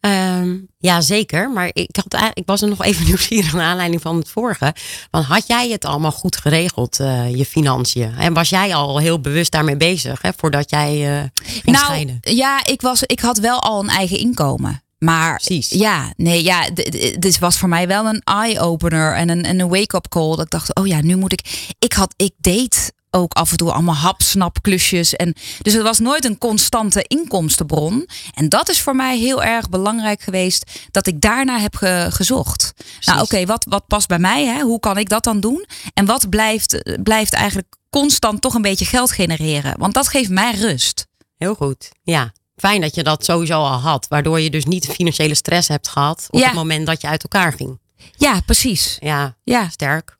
Ehm, 0.00 0.56
ja, 0.78 1.00
zeker. 1.00 1.50
Maar 1.50 1.70
ik, 1.72 1.96
had, 2.08 2.30
ik 2.34 2.42
was 2.46 2.62
er 2.62 2.68
nog 2.68 2.84
even 2.84 3.04
nieuwsgierig 3.10 3.52
naar 3.52 3.66
aanleiding 3.66 4.02
van 4.02 4.16
het 4.16 4.28
vorige. 4.28 4.74
Want 5.10 5.24
had 5.26 5.46
jij 5.46 5.70
het 5.70 5.84
allemaal 5.84 6.12
goed 6.12 6.36
geregeld, 6.36 7.00
eh, 7.00 7.36
je 7.36 7.46
financiën? 7.46 8.14
En 8.18 8.32
was 8.34 8.48
jij 8.48 8.74
al 8.74 8.98
heel 8.98 9.20
bewust 9.20 9.52
daarmee 9.52 9.76
bezig, 9.76 10.22
hè, 10.22 10.30
voordat 10.36 10.70
jij 10.70 11.18
eh 11.18 11.24
ging 11.62 11.76
scheiden? 11.78 12.18
ja, 12.20 12.64
ik, 12.64 12.80
was, 12.80 13.02
ik 13.02 13.20
had 13.20 13.38
wel 13.38 13.62
al 13.62 13.80
een 13.82 13.88
eigen 13.88 14.18
inkomen. 14.18 14.82
Maar 14.98 15.36
Precies. 15.36 15.68
ja, 15.68 16.12
nee, 16.16 16.42
ja, 16.42 16.70
dit 17.18 17.38
was 17.38 17.58
voor 17.58 17.68
mij 17.68 17.86
wel 17.86 18.06
een 18.06 18.20
eye-opener 18.24 19.14
en 19.14 19.28
een, 19.28 19.44
en 19.44 19.60
een 19.60 19.68
wake-up 19.68 20.08
call. 20.08 20.30
Dat 20.30 20.40
ik 20.44 20.50
dacht, 20.50 20.74
oh 20.74 20.86
ja, 20.86 21.00
nu 21.00 21.16
moet 21.16 21.32
ik. 21.32 21.74
Ik 21.78 21.92
had, 21.92 22.14
ik 22.16 22.32
deed 22.40 22.92
ook 23.10 23.32
af 23.32 23.50
en 23.50 23.56
toe 23.56 23.72
allemaal 23.72 23.94
hapsnapklusjes. 23.94 25.14
En, 25.16 25.34
dus 25.62 25.72
het 25.72 25.82
was 25.82 25.98
nooit 25.98 26.24
een 26.24 26.38
constante 26.38 27.04
inkomstenbron. 27.06 28.08
En 28.34 28.48
dat 28.48 28.68
is 28.68 28.80
voor 28.80 28.96
mij 28.96 29.18
heel 29.18 29.42
erg 29.42 29.68
belangrijk 29.68 30.20
geweest 30.22 30.70
dat 30.90 31.06
ik 31.06 31.20
daarna 31.20 31.58
heb 31.58 31.76
ge- 31.76 32.06
gezocht. 32.10 32.72
Nou, 33.00 33.20
oké, 33.20 33.46
wat, 33.46 33.66
wat 33.68 33.86
past 33.86 34.08
bij 34.08 34.18
mij? 34.18 34.44
Hè? 34.46 34.60
Hoe 34.60 34.80
kan 34.80 34.98
ik 34.98 35.08
dat 35.08 35.24
dan 35.24 35.40
doen? 35.40 35.66
En 35.94 36.04
wat 36.06 36.28
blijft, 36.28 36.98
blijft 37.02 37.32
eigenlijk 37.32 37.68
constant 37.90 38.40
toch 38.40 38.54
een 38.54 38.62
beetje 38.62 38.84
geld 38.84 39.12
genereren? 39.12 39.78
Want 39.78 39.94
dat 39.94 40.08
geeft 40.08 40.30
mij 40.30 40.54
rust. 40.54 41.06
Heel 41.36 41.54
goed. 41.54 41.90
Ja. 42.02 42.32
Fijn 42.56 42.80
dat 42.80 42.94
je 42.94 43.02
dat 43.02 43.24
sowieso 43.24 43.58
al 43.58 43.78
had. 43.78 44.06
Waardoor 44.08 44.40
je 44.40 44.50
dus 44.50 44.64
niet 44.64 44.86
financiële 44.86 45.34
stress 45.34 45.68
hebt 45.68 45.88
gehad 45.88 46.26
op 46.30 46.40
Ja. 46.40 46.46
het 46.46 46.54
moment 46.54 46.86
dat 46.86 47.00
je 47.00 47.06
uit 47.06 47.22
elkaar 47.22 47.52
ging. 47.52 47.78
Ja, 48.16 48.40
precies. 48.40 48.96
Ja, 49.00 49.36
Ja. 49.44 49.68
sterk. 49.68 50.15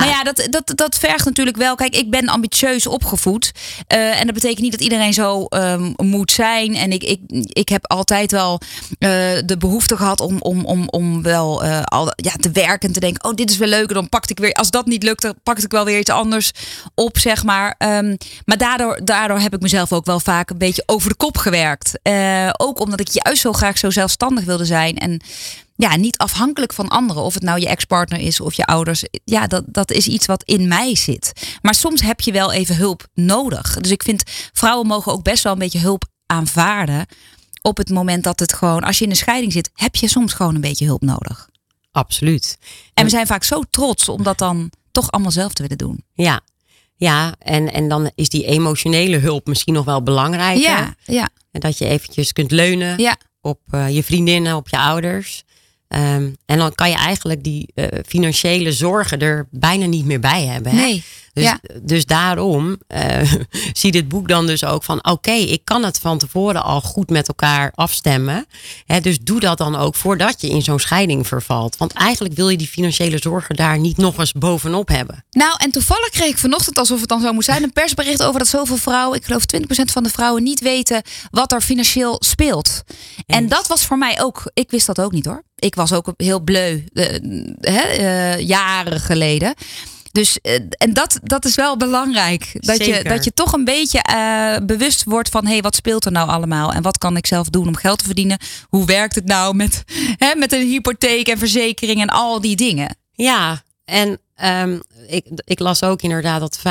Ja, 0.00 0.04
ja, 0.04 0.22
dat, 0.22 0.46
dat, 0.50 0.72
dat 0.74 0.98
vergt 0.98 1.24
natuurlijk 1.24 1.56
wel. 1.56 1.74
Kijk, 1.74 1.96
ik 1.96 2.10
ben 2.10 2.28
ambitieus 2.28 2.86
opgevoed. 2.86 3.52
Eh, 3.86 4.20
en 4.20 4.24
dat 4.24 4.34
betekent 4.34 4.60
niet 4.60 4.72
dat 4.72 4.80
iedereen 4.80 5.12
zo 5.12 5.44
ehm, 5.44 5.92
moet 5.96 6.32
zijn. 6.32 6.74
En 6.74 6.92
ik, 6.92 7.02
ik, 7.02 7.20
ik 7.48 7.68
heb 7.68 7.90
altijd 7.90 8.30
wel 8.30 8.60
eh, 8.98 9.08
de 9.44 9.56
behoefte 9.58 9.96
gehad 9.96 10.20
om, 10.20 10.40
om, 10.40 10.64
om, 10.64 10.88
om 10.88 11.22
wel 11.22 11.64
eh, 11.64 11.82
al, 11.82 12.12
ja, 12.16 12.32
te 12.40 12.50
werken. 12.50 12.88
En 12.88 12.94
te 12.94 13.00
denken, 13.00 13.24
oh, 13.24 13.34
dit 13.34 13.50
is 13.50 13.56
wel 13.56 13.68
leuk. 13.68 13.88
En 13.88 13.94
dan 13.94 14.08
pakte 14.08 14.32
ik 14.32 14.38
weer, 14.38 14.52
als 14.52 14.70
dat 14.70 14.86
niet 14.86 15.02
lukt, 15.02 15.22
dan 15.22 15.34
pakte 15.42 15.64
ik 15.64 15.70
wel 15.70 15.84
weer 15.84 15.98
iets 15.98 16.10
anders 16.10 16.50
op, 16.94 17.18
zeg 17.18 17.44
maar. 17.44 17.74
Ehm, 17.78 18.16
maar 18.44 18.58
daardoor, 18.58 19.00
daardoor 19.04 19.38
heb 19.38 19.54
ik 19.54 19.60
mezelf 19.60 19.92
ook 19.92 20.06
wel 20.06 20.20
vaak 20.20 20.50
een 20.50 20.58
beetje 20.58 20.82
over 20.86 21.08
de 21.08 21.16
kop 21.16 21.36
gewerkt. 21.36 21.98
Ook 22.56 22.80
omdat 22.80 23.00
ik 23.00 23.08
juist 23.08 23.40
zo 23.40 23.52
graag 23.52 23.78
zo 23.78 23.90
zelfstandig 23.90 24.44
wilde 24.44 24.64
zijn. 24.64 24.98
En 24.98 25.20
ja, 25.76 25.96
niet 25.96 26.18
afhankelijk 26.18 26.72
van 26.72 26.88
anderen. 26.88 27.22
Of 27.22 27.34
het 27.34 27.42
nou 27.42 27.60
je 27.60 27.68
ex-partner 27.68 28.20
is 28.20 28.40
of 28.40 28.54
je 28.54 28.64
ouders. 28.64 29.04
Ja, 29.24 29.46
dat, 29.46 29.64
dat 29.66 29.90
is 29.90 30.06
iets 30.06 30.26
wat 30.26 30.42
in 30.42 30.68
mij 30.68 30.96
zit. 30.96 31.32
Maar 31.62 31.74
soms 31.74 32.02
heb 32.02 32.20
je 32.20 32.32
wel 32.32 32.52
even 32.52 32.76
hulp 32.76 33.06
nodig. 33.14 33.76
Dus 33.76 33.90
ik 33.90 34.02
vind 34.02 34.22
vrouwen 34.52 34.86
mogen 34.86 35.12
ook 35.12 35.22
best 35.22 35.42
wel 35.42 35.52
een 35.52 35.58
beetje 35.58 35.78
hulp 35.78 36.04
aanvaarden. 36.26 37.06
Op 37.62 37.76
het 37.76 37.90
moment 37.90 38.24
dat 38.24 38.40
het 38.40 38.52
gewoon, 38.52 38.84
als 38.84 38.98
je 38.98 39.04
in 39.04 39.10
een 39.10 39.16
scheiding 39.16 39.52
zit, 39.52 39.70
heb 39.74 39.96
je 39.96 40.08
soms 40.08 40.32
gewoon 40.32 40.54
een 40.54 40.60
beetje 40.60 40.84
hulp 40.86 41.02
nodig. 41.02 41.48
absoluut. 41.92 42.58
En 42.94 43.04
we 43.04 43.10
zijn 43.10 43.26
vaak 43.26 43.44
zo 43.44 43.62
trots 43.70 44.08
om 44.08 44.22
dat 44.22 44.38
dan 44.38 44.70
toch 44.92 45.10
allemaal 45.10 45.30
zelf 45.30 45.52
te 45.52 45.62
willen 45.62 45.78
doen. 45.78 46.04
Ja, 46.12 46.40
ja 46.96 47.34
en, 47.38 47.72
en 47.72 47.88
dan 47.88 48.10
is 48.14 48.28
die 48.28 48.44
emotionele 48.44 49.16
hulp 49.16 49.46
misschien 49.46 49.74
nog 49.74 49.84
wel 49.84 50.02
belangrijker. 50.02 50.62
Ja, 50.62 50.94
ja, 51.04 51.28
En 51.50 51.60
dat 51.60 51.78
je 51.78 51.86
eventjes 51.86 52.32
kunt 52.32 52.50
leunen 52.50 52.98
ja. 52.98 53.16
op 53.40 53.60
eh, 53.70 53.94
je 53.94 54.04
vriendinnen, 54.04 54.56
op 54.56 54.68
je 54.68 54.78
ouders. 54.78 55.44
Ehm, 55.94 56.32
en 56.46 56.58
dan 56.58 56.74
kan 56.74 56.90
je 56.90 56.96
eigenlijk 56.96 57.42
die 57.42 57.68
eh, 57.74 57.86
financiële 58.06 58.72
zorgen 58.72 59.18
er 59.18 59.46
bijna 59.50 59.86
niet 59.86 60.04
meer 60.04 60.20
bij 60.20 60.44
hebben. 60.44 60.72
Hè? 60.72 61.02
Dus, 61.34 61.44
ja. 61.44 61.60
dus 61.82 62.06
daarom 62.06 62.78
eh, 62.86 63.32
zie 63.72 63.92
dit 63.92 64.08
boek 64.08 64.28
dan 64.28 64.46
dus 64.46 64.64
ook 64.64 64.84
van... 64.84 65.06
oké, 65.06 65.32
ik 65.32 65.64
kan 65.64 65.84
het 65.84 65.98
van 65.98 66.18
tevoren 66.18 66.62
al 66.62 66.80
goed 66.80 67.10
met 67.10 67.28
elkaar 67.28 67.72
afstemmen. 67.74 68.46
Hè, 68.86 69.00
dus 69.00 69.18
doe 69.18 69.40
dat 69.40 69.58
dan 69.58 69.76
ook 69.76 69.94
voordat 69.94 70.40
je 70.40 70.48
in 70.48 70.62
zo'n 70.62 70.78
scheiding 70.78 71.26
vervalt. 71.26 71.76
Want 71.76 71.92
eigenlijk 71.92 72.34
wil 72.34 72.48
je 72.48 72.56
die 72.56 72.68
financiële 72.68 73.18
zorgen 73.18 73.56
daar 73.56 73.78
niet 73.78 73.96
nog 73.96 74.18
eens 74.18 74.32
bovenop 74.32 74.88
hebben. 74.88 75.24
Nou, 75.30 75.54
en 75.58 75.70
toevallig 75.70 76.10
kreeg 76.10 76.30
ik 76.30 76.38
vanochtend, 76.38 76.78
alsof 76.78 77.00
het 77.00 77.08
dan 77.08 77.20
zo 77.20 77.32
moet 77.32 77.44
zijn, 77.44 77.62
een 77.62 77.72
persbericht 77.72 78.22
over 78.22 78.38
dat 78.38 78.48
zoveel 78.48 78.76
vrouwen, 78.76 79.18
ik 79.18 79.24
geloof 79.24 79.42
20% 79.56 79.58
van 79.84 80.02
de 80.02 80.08
vrouwen, 80.08 80.42
niet 80.42 80.60
weten 80.60 81.02
wat 81.30 81.52
er 81.52 81.60
financieel 81.60 82.16
speelt. 82.18 82.82
En 83.26 83.48
dat 83.48 83.66
was 83.66 83.84
voor 83.84 83.98
mij 83.98 84.22
ook, 84.22 84.50
ik 84.52 84.70
wist 84.70 84.86
dat 84.86 85.00
ook 85.00 85.12
niet 85.12 85.26
hoor. 85.26 85.42
Ik 85.54 85.74
was 85.74 85.92
ook 85.92 86.12
heel 86.16 86.40
bleu, 86.40 86.84
eh, 86.92 88.34
eh, 88.34 88.40
jaren 88.40 89.00
geleden. 89.00 89.54
Dus, 90.14 90.40
eh, 90.40 90.54
en 90.78 90.92
dat, 90.92 91.20
dat 91.22 91.44
is 91.44 91.54
wel 91.54 91.76
belangrijk. 91.76 92.56
Dat 92.60 92.84
je, 92.84 93.02
dat 93.02 93.24
je 93.24 93.32
toch 93.32 93.52
een 93.52 93.64
beetje 93.64 93.98
eh, 93.98 94.56
bewust 94.66 95.04
wordt 95.04 95.28
van: 95.28 95.44
hé, 95.44 95.52
hey, 95.52 95.60
wat 95.60 95.74
speelt 95.74 96.04
er 96.04 96.12
nou 96.12 96.28
allemaal? 96.28 96.72
En 96.72 96.82
wat 96.82 96.98
kan 96.98 97.16
ik 97.16 97.26
zelf 97.26 97.48
doen 97.48 97.66
om 97.66 97.76
geld 97.76 97.98
te 97.98 98.04
verdienen? 98.04 98.38
Hoe 98.68 98.86
werkt 98.86 99.14
het 99.14 99.24
nou 99.24 99.54
met, 99.54 99.84
hè, 100.24 100.34
met 100.34 100.52
een 100.52 100.68
hypotheek 100.68 101.28
en 101.28 101.38
verzekering 101.38 102.00
en 102.00 102.08
al 102.08 102.40
die 102.40 102.56
dingen? 102.56 102.96
Ja, 103.12 103.62
en 103.84 104.20
ehm, 104.34 104.78
ik, 105.08 105.26
ik 105.44 105.58
las 105.58 105.82
ook 105.82 106.02
inderdaad 106.02 106.40
dat 106.40 106.58
65% 106.58 106.62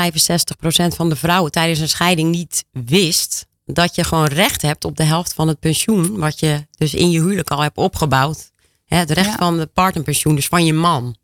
van 0.96 1.08
de 1.08 1.16
vrouwen 1.16 1.50
tijdens 1.50 1.78
een 1.80 1.88
scheiding 1.88 2.30
niet 2.30 2.64
wist 2.70 3.46
dat 3.66 3.94
je 3.94 4.04
gewoon 4.04 4.26
recht 4.26 4.62
hebt 4.62 4.84
op 4.84 4.96
de 4.96 5.04
helft 5.04 5.34
van 5.34 5.48
het 5.48 5.60
pensioen, 5.60 6.18
wat 6.18 6.40
je 6.40 6.66
dus 6.76 6.94
in 6.94 7.10
je 7.10 7.20
huwelijk 7.20 7.50
al 7.50 7.60
hebt 7.62 7.76
opgebouwd. 7.76 8.50
Hè, 8.84 8.96
het 8.96 9.10
recht 9.10 9.28
Ja. 9.30 9.36
van 9.36 9.58
de 9.58 9.66
partnerpensioen, 9.66 10.34
dus 10.34 10.46
van 10.46 10.64
je 10.64 10.72
man. 10.72 11.16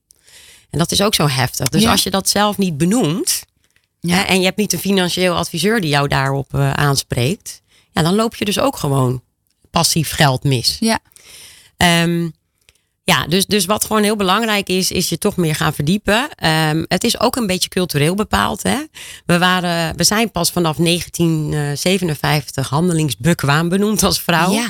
En 0.71 0.79
dat 0.79 0.93
is 0.93 1.03
ook 1.03 1.15
zo 1.15 1.29
heftig. 1.29 1.69
Dus 1.69 1.83
Ja. 1.83 1.91
als 1.91 2.03
je 2.03 2.11
dat 2.11 2.29
zelf 2.29 2.59
niet 2.59 2.79
benoemt 2.79 3.43
hè, 4.01 4.21
en 4.21 4.39
je 4.39 4.45
hebt 4.45 4.57
niet 4.57 4.73
een 4.73 4.79
financieel 4.79 5.35
adviseur 5.37 5.81
die 5.81 5.91
jou 5.91 6.09
daarop 6.09 6.55
eh, 6.55 6.73
aanspreekt, 6.73 7.63
ja, 7.93 8.03
dan 8.03 8.15
loop 8.15 8.35
je 8.37 8.45
dus 8.45 8.59
ook 8.59 8.77
gewoon 8.77 9.23
passief 9.71 10.11
geld 10.11 10.45
mis. 10.45 10.77
Ja. 10.81 10.99
Ehm, 11.77 12.29
ja, 13.05 13.27
dus, 13.27 13.47
dus 13.47 13.65
wat 13.65 13.85
gewoon 13.85 14.03
heel 14.03 14.17
belangrijk 14.17 14.69
is, 14.69 14.91
is 14.91 15.09
je 15.09 15.19
toch 15.19 15.37
meer 15.37 15.55
gaan 15.55 15.75
verdiepen. 15.75 16.29
Ehm, 16.35 16.85
het 16.89 17.05
is 17.05 17.21
ook 17.21 17.37
een 17.37 17.47
beetje 17.47 17.69
cultureel 17.69 18.15
bepaald. 18.15 18.63
Hè? 18.63 18.79
We, 19.27 19.39
waren, 19.39 19.97
we 19.97 20.05
zijn 20.05 20.31
pas 20.31 20.51
vanaf 20.51 20.77
1957 20.77 22.69
handelingsbekwaam 22.69 23.69
benoemd 23.69 24.03
als 24.03 24.21
vrouw. 24.21 24.53
Ja. 24.53 24.67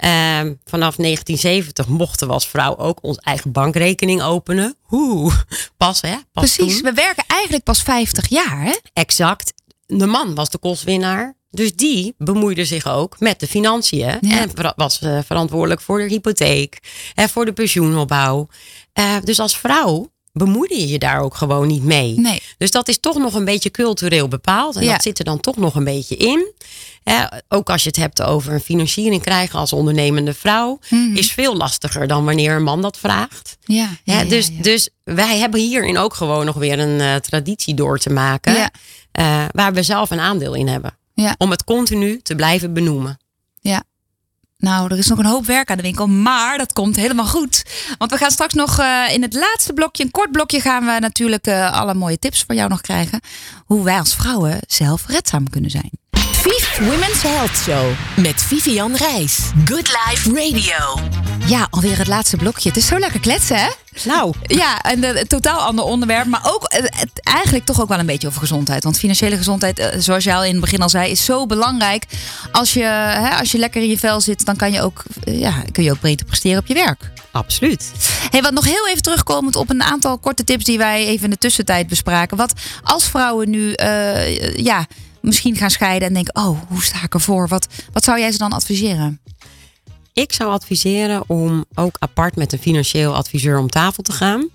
Ehm, 0.00 0.54
vanaf 0.64 0.96
1970 0.96 1.88
mochten 1.88 2.26
we 2.26 2.32
als 2.32 2.48
vrouw 2.48 2.76
ook 2.76 2.98
onze 3.02 3.20
eigen 3.20 3.52
bankrekening 3.52 4.22
openen. 4.22 4.76
Oeh, 4.90 5.34
pas 5.76 6.00
hè? 6.00 6.14
Pas 6.32 6.54
Precies, 6.54 6.74
toen. 6.74 6.82
we 6.82 6.92
werken 6.92 7.24
eigenlijk 7.26 7.64
pas 7.64 7.82
50 7.82 8.28
jaar, 8.28 8.62
hè? 8.62 8.76
Exact. 8.92 9.52
De 9.86 10.06
man 10.06 10.34
was 10.34 10.50
de 10.50 10.58
kostwinnaar. 10.58 11.38
Dus 11.50 11.76
die 11.76 12.14
bemoeide 12.18 12.64
zich 12.64 12.86
ook 12.86 13.18
met 13.18 13.40
de 13.40 13.46
financiën. 13.46 14.18
Ja. 14.20 14.38
En 14.38 14.50
was 14.76 15.00
eh, 15.00 15.18
verantwoordelijk 15.24 15.80
voor 15.80 15.98
de 15.98 16.08
hypotheek. 16.08 16.78
En 17.14 17.28
voor 17.28 17.44
de 17.44 17.52
pensioenopbouw. 17.52 18.48
Eh, 18.92 19.16
dus 19.24 19.38
als 19.40 19.58
vrouw 19.58 20.10
bemoeide 20.32 20.80
je 20.80 20.88
je 20.88 20.98
daar 20.98 21.20
ook 21.20 21.34
gewoon 21.34 21.66
niet 21.66 21.82
mee. 21.84 22.14
Nee. 22.20 22.42
Dus 22.58 22.70
dat 22.70 22.88
is 22.88 22.98
toch 23.00 23.18
nog 23.18 23.34
een 23.34 23.44
beetje 23.44 23.70
cultureel 23.70 24.28
bepaald. 24.28 24.76
En 24.76 24.84
Ja. 24.84 24.92
dat 24.92 25.02
zit 25.02 25.18
er 25.18 25.24
dan 25.24 25.40
toch 25.40 25.56
nog 25.56 25.74
een 25.74 25.84
beetje 25.84 26.16
in. 26.16 26.52
Eh, 27.02 27.24
ook 27.48 27.70
als 27.70 27.82
je 27.82 27.88
het 27.88 27.96
hebt 27.98 28.22
over 28.22 28.52
een 28.52 28.60
financiering 28.60 29.22
krijgen 29.22 29.58
als 29.58 29.72
ondernemende 29.72 30.34
vrouw. 30.34 30.78
Mhm. 30.90 31.16
Is 31.16 31.32
veel 31.32 31.56
lastiger 31.56 32.06
dan 32.06 32.24
wanneer 32.24 32.54
een 32.56 32.62
man 32.62 32.82
dat 32.82 32.98
vraagt. 32.98 33.56
Ja, 33.60 33.88
Ja, 34.04 34.24
dus, 34.24 34.50
dus 34.60 34.88
wij 35.04 35.38
hebben 35.38 35.60
hierin 35.60 35.98
ook 35.98 36.14
gewoon 36.14 36.44
nog 36.46 36.56
weer 36.56 36.78
een 36.78 37.00
eh, 37.00 37.14
traditie 37.14 37.74
door 37.74 37.98
te 37.98 38.10
maken. 38.10 38.70
Eh, 39.12 39.44
waar 39.52 39.72
we 39.72 39.82
zelf 39.82 40.10
een 40.10 40.20
aandeel 40.20 40.54
in 40.54 40.68
hebben. 40.68 40.98
Om 41.38 41.50
het 41.50 41.64
continu 41.64 42.20
te 42.22 42.34
blijven 42.34 42.72
benoemen. 42.72 43.18
ja. 43.60 43.82
Nou, 44.60 44.90
er 44.92 44.98
is 44.98 45.06
nog 45.06 45.18
een 45.18 45.24
hoop 45.24 45.46
werk 45.46 45.70
aan 45.70 45.76
de 45.76 45.82
winkel, 45.82 46.06
maar 46.06 46.58
dat 46.58 46.72
komt 46.72 46.96
helemaal 46.96 47.26
goed. 47.26 47.64
Want 47.98 48.10
we 48.10 48.16
gaan 48.16 48.30
straks 48.30 48.54
nog 48.54 48.78
eh, 48.78 49.04
in 49.10 49.22
het 49.22 49.34
laatste 49.34 49.72
blokje, 49.72 50.04
een 50.04 50.10
kort 50.10 50.32
blokje, 50.32 50.60
gaan 50.60 50.84
we 50.84 50.96
natuurlijk 51.00 51.46
eh, 51.46 51.72
alle 51.72 51.94
mooie 51.94 52.18
tips 52.18 52.44
van 52.46 52.56
jou 52.56 52.68
nog 52.68 52.80
krijgen. 52.80 53.20
Hoe 53.64 53.84
wij 53.84 53.98
als 53.98 54.14
vrouwen 54.14 54.58
zelfredzaam 54.66 55.50
kunnen 55.50 55.70
zijn. 55.70 55.90
Vief 56.40 56.78
Women's 56.78 57.22
Health 57.22 57.56
Show 57.56 57.90
met 58.16 58.42
Vivian 58.42 58.96
Reis. 58.96 59.50
Good 59.64 59.88
Life 59.88 60.28
Radio. 60.28 61.00
Ja, 61.46 61.66
alweer 61.70 61.98
het 61.98 62.06
laatste 62.06 62.36
blokje. 62.36 62.68
Het 62.68 62.78
is 62.78 62.86
zo 62.86 62.98
lekker 62.98 63.20
kletsen, 63.20 63.56
hè? 63.56 63.68
Nou, 64.04 64.34
Ja, 64.42 64.80
en 64.82 65.18
een 65.18 65.26
totaal 65.26 65.60
ander 65.60 65.84
onderwerp. 65.84 66.26
Maar 66.26 66.40
ook 66.44 66.64
eh, 66.64 66.82
het, 66.82 67.10
eigenlijk 67.22 67.64
toch 67.64 67.80
ook 67.80 67.88
wel 67.88 67.98
een 67.98 68.06
beetje 68.06 68.28
over 68.28 68.40
gezondheid. 68.40 68.84
Want 68.84 68.98
financiële 68.98 69.36
gezondheid, 69.36 69.78
eh, 69.78 69.98
zoals 69.98 70.24
jij 70.24 70.34
al 70.34 70.44
in 70.44 70.50
het 70.50 70.60
begin 70.60 70.82
al 70.82 70.88
zei, 70.88 71.10
is 71.10 71.24
zo 71.24 71.46
belangrijk. 71.46 72.04
Als 72.52 72.72
je, 72.72 72.82
hè, 72.82 73.28
als 73.38 73.52
je 73.52 73.58
lekker 73.58 73.82
in 73.82 73.88
je 73.88 73.98
vel 73.98 74.20
zit, 74.20 74.44
dan 74.44 74.56
kan 74.56 74.72
je 74.72 74.82
ook, 74.82 75.02
eh, 75.24 75.40
ja, 75.40 75.54
kun 75.72 75.84
je 75.84 75.90
ook 75.90 76.00
beter 76.00 76.26
presteren 76.26 76.58
op 76.58 76.66
je 76.66 76.74
werk. 76.74 77.10
absoluut. 77.30 77.90
Hey, 78.30 78.42
wat 78.42 78.52
nog 78.52 78.64
heel 78.64 78.88
even 78.88 79.02
terugkomend 79.02 79.56
op 79.56 79.70
een 79.70 79.82
aantal 79.82 80.18
korte 80.18 80.44
tips 80.44 80.64
die 80.64 80.78
wij 80.78 81.06
even 81.06 81.24
in 81.24 81.30
de 81.30 81.38
tussentijd 81.38 81.86
bespraken. 81.86 82.36
Wat 82.36 82.52
als 82.82 83.04
vrouwen 83.04 83.50
nu 83.50 83.72
ja, 84.56 84.86
misschien 85.20 85.56
gaan 85.56 85.70
scheiden 85.70 86.08
en 86.08 86.14
denken: 86.14 86.36
oh, 86.36 86.58
hoe 86.68 86.82
sta 86.82 87.02
ik 87.02 87.14
ervoor? 87.14 87.48
Wat, 87.48 87.66
wat 87.92 88.04
zou 88.04 88.18
jij 88.18 88.32
ze 88.32 88.38
dan 88.38 88.52
adviseren? 88.52 89.20
Ik 90.12 90.32
zou 90.32 90.50
adviseren 90.50 91.22
om 91.26 91.64
ook 91.74 91.96
apart 91.98 92.36
met 92.36 92.52
een 92.52 92.58
financieel 92.58 93.14
adviseur 93.14 93.58
om 93.58 93.68
tafel 93.68 94.02
te 94.02 94.12
gaan. 94.12 94.48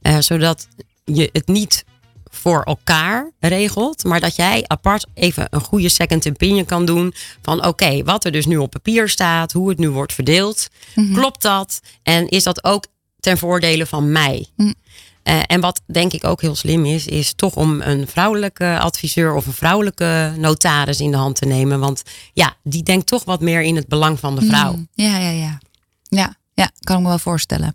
Eh, 0.00 0.18
zodat 0.18 0.68
je 1.04 1.28
het 1.32 1.46
niet 1.46 1.84
voor 2.24 2.62
elkaar 2.62 3.30
regelt, 3.38 4.04
maar 4.04 4.20
dat 4.20 4.36
jij 4.36 4.64
apart 4.66 5.06
even 5.14 5.46
een 5.50 5.60
goede 5.60 5.88
second 5.88 6.28
opinion 6.28 6.64
kan 6.64 6.84
doen 6.84 7.14
van 7.42 7.66
oké, 7.66 8.02
wat 8.02 8.24
er 8.24 8.32
dus 8.32 8.46
nu 8.46 8.56
op 8.56 8.70
papier 8.70 9.08
staat, 9.08 9.52
hoe 9.52 9.68
het 9.68 9.78
nu 9.78 9.90
wordt 9.90 10.12
verdeeld, 10.12 10.68
klopt 11.12 11.42
dat 11.42 11.80
en 12.02 12.28
is 12.28 12.42
dat 12.42 12.64
ook 12.64 12.86
ten 13.20 13.38
voordele 13.38 13.86
van 13.86 14.12
mij? 14.12 14.46
Eh, 15.24 15.40
en 15.46 15.60
wat 15.60 15.80
denk 15.86 16.12
ik 16.12 16.24
ook 16.24 16.40
heel 16.40 16.54
slim 16.54 16.84
is, 16.84 17.06
is 17.06 17.32
toch 17.34 17.56
om 17.56 17.80
een 17.80 18.08
vrouwelijke 18.08 18.78
adviseur 18.78 19.34
of 19.34 19.46
een 19.46 19.52
vrouwelijke 19.52 20.32
notaris 20.36 21.00
in 21.00 21.10
de 21.10 21.16
hand 21.16 21.36
te 21.36 21.46
nemen. 21.46 21.80
Want 21.80 22.02
ja, 22.32 22.56
die 22.62 22.82
denkt 22.82 23.06
toch 23.06 23.24
wat 23.24 23.40
meer 23.40 23.62
in 23.62 23.76
het 23.76 23.88
belang 23.88 24.18
van 24.18 24.34
de 24.34 24.46
vrouw. 24.46 24.72
Mm, 24.72 24.88
Ja, 24.94 25.18
ja, 25.18 25.30
ja. 25.30 25.58
Ja, 26.02 26.36
ja, 26.54 26.70
kan 26.80 26.96
ik 26.96 27.02
me 27.02 27.08
wel 27.08 27.18
voorstellen. 27.18 27.74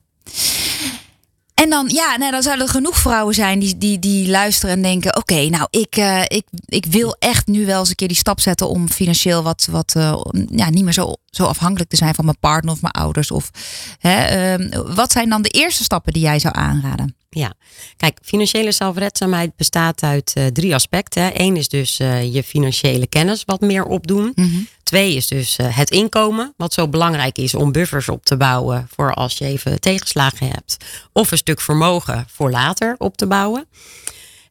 En 1.54 1.70
dan, 1.70 1.90
ja, 1.90 2.18
nou, 2.18 2.32
dan 2.32 2.42
zouden 2.42 2.66
er 2.66 2.72
genoeg 2.72 2.98
vrouwen 2.98 3.34
zijn 3.34 3.60
die, 3.60 3.78
die, 3.78 4.00
die 4.00 4.30
luisteren 4.30 4.76
en 4.76 4.82
denken: 4.82 5.18
Oké, 5.18 5.50
nou, 5.50 5.68
ik, 5.70 5.96
eh, 5.96 6.22
ik, 6.28 6.46
ik 6.66 6.86
wil 6.86 7.16
echt 7.20 7.48
nu 7.48 7.66
wel 7.66 7.80
eens 7.80 7.90
een 7.90 7.96
keer 7.96 8.08
die 8.08 8.18
stap 8.18 8.40
zetten 8.40 8.70
om 8.70 8.90
financieel 8.90 9.44
wat, 9.44 9.68
wat 9.72 9.94
eh, 9.96 10.22
ja, 10.52 10.70
niet 10.70 10.84
meer 10.84 10.94
zo, 10.94 11.14
zo 11.26 11.44
afhankelijk 11.44 11.90
te 11.90 11.96
zijn 11.96 12.16
van 12.16 12.26
mijn 12.26 12.40
partner 12.40 12.74
of 12.74 12.82
mijn 12.82 12.94
ouders. 12.94 13.32
Of, 13.32 13.52
hè, 14.00 14.24
ehm, 14.24 14.94
wat 14.96 15.12
zijn 15.12 15.30
dan 15.30 15.42
de 15.42 15.50
eerste 15.50 15.84
stappen 15.84 16.14
die 16.14 16.22
jij 16.22 16.40
zou 16.40 16.56
aanraden? 16.58 17.16
Ja, 17.30 17.54
kijk, 17.98 18.20
financiële 18.22 18.72
zelfredzaamheid 18.72 19.56
bestaat 19.56 20.04
uit 20.04 20.32
eh, 20.34 20.46
drie 20.46 20.74
aspecten. 20.74 21.42
Eén 21.42 21.58
is 21.58 21.70
dus 21.70 22.00
eh, 22.00 22.34
je 22.34 22.44
financiële 22.44 23.08
kennis 23.08 23.44
wat 23.46 23.62
meer 23.62 23.86
opdoen. 23.86 24.36
Twee 24.84 25.16
is 25.16 25.28
dus 25.28 25.56
eh, 25.56 25.78
het 25.78 25.90
inkomen, 25.90 26.54
wat 26.58 26.74
zo 26.74 26.88
belangrijk 26.88 27.38
is 27.38 27.56
om 27.56 27.72
buffers 27.72 28.10
op 28.10 28.26
te 28.26 28.38
bouwen 28.38 28.88
voor 28.96 29.14
als 29.14 29.38
je 29.38 29.46
even 29.46 29.80
tegenslagen 29.80 30.48
hebt. 30.48 30.78
Of 31.14 31.32
een 31.32 31.38
stuk 31.38 31.62
vermogen 31.62 32.26
voor 32.30 32.52
later 32.52 32.96
op 32.98 33.18
te 33.18 33.28
bouwen. 33.28 33.68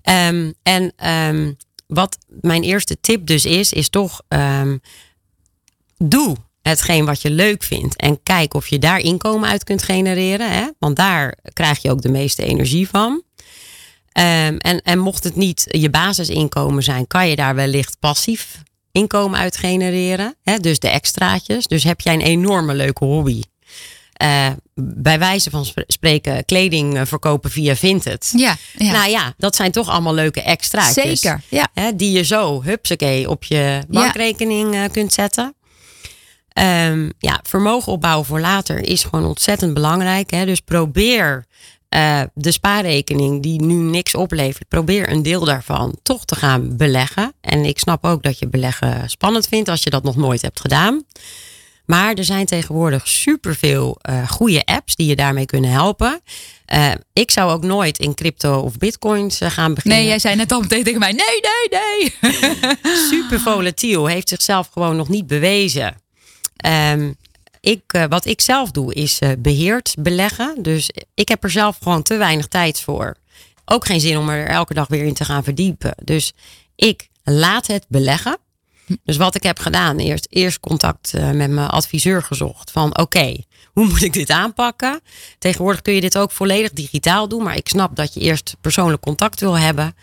Ehm, 0.02 0.52
en 0.62 0.92
ehm, 0.96 1.52
wat 1.86 2.18
mijn 2.40 2.62
eerste 2.62 3.00
tip 3.00 3.26
dus 3.26 3.44
is, 3.44 3.72
is 3.72 3.88
toch 3.88 4.22
ehm, 4.28 4.76
doe 5.96 6.36
hetgeen 6.68 7.04
wat 7.04 7.22
je 7.22 7.30
leuk 7.30 7.62
vindt. 7.62 7.96
En 7.96 8.22
kijk 8.22 8.54
of 8.54 8.66
je 8.68 8.78
daar 8.78 8.98
inkomen 8.98 9.48
uit 9.48 9.64
kunt 9.64 9.82
genereren. 9.82 10.50
Hè? 10.52 10.66
Want 10.78 10.96
daar 10.96 11.34
krijg 11.52 11.82
je 11.82 11.90
ook 11.90 12.02
de 12.02 12.08
meeste 12.10 12.44
energie 12.44 12.88
van. 12.88 13.22
Ehm, 14.12 14.56
en, 14.56 14.82
en 14.82 14.98
mocht 14.98 15.24
het 15.24 15.36
niet 15.36 15.64
je 15.70 15.90
basisinkomen 15.90 16.82
zijn, 16.82 17.06
kan 17.06 17.28
je 17.28 17.36
daar 17.36 17.54
wellicht 17.54 17.96
passief 17.98 18.62
inkomen 18.92 19.38
uit 19.38 19.56
genereren. 19.56 20.34
Hè? 20.42 20.56
Dus 20.58 20.78
de 20.78 20.88
extraatjes. 20.88 21.66
Dus 21.66 21.84
heb 21.84 22.00
jij 22.00 22.14
een 22.14 22.20
enorme 22.20 22.74
leuke 22.74 23.04
hobby. 23.04 23.42
eh, 24.12 24.46
bij 24.74 25.18
wijze 25.18 25.50
van 25.50 25.64
spre- 25.64 25.84
spreken 25.86 26.44
kleding 26.44 26.96
eh, 26.96 27.02
verkopen 27.06 27.50
via 27.50 27.76
Vinted. 27.76 28.32
Ja, 28.36 28.56
ja. 28.78 28.92
Nou 28.92 29.10
ja, 29.10 29.34
dat 29.36 29.56
zijn 29.56 29.72
toch 29.72 29.88
allemaal 29.88 30.14
leuke 30.14 30.42
extraatjes. 30.42 31.20
zeker. 31.20 31.42
Ja. 31.48 31.68
Hè, 31.74 31.96
die 31.96 32.12
je 32.12 32.22
zo, 32.24 32.62
hupsakee, 32.62 33.30
op 33.30 33.44
je 33.44 33.82
bankrekening 33.88 34.74
eh, 34.74 34.82
kunt 34.92 35.12
zetten. 35.12 35.54
Ehm, 36.58 37.08
ja, 37.18 37.40
vermogen 37.42 37.92
opbouwen 37.92 38.26
voor 38.26 38.40
later 38.40 38.78
is 38.78 39.04
gewoon 39.04 39.24
ontzettend 39.24 39.74
belangrijk. 39.74 40.30
Hè? 40.30 40.44
Dus 40.44 40.60
probeer 40.60 41.44
eh, 41.88 42.20
de 42.34 42.52
spaarrekening 42.52 43.42
die 43.42 43.62
nu 43.62 43.74
niks 43.74 44.14
oplevert, 44.14 44.68
probeer 44.68 45.10
een 45.10 45.22
deel 45.22 45.44
daarvan 45.44 45.98
toch 46.02 46.24
te 46.24 46.34
gaan 46.34 46.76
beleggen. 46.76 47.32
En 47.40 47.64
ik 47.64 47.78
snap 47.78 48.04
ook 48.04 48.22
dat 48.22 48.38
je 48.38 48.48
beleggen 48.48 49.10
spannend 49.10 49.48
vindt 49.48 49.68
als 49.68 49.82
je 49.82 49.90
dat 49.90 50.02
nog 50.02 50.16
nooit 50.16 50.42
hebt 50.42 50.60
gedaan. 50.60 51.04
Maar 51.86 52.14
er 52.14 52.24
zijn 52.24 52.46
tegenwoordig 52.46 53.08
superveel 53.08 53.98
eh 54.00 54.28
goede 54.28 54.64
apps 54.64 54.94
die 54.94 55.06
je 55.06 55.16
daarmee 55.16 55.46
kunnen 55.46 55.70
helpen. 55.70 56.20
Eh, 56.64 56.90
ik 57.12 57.30
zou 57.30 57.50
ook 57.50 57.62
nooit 57.62 57.98
in 57.98 58.14
crypto 58.14 58.60
of 58.60 58.78
bitcoins 58.78 59.40
gaan 59.42 59.74
beginnen 59.74 59.98
Nee, 59.98 60.08
jij 60.08 60.18
zei 60.18 60.36
net 60.36 60.52
al 60.52 60.60
meteen 60.60 60.84
tegen 60.84 60.98
mij: 60.98 61.12
Nee, 61.12 61.40
nee, 61.40 61.80
nee. 61.80 62.32
super 63.10 63.40
volatiel, 63.40 64.06
heeft 64.06 64.28
zichzelf 64.28 64.68
gewoon 64.72 64.96
nog 64.96 65.08
niet 65.08 65.26
bewezen. 65.26 66.06
Ehm, 66.58 67.12
ik, 67.60 67.82
eh, 67.86 68.04
wat 68.08 68.24
ik 68.24 68.40
zelf 68.40 68.70
doe 68.70 68.94
is 68.94 69.18
eh, 69.18 69.30
beheerd 69.38 69.94
beleggen. 69.98 70.62
Dus 70.62 70.90
ik 71.14 71.28
heb 71.28 71.44
er 71.44 71.50
zelf 71.50 71.78
gewoon 71.82 72.02
te 72.02 72.16
weinig 72.16 72.46
tijd 72.46 72.80
voor. 72.80 73.16
Ook 73.64 73.86
geen 73.86 74.00
zin 74.00 74.18
om 74.18 74.28
er 74.28 74.46
elke 74.46 74.74
dag 74.74 74.88
weer 74.88 75.04
in 75.04 75.14
te 75.14 75.24
gaan 75.24 75.44
verdiepen. 75.44 75.94
Dus 76.04 76.32
ik 76.76 77.08
laat 77.22 77.66
het 77.66 77.84
beleggen. 77.88 78.38
Dus 79.04 79.16
wat 79.16 79.34
ik 79.34 79.42
heb 79.42 79.58
gedaan, 79.58 79.98
eerst, 79.98 80.26
eerst 80.30 80.60
contact 80.60 81.14
eh, 81.14 81.30
met 81.30 81.50
mijn 81.50 81.68
adviseur 81.68 82.22
gezocht. 82.22 82.70
Van 82.70 82.98
oké, 82.98 83.36
hoe 83.72 83.86
moet 83.86 84.02
ik 84.02 84.12
dit 84.12 84.30
aanpakken? 84.30 85.00
Tegenwoordig 85.38 85.82
kun 85.82 85.94
je 85.94 86.00
dit 86.00 86.18
ook 86.18 86.32
volledig 86.32 86.72
digitaal 86.72 87.28
doen. 87.28 87.42
Maar 87.42 87.56
ik 87.56 87.68
snap 87.68 87.96
dat 87.96 88.14
je 88.14 88.20
eerst 88.20 88.56
persoonlijk 88.60 89.02
contact 89.02 89.40
wil 89.40 89.58
hebben. 89.58 89.94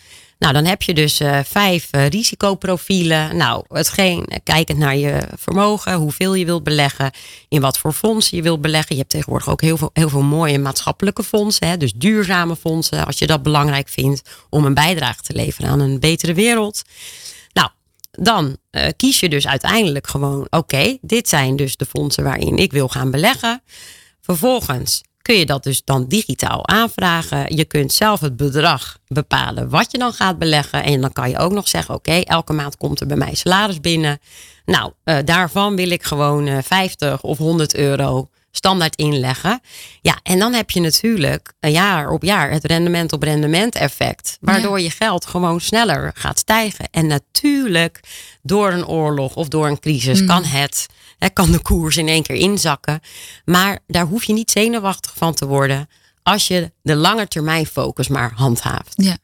Nou, 0.45 0.57
dan 0.57 0.65
heb 0.65 0.81
je 0.81 0.93
dus 0.93 1.19
eh, 1.19 1.39
vijf 1.45 1.87
eh, 1.91 2.07
risicoprofielen. 2.07 3.37
Nou, 3.37 3.63
hetgeen, 3.67 4.25
eh, 4.25 4.37
kijkend 4.43 4.77
naar 4.77 4.97
je 4.97 5.27
vermogen, 5.37 5.93
hoeveel 5.93 6.33
je 6.33 6.45
wilt 6.45 6.63
beleggen, 6.63 7.11
in 7.49 7.61
wat 7.61 7.77
voor 7.77 7.93
fondsen 7.93 8.37
je 8.37 8.43
wilt 8.43 8.61
beleggen. 8.61 8.95
Je 8.95 9.01
hebt 9.01 9.13
tegenwoordig 9.13 9.49
ook 9.49 9.61
heel 9.61 9.77
veel, 9.77 9.89
heel 9.93 10.09
veel 10.09 10.21
mooie 10.21 10.59
maatschappelijke 10.59 11.23
fondsen, 11.23 11.67
hè, 11.67 11.77
dus 11.77 11.93
duurzame 11.93 12.55
fondsen, 12.55 13.05
als 13.05 13.19
je 13.19 13.27
dat 13.27 13.43
belangrijk 13.43 13.89
vindt 13.89 14.21
om 14.49 14.65
een 14.65 14.73
bijdrage 14.73 15.21
te 15.21 15.33
leveren 15.33 15.69
aan 15.69 15.79
een 15.79 15.99
betere 15.99 16.33
wereld. 16.33 16.81
Nou, 17.53 17.69
dan 18.11 18.57
kies 18.97 19.19
je 19.19 19.29
dus 19.29 19.47
uiteindelijk 19.47 20.07
gewoon, 20.07 20.47
oké, 20.49 20.97
dit 21.01 21.29
zijn 21.29 21.55
dus 21.55 21.77
de 21.77 21.85
fondsen 21.85 22.23
waarin 22.23 22.57
ik 22.57 22.71
wil 22.71 22.87
gaan 22.87 23.11
beleggen. 23.11 23.61
Vervolgens 24.21 25.03
kun 25.25 25.35
je 25.35 25.45
dat 25.45 25.63
dus 25.63 25.83
dan 25.83 26.05
digitaal 26.07 26.67
aanvragen. 26.67 27.55
Je 27.55 27.65
kunt 27.65 27.93
zelf 27.93 28.19
het 28.19 28.37
bedrag 28.37 28.97
bepalen 29.07 29.69
wat 29.69 29.91
je 29.91 29.97
dan 29.97 30.13
gaat 30.13 30.37
beleggen. 30.37 30.83
En 30.83 31.01
dan 31.01 31.13
kan 31.13 31.29
je 31.29 31.37
ook 31.37 31.51
nog 31.51 31.67
zeggen, 31.67 31.95
oké, 31.95 32.11
elke 32.11 32.53
maand 32.53 32.77
komt 32.77 32.99
er 32.99 33.07
bij 33.07 33.17
mij 33.17 33.35
salaris 33.35 33.81
binnen. 33.81 34.19
Nou, 34.65 34.91
eh, 35.03 35.17
daarvan 35.25 35.75
wil 35.75 35.89
ik 35.89 36.03
gewoon 36.03 36.47
eh, 36.47 36.57
50 36.63 37.21
of 37.21 37.37
100 37.37 37.75
euro 37.75 38.29
standaard 38.51 38.95
inleggen. 38.95 39.61
Ja, 40.01 40.19
en 40.23 40.39
dan 40.39 40.53
heb 40.53 40.69
je 40.69 40.79
natuurlijk 40.79 41.53
een 41.59 41.71
jaar 41.71 42.09
op 42.09 42.23
jaar 42.23 42.51
het 42.51 42.65
rendement 42.65 43.13
op 43.13 43.23
rendement 43.23 43.75
effect. 43.75 44.37
Waardoor 44.41 44.79
je 44.79 44.89
geld 44.89 45.25
gewoon 45.25 45.61
sneller 45.61 46.11
gaat 46.15 46.39
stijgen. 46.39 46.87
En 46.91 47.07
natuurlijk 47.07 47.99
door 48.41 48.71
een 48.71 48.87
oorlog 48.87 49.35
of 49.35 49.47
door 49.47 49.67
een 49.67 49.79
crisis 49.79 50.25
kan 50.25 50.43
het, 50.43 50.85
hè, 51.17 51.29
kan 51.29 51.51
de 51.51 51.61
koers 51.61 51.97
in 51.97 52.07
één 52.07 52.23
keer 52.23 52.35
inzakken. 52.35 52.99
Maar 53.45 53.79
daar 53.87 54.05
hoef 54.05 54.23
je 54.23 54.33
niet 54.33 54.51
zenuwachtig 54.51 55.13
van 55.15 55.33
te 55.33 55.45
worden 55.45 55.89
als 56.23 56.47
je 56.47 56.71
de 56.81 56.95
lange 56.95 57.27
termijn 57.27 57.65
focus 57.65 58.07
maar 58.07 58.31
handhaaft. 58.35 58.93
Ja. 58.95 59.17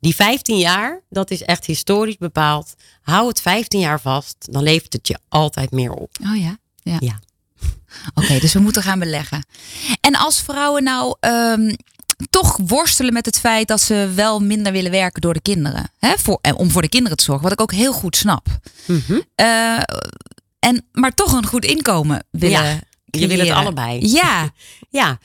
Die 0.00 0.14
15 0.14 0.58
jaar, 0.58 1.00
dat 1.08 1.30
is 1.30 1.42
echt 1.42 1.64
historisch 1.64 2.16
bepaald. 2.16 2.74
Hou 3.02 3.28
het 3.28 3.40
15 3.40 3.80
jaar 3.80 4.00
vast, 4.00 4.36
dan 4.52 4.62
levert 4.62 4.92
het 4.92 5.08
je 5.08 5.18
altijd 5.28 5.70
meer 5.70 5.92
op. 5.92 6.10
Oh 6.24 6.36
ja. 6.36 6.58
Ja. 6.82 6.96
Ja. 6.98 7.20
Oké, 8.22 8.38
dus 8.38 8.52
we 8.52 8.60
moeten 8.60 8.82
gaan 8.82 8.98
beleggen. 8.98 9.46
En 10.00 10.16
als 10.16 10.40
vrouwen 10.40 10.82
nou 10.82 11.16
ehm, 11.20 11.74
toch 12.30 12.58
worstelen 12.66 13.12
met 13.12 13.26
het 13.26 13.38
feit 13.38 13.68
dat 13.68 13.80
ze 13.80 14.12
wel 14.14 14.40
minder 14.40 14.72
willen 14.72 14.90
werken 14.90 15.20
door 15.20 15.34
de 15.34 15.40
kinderen, 15.40 15.90
hè, 15.98 16.14
voor, 16.18 16.38
en 16.40 16.54
om 16.54 16.70
voor 16.70 16.82
de 16.82 16.88
kinderen 16.88 17.16
te 17.16 17.24
zorgen, 17.24 17.42
wat 17.42 17.52
ik 17.52 17.60
ook 17.60 17.72
heel 17.72 17.92
goed 17.92 18.16
snap. 18.16 18.46
Mhm. 18.86 19.20
Eh, 19.34 19.78
en, 20.62 20.86
maar 20.92 21.14
toch 21.14 21.32
een 21.32 21.46
goed 21.46 21.64
inkomen 21.64 22.24
willen. 22.30 22.62
Ja, 22.62 22.80
je 23.04 23.26
wil 23.26 23.38
het 23.38 23.50
allebei. 23.50 24.08
Ja, 24.08 24.50
Ja, 24.90 25.18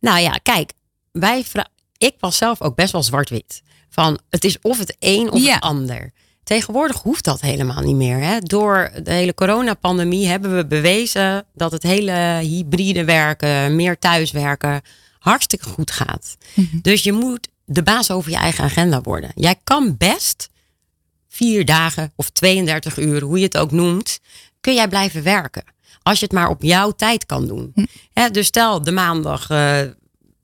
nou 0.00 0.20
ja, 0.20 0.38
kijk, 0.42 0.72
wij 1.12 1.44
ik 1.96 2.14
was 2.18 2.36
zelf 2.36 2.60
ook 2.62 2.74
best 2.76 2.92
wel 2.92 3.02
zwart-wit. 3.02 3.62
Van 3.88 4.18
het 4.30 4.44
is 4.44 4.58
of 4.60 4.78
het 4.78 4.96
een 4.98 5.30
of 5.30 5.40
Ja. 5.42 5.54
het 5.54 5.62
ander. 5.62 6.12
Tegenwoordig 6.42 7.02
hoeft 7.02 7.24
dat 7.24 7.40
helemaal 7.40 7.82
niet 7.82 7.96
meer. 7.96 8.18
Hè? 8.18 8.38
Door 8.38 8.90
de 9.02 9.12
hele 9.12 9.34
coronapandemie 9.34 10.26
hebben 10.26 10.56
we 10.56 10.66
bewezen 10.66 11.46
dat 11.54 11.72
het 11.72 11.82
hele 11.82 12.38
hybride 12.42 13.04
werken, 13.04 13.76
meer 13.76 13.98
thuiswerken, 13.98 14.80
hartstikke 15.18 15.68
goed 15.68 15.90
gaat. 15.90 16.36
Dus 16.82 17.02
je 17.02 17.12
moet 17.12 17.48
de 17.64 17.82
baas 17.82 18.10
over 18.10 18.30
je 18.30 18.36
eigen 18.36 18.64
agenda 18.64 19.00
worden. 19.00 19.30
Jij 19.34 19.54
kan 19.64 19.96
best 19.96 20.48
vier 21.28 21.64
dagen 21.64 22.12
of 22.16 22.30
32 22.30 22.98
uur, 22.98 23.22
hoe 23.22 23.38
je 23.38 23.44
het 23.44 23.56
ook 23.56 23.70
noemt, 23.70 24.20
kun 24.64 24.74
jij 24.74 24.88
blijven 24.88 25.22
werken. 25.22 25.64
Als 26.02 26.18
je 26.18 26.24
het 26.24 26.34
maar 26.34 26.48
op 26.48 26.62
jouw 26.62 26.90
tijd 26.90 27.26
kan 27.26 27.46
doen. 27.46 27.74
Hè, 28.12 28.30
dus 28.30 28.46
stel 28.46 28.82
de 28.82 28.92
maandag, 28.92 29.50
eh, 29.50 29.78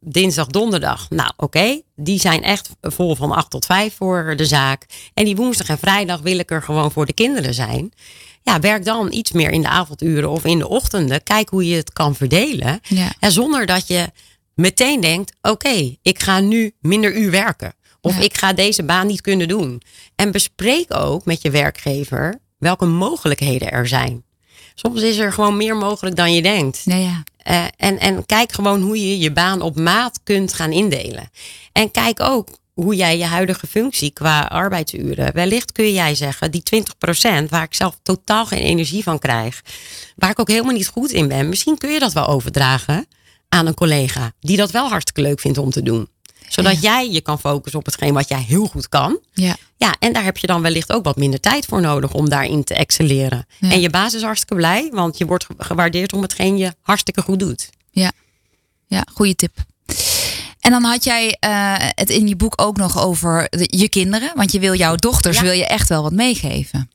dinsdag, 0.01 0.47
donderdag. 0.47 1.11
Nou, 1.11 1.33
oké. 1.37 1.81
Die 1.97 2.21
zijn 2.21 2.43
echt 2.43 2.71
vol 2.81 3.15
van 3.17 3.33
8 3.33 3.51
tot 3.51 3.67
5 3.67 3.95
voor 3.95 4.35
de 4.37 4.45
zaak. 4.45 4.87
En 5.15 5.25
die 5.25 5.37
woensdag 5.37 5.69
en 5.69 5.79
vrijdag 5.79 6.21
wil 6.21 6.39
ik 6.39 6.51
er 6.51 6.63
gewoon 6.63 6.93
voor 6.93 7.07
de 7.07 7.13
kinderen 7.13 7.55
zijn. 7.55 7.93
Ja, 8.43 8.61
werk 8.61 8.85
dan 8.85 9.13
iets 9.13 9.33
meer 9.33 9.51
in 9.51 9.63
de 9.63 9.69
avonduren 9.69 10.31
of 10.31 10.45
in 10.45 10.59
de 10.59 10.69
ochtenden. 10.69 11.23
Kijk 11.23 11.49
hoe 11.49 11.67
je 11.69 11.77
het 11.77 11.93
kan 11.93 12.15
verdelen. 12.15 12.81
Ja. 12.83 13.13
En 13.21 13.33
zonder 13.33 13.67
dat 13.67 13.87
je 13.89 14.07
meteen 14.55 15.01
denkt: 15.01 15.33
oké, 15.43 15.97
ik 16.03 16.23
ga 16.23 16.41
nu 16.41 16.73
minder 16.81 17.17
uur 17.17 17.31
werken. 17.31 17.75
Of 18.01 18.17
Ja. 18.17 18.23
ik 18.25 18.37
ga 18.37 18.53
deze 18.53 18.83
baan 18.85 19.07
niet 19.07 19.21
kunnen 19.21 19.49
doen. 19.49 19.83
En 20.17 20.31
bespreek 20.31 20.95
ook 20.97 21.25
met 21.25 21.43
je 21.43 21.51
werkgever 21.51 22.41
welke 22.61 22.87
mogelijkheden 22.87 23.71
er 23.71 23.89
zijn. 23.89 24.25
Soms 24.75 25.03
is 25.03 25.19
er 25.19 25.33
gewoon 25.33 25.57
meer 25.57 25.77
mogelijk 25.77 26.17
dan 26.17 26.33
je 26.35 26.43
denkt. 26.43 26.81
Ja, 26.85 26.97
ja. 26.97 27.23
Eh, 27.37 27.65
en, 27.77 27.99
en 27.99 28.27
kijk 28.27 28.53
gewoon 28.53 28.83
hoe 28.83 29.09
je 29.09 29.19
je 29.19 29.33
baan 29.33 29.61
op 29.61 29.77
maat 29.77 30.21
kunt 30.25 30.53
gaan 30.53 30.73
indelen. 30.73 31.31
En 31.73 31.91
kijk 31.91 32.21
ook 32.21 32.49
hoe 32.75 32.95
jij 32.95 33.19
je 33.19 33.25
huidige 33.25 33.67
functie 33.67 34.11
qua 34.11 34.41
arbeidsuren. 34.43 35.33
Wellicht 35.33 35.73
kun 35.73 35.93
jij 35.93 36.15
zeggen, 36.15 36.51
die 36.51 36.63
20% 37.45 37.49
waar 37.49 37.63
ik 37.63 37.75
zelf 37.75 37.99
totaal 38.03 38.47
geen 38.47 38.63
energie 38.63 39.03
van 39.03 39.19
krijg. 39.19 39.63
Waar 40.17 40.31
ik 40.31 40.39
ook 40.39 40.49
helemaal 40.49 40.73
niet 40.73 40.89
goed 40.89 41.11
in 41.11 41.29
ben. 41.29 41.49
Misschien 41.49 41.79
kun 41.79 41.91
je 41.91 41.99
dat 41.99 42.13
wel 42.13 42.27
overdragen 42.27 43.07
aan 43.49 43.67
een 43.67 43.75
collega. 43.75 44.33
Die 44.41 44.57
dat 44.57 44.71
wel 44.71 44.89
hartstikke 44.89 45.21
leuk 45.21 45.41
vindt 45.41 45.59
om 45.59 45.71
te 45.71 45.83
doen. 45.83 46.09
Zodat 46.53 46.73
Ja. 46.75 46.81
jij 46.81 47.11
je 47.11 47.21
kan 47.21 47.39
focussen 47.41 47.81
op 47.81 47.87
hetgeen 47.87 48.15
wat 48.15 48.29
jij 48.29 48.41
heel 48.43 48.67
goed 48.67 48.89
kan. 48.89 49.19
ja. 49.33 49.57
Ja, 49.77 49.95
en 49.99 50.13
daar 50.13 50.25
heb 50.25 50.37
je 50.37 50.47
dan 50.47 50.63
wellicht 50.63 50.93
ook 50.93 51.05
wat 51.05 51.17
minder 51.17 51.41
tijd 51.41 51.67
voor 51.67 51.81
nodig 51.81 52.13
om 52.15 52.29
daarin 52.29 52.65
te 52.65 52.75
excelleren. 52.75 53.47
Ja. 53.59 53.71
En 53.71 53.81
je 53.81 53.91
baas 53.91 54.15
is 54.15 54.23
hartstikke 54.23 54.55
blij, 54.55 54.89
want 54.93 55.19
je 55.19 55.27
wordt 55.27 55.47
gewaardeerd 55.59 56.13
om 56.13 56.23
hetgeen 56.23 56.57
je 56.59 56.75
hartstikke 56.83 57.23
goed 57.23 57.39
doet. 57.39 57.69
Ja, 57.91 58.13
ja 58.87 59.07
goede 59.15 59.35
tip. 59.35 59.53
En 60.61 60.71
dan 60.71 60.83
had 60.85 61.05
jij 61.05 61.37
eh, 61.41 61.75
het 61.79 62.11
in 62.11 62.29
je 62.29 62.37
boek 62.37 62.53
ook 62.63 62.77
nog 62.77 62.99
over 63.05 63.47
de- 63.51 63.77
je 63.77 63.89
kinderen. 63.89 64.33
Want 64.35 64.53
je 64.53 64.59
wil 64.61 64.75
jouw 64.75 64.95
dochters 64.95 65.37
Ja. 65.37 65.43
wil 65.43 65.53
je 65.53 65.67
echt 65.67 65.89
wel 65.89 66.03
wat 66.03 66.13
meegeven. 66.13 66.91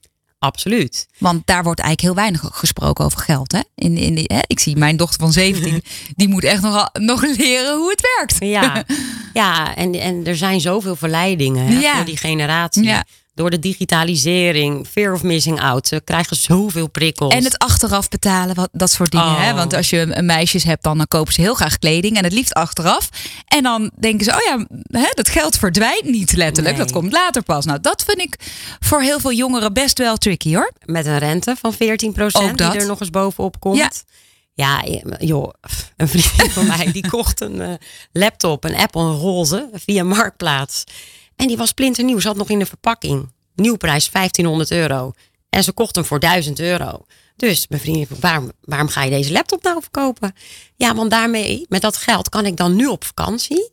Absoluut. 0.45 1.07
Want 1.17 1.41
daar 1.47 1.63
wordt 1.63 1.79
eigenlijk 1.79 2.15
heel 2.15 2.23
weinig 2.23 2.49
gesproken 2.57 3.05
over 3.05 3.19
geld. 3.19 3.51
Hè? 3.51 3.59
In, 3.75 3.97
in, 3.97 4.15
die- 4.15 4.31
hè? 4.33 4.39
Ik 4.47 4.59
zie 4.59 4.75
mijn 4.77 4.97
dochter 4.97 5.19
van 5.19 5.31
17, 5.31 5.83
die 6.15 6.27
moet 6.27 6.43
echt 6.43 6.61
nog, 6.61 6.89
nog 6.93 7.21
leren 7.37 7.77
hoe 7.77 7.89
het 7.89 8.01
werkt. 8.17 8.35
Ja, 8.39 8.83
ja 9.43 9.75
en, 9.75 9.93
en 9.99 10.25
er 10.25 10.37
zijn 10.37 10.61
zoveel 10.61 10.95
verleidingen 10.95 11.65
hè, 11.67 11.79
Ja. 11.79 11.95
voor 11.95 12.05
die 12.05 12.17
generatie. 12.17 12.83
Ja. 12.83 13.03
Door 13.35 13.49
de 13.49 13.59
digitalisering, 13.59 14.87
fear 14.87 15.13
of 15.13 15.23
missing 15.23 15.61
out. 15.61 15.87
Ze 15.87 16.01
krijgen 16.03 16.35
zoveel 16.35 16.89
prikkels. 16.89 17.33
En 17.33 17.43
het 17.43 17.57
achteraf 17.57 18.09
betalen, 18.09 18.55
wat, 18.55 18.69
dat 18.71 18.91
soort 18.91 19.11
dingen. 19.11 19.25
Oh. 19.25 19.41
Hè? 19.41 19.53
Want 19.53 19.73
als 19.73 19.89
je 19.89 20.15
een 20.15 20.25
meisjes 20.25 20.63
hebt, 20.63 20.83
dan, 20.83 20.97
dan 20.97 21.07
kopen 21.07 21.33
ze 21.33 21.41
heel 21.41 21.53
graag 21.53 21.79
kleding. 21.79 22.17
En 22.17 22.23
het 22.23 22.33
liefst 22.33 22.53
achteraf. 22.53 23.09
En 23.47 23.63
dan 23.63 23.91
denken 23.99 24.25
ze, 24.25 24.31
oh 24.31 24.41
ja, 24.45 24.65
hè, 24.99 25.09
dat 25.13 25.29
geld 25.29 25.57
verdwijnt 25.57 26.05
niet 26.05 26.35
letterlijk. 26.35 26.75
Nee. 26.75 26.85
Dat 26.85 26.93
komt 26.93 27.11
later 27.11 27.43
pas. 27.43 27.65
Nou, 27.65 27.79
dat 27.81 28.03
vind 28.07 28.19
ik 28.19 28.35
voor 28.79 29.01
heel 29.01 29.19
veel 29.19 29.33
jongeren 29.33 29.73
best 29.73 29.97
wel 29.97 30.17
tricky 30.17 30.55
hoor. 30.55 30.71
Met 30.85 31.05
een 31.05 31.17
rente 31.17 31.55
van 31.59 31.73
14 31.73 32.09
Ook 32.21 32.31
dat. 32.31 32.71
die 32.71 32.81
er 32.81 32.87
nog 32.87 32.99
eens 32.99 33.09
bovenop 33.09 33.59
komt. 33.59 33.77
Ja. 33.77 33.91
Ja, 34.53 34.83
joh, 35.19 35.53
een 35.97 36.07
vriendin 36.07 36.51
van 36.51 36.67
mij 36.67 36.91
die 36.91 37.09
kocht 37.09 37.41
een 37.41 37.61
eh, 37.61 37.73
laptop, 38.11 38.63
een 38.63 38.75
Apple 38.75 39.01
een 39.01 39.17
roze, 39.17 39.69
via 39.73 40.03
Marktplaats. 40.03 40.83
En 41.35 41.47
die 41.47 41.57
was 41.57 41.69
splinternieuw, 41.69 42.19
zat 42.19 42.35
nog 42.35 42.49
in 42.49 42.59
de 42.59 42.65
verpakking. 42.65 43.31
Nieuwprijs 43.55 44.09
1500 44.11 44.71
euro. 44.71 45.11
En 45.49 45.63
ze 45.63 45.71
kocht 45.71 45.95
hem 45.95 46.05
voor 46.05 46.19
1000 46.19 46.59
euro. 46.59 47.05
Dus 47.35 47.67
mijn 47.67 47.81
vriendin, 47.81 48.05
vroeg, 48.05 48.19
waarom, 48.19 48.51
waarom 48.61 48.87
ga 48.87 49.03
je 49.03 49.09
deze 49.09 49.31
laptop 49.31 49.63
nou 49.63 49.81
verkopen? 49.81 50.35
Ja, 50.75 50.95
want 50.95 51.11
daarmee, 51.11 51.65
met 51.69 51.81
dat 51.81 51.97
geld, 51.97 52.29
kan 52.29 52.45
ik 52.45 52.57
dan 52.57 52.75
nu 52.75 52.85
op 52.87 53.03
vakantie. 53.05 53.69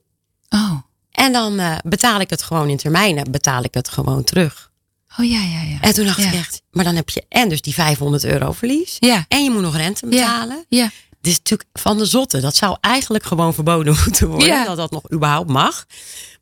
Oh, 0.48 0.74
En 1.10 1.32
dan 1.32 1.58
eh, 1.58 1.76
betaal 1.84 2.20
ik 2.20 2.30
het 2.30 2.42
gewoon 2.42 2.68
in 2.68 2.76
termijnen, 2.76 3.30
betaal 3.30 3.62
ik 3.62 3.74
het 3.74 3.88
gewoon 3.88 4.24
terug. 4.24 4.70
oh 5.18 5.24
ja, 5.30 5.42
ja, 5.42 5.62
ja. 5.62 5.80
En 5.80 5.94
toen 5.94 6.06
dacht 6.06 6.22
Ja. 6.22 6.28
ik 6.28 6.34
echt, 6.34 6.62
maar 6.70 6.84
dan 6.84 6.94
heb 6.94 7.08
je 7.10 7.24
en 7.28 7.48
dus 7.48 7.60
die 7.60 7.74
500 7.74 8.24
euro 8.24 8.52
verlies. 8.52 8.96
Ja. 8.98 9.24
En 9.28 9.44
je 9.44 9.50
moet 9.50 9.62
nog 9.62 9.76
rente 9.76 10.06
betalen. 10.06 10.64
Ja, 10.68 10.90
Dit 11.23 11.33
is 11.33 11.39
natuurlijk 11.39 11.68
van 11.73 11.99
de 11.99 12.05
zotte. 12.05 12.41
Dat 12.41 12.57
zou 12.57 12.77
eigenlijk 12.81 13.25
gewoon 13.25 13.55
verboden 13.55 13.97
moeten 14.05 14.29
worden. 14.29 14.47
Ja. 14.47 14.64
Dat 14.64 14.77
dat 14.77 14.91
nog 14.91 15.12
überhaupt 15.12 15.49
mag. 15.51 15.87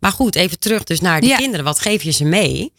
Maar 0.01 0.12
goed, 0.12 0.35
even 0.35 0.59
terug 0.59 0.85
dus 0.85 1.01
naar 1.01 1.24
Ja. 1.24 1.37
kinderen. 1.37 1.64
Wat 1.64 1.81
geef 1.81 2.03
je 2.03 2.11
ze 2.11 2.24
mee? 2.24 2.72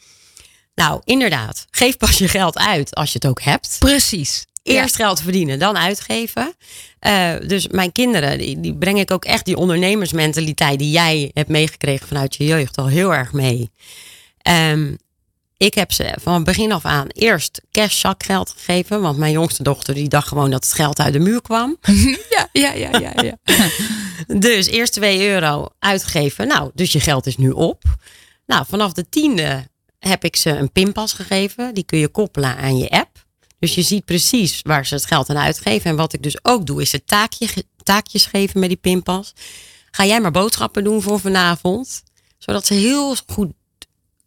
Nou, 0.76 1.02
inderdaad. 1.04 1.66
Geef 1.72 1.98
pas 1.98 2.18
je 2.18 2.28
geld 2.28 2.58
uit 2.58 2.96
als 2.96 3.12
je 3.12 3.20
het 3.22 3.28
ook 3.28 3.42
hebt. 3.42 3.76
precies. 3.80 4.46
Eerst 4.64 4.96
geld 4.96 5.22
verdienen, 5.22 5.60
dan 5.60 5.78
uitgeven. 5.78 6.54
Eh, 7.00 7.34
dus 7.48 7.68
mijn 7.68 7.92
kinderen, 7.92 8.38
die, 8.38 8.60
die 8.60 8.76
breng 8.76 9.00
ik 9.00 9.12
ook 9.12 9.26
echt 9.26 9.46
die 9.46 9.58
ondernemersmentaliteit 9.58 10.80
die 10.80 10.92
jij 10.92 11.32
hebt 11.34 11.50
meegekregen 11.50 12.08
vanuit 12.08 12.36
je 12.36 12.46
jeugd 12.46 12.78
al 12.78 12.88
heel 12.88 13.14
erg 13.14 13.32
mee. 13.34 13.72
Ehm, 14.42 14.96
ik 15.62 15.74
heb 15.74 15.92
ze 15.92 16.16
van 16.22 16.44
begin 16.44 16.72
af 16.72 16.86
aan 16.86 17.08
eerst 17.08 17.62
cash 17.72 18.00
zakgeld 18.00 18.50
gegeven. 18.50 19.02
Want 19.02 19.18
mijn 19.18 19.32
jongste 19.32 19.64
dochter 19.64 19.94
die 19.94 20.10
dacht 20.10 20.28
gewoon 20.28 20.52
dat 20.52 20.64
het 20.64 20.74
geld 20.74 21.00
uit 21.00 21.14
de 21.14 21.20
muur 21.20 21.42
kwam. 21.42 21.78
Ja, 22.30 22.50
ja, 22.52 22.74
ja, 22.74 23.00
ja. 23.00 23.14
ja. 23.22 23.38
Dus 24.40 24.68
eerst 24.68 24.94
2 24.94 25.28
euro 25.28 25.70
uitgegeven. 25.80 26.48
Nou, 26.48 26.72
dus 26.74 26.92
je 26.92 27.00
geld 27.00 27.26
is 27.26 27.38
nu 27.38 27.50
op. 27.50 27.84
Nou, 28.46 28.66
vanaf 28.70 28.94
de 28.94 29.10
tiende 29.10 29.68
heb 30.00 30.24
ik 30.24 30.36
ze 30.36 30.50
een 30.50 30.72
pinpas 30.72 31.14
gegeven. 31.14 31.74
Die 31.74 31.84
kun 31.84 32.00
je 32.00 32.08
koppelen 32.08 32.58
aan 32.58 32.78
je 32.78 32.90
app. 32.90 33.26
Dus 33.60 33.76
je 33.76 33.82
ziet 33.82 34.06
precies 34.06 34.60
waar 34.62 34.86
ze 34.86 34.94
het 34.94 35.06
geld 35.06 35.30
aan 35.30 35.38
uitgeven. 35.38 35.90
En 35.90 35.96
wat 35.96 36.14
ik 36.14 36.24
dus 36.24 36.46
ook 36.46 36.66
doe, 36.66 36.82
is 36.82 36.92
het 36.92 37.08
taakje, 37.08 37.48
taakjes 37.84 38.26
geven 38.26 38.60
met 38.60 38.70
die 38.70 38.78
pinpas. 38.78 39.34
Ga 39.92 40.06
jij 40.06 40.22
maar 40.22 40.32
boodschappen 40.32 40.84
doen 40.84 41.02
voor 41.02 41.20
vanavond. 41.20 42.04
Zodat 42.38 42.66
ze 42.66 42.74
heel 42.74 43.16
goed 43.28 43.52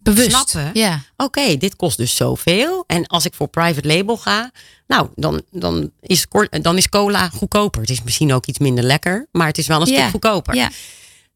Bewust. 0.05 0.30
snappen. 0.30 0.70
Ja. 0.80 1.02
Oké, 1.16 1.57
dit 1.57 1.76
kost 1.76 1.96
dus 1.96 2.16
zoveel. 2.16 2.84
En 2.86 3.07
als 3.07 3.24
ik 3.24 3.34
voor 3.34 3.48
private 3.48 3.88
label 3.88 4.16
ga, 4.16 4.50
nou, 4.86 5.09
dan, 5.14 5.42
dan, 5.50 5.90
is, 6.00 6.26
dan 6.50 6.76
is 6.76 6.88
cola 6.88 7.28
goedkoper. 7.28 7.80
Het 7.80 7.90
is 7.90 8.02
misschien 8.02 8.32
ook 8.32 8.46
iets 8.46 8.59
minder 8.59 8.84
lekker, 8.84 9.28
maar 9.32 9.46
het 9.46 9.59
is 9.59 9.66
wel 9.66 9.80
een 9.80 9.86
Ja. 9.86 9.98
stuk 9.98 10.11
goedkoper. 10.11 10.55
Ja. 10.55 10.70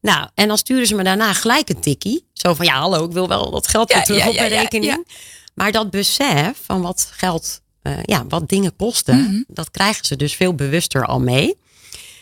Nou, 0.01 0.27
en 0.33 0.47
dan 0.47 0.57
sturen 0.57 0.87
ze 0.87 0.95
me 0.95 1.03
daarna 1.03 1.33
gelijk 1.33 1.69
een 1.69 1.79
tikkie. 1.79 2.25
Zo 2.33 2.53
van, 2.53 2.65
ja, 2.65 2.79
hallo, 2.79 3.05
ik 3.05 3.11
wil 3.11 3.27
wel 3.27 3.51
dat 3.51 3.67
geld 3.67 3.93
weer 3.93 4.03
terug 4.03 4.27
op 4.27 4.35
mijn 4.35 4.49
rekening. 4.49 5.07
Maar 5.53 5.71
dat 5.71 5.89
besef 5.89 6.51
van 6.63 6.81
wat 6.81 7.09
geld, 7.11 7.61
eh, 7.81 7.93
ja, 8.03 8.25
wat 8.27 8.49
dingen 8.49 8.75
kosten, 8.75 9.21
Mhm. 9.21 9.41
dat 9.47 9.71
krijgen 9.71 10.05
ze 10.05 10.15
dus 10.15 10.33
veel 10.35 10.53
bewuster 10.55 11.05
al 11.05 11.19
mee. 11.19 11.57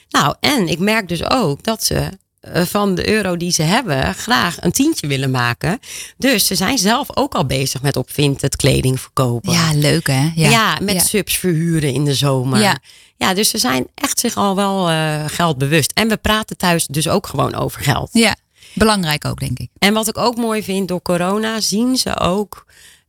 Nou, 0.09 0.35
en 0.39 0.67
ik 0.67 0.79
merk 0.79 1.07
dus 1.07 1.29
ook 1.29 1.63
dat 1.63 1.83
ze 1.83 2.09
van 2.53 2.95
de 2.95 3.09
euro 3.09 3.37
die 3.37 3.51
ze 3.51 3.61
hebben 3.63 4.13
graag 4.13 4.57
een 4.59 4.71
tientje 4.71 5.07
willen 5.07 5.31
maken. 5.31 5.79
Dus 6.17 6.47
ze 6.47 6.55
zijn 6.55 6.77
zelf 6.77 7.07
ook 7.17 7.33
al 7.33 7.45
bezig 7.45 7.81
met 7.81 7.95
op 7.95 8.11
Vinted 8.11 8.55
kleding 8.55 8.99
verkopen. 8.99 9.51
ja, 9.53 9.73
leuk 9.73 10.07
hè? 10.07 10.31
Ja, 10.35 10.77
met 10.81 10.95
ja. 10.95 11.01
subs 11.01 11.37
verhuren 11.37 11.93
in 11.93 12.05
de 12.05 12.13
zomer. 12.13 12.59
Ja. 12.59 12.77
Ja. 13.17 13.33
dus 13.33 13.49
ze 13.49 13.57
zijn 13.57 13.87
echt 13.95 14.19
zich 14.19 14.35
al 14.35 14.55
wel 14.55 14.89
eh 14.89 15.23
geldbewust. 15.27 15.91
En 15.91 16.07
we 16.07 16.17
praten 16.17 16.57
thuis 16.57 16.85
dus 16.87 17.07
ook 17.07 17.27
gewoon 17.27 17.55
over 17.55 17.81
geld. 17.81 18.09
Ja, 18.11 18.35
belangrijk 18.73 19.25
ook 19.25 19.39
denk 19.39 19.59
ik. 19.59 19.69
En 19.79 19.93
wat 19.93 20.07
ik 20.07 20.17
ook 20.17 20.35
mooi 20.35 20.63
vind, 20.63 20.87
door 20.87 21.01
corona 21.01 21.61
zien 21.61 21.97
ze 21.97 22.19
ook 22.19 22.65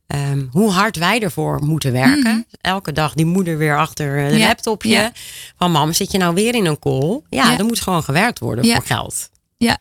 ehm, 0.09 0.45
hoe 0.51 0.71
hard 0.71 0.95
wij 0.97 1.19
ervoor 1.21 1.63
moeten 1.63 1.91
werken. 1.91 2.45
Elke 2.61 2.91
dag 2.91 3.13
die 3.13 3.25
moeder 3.25 3.57
weer 3.57 3.77
achter 3.77 4.17
een 4.17 4.25
Mhm. 4.25 4.37
Ja, 4.37 4.47
laptopje. 4.47 4.89
ja. 4.89 5.11
Van 5.57 5.71
mam, 5.71 5.93
zit 5.93 6.11
je 6.11 6.17
nou 6.17 6.33
weer 6.33 6.55
in 6.55 6.65
een 6.65 6.79
call? 6.79 7.21
Ja, 7.29 7.51
Ja. 7.51 7.57
er 7.57 7.65
moet 7.65 7.81
gewoon 7.81 8.03
gewerkt 8.03 8.39
worden 8.39 8.65
voor 8.65 8.83
geld. 8.85 9.29
Ja. 9.57 9.77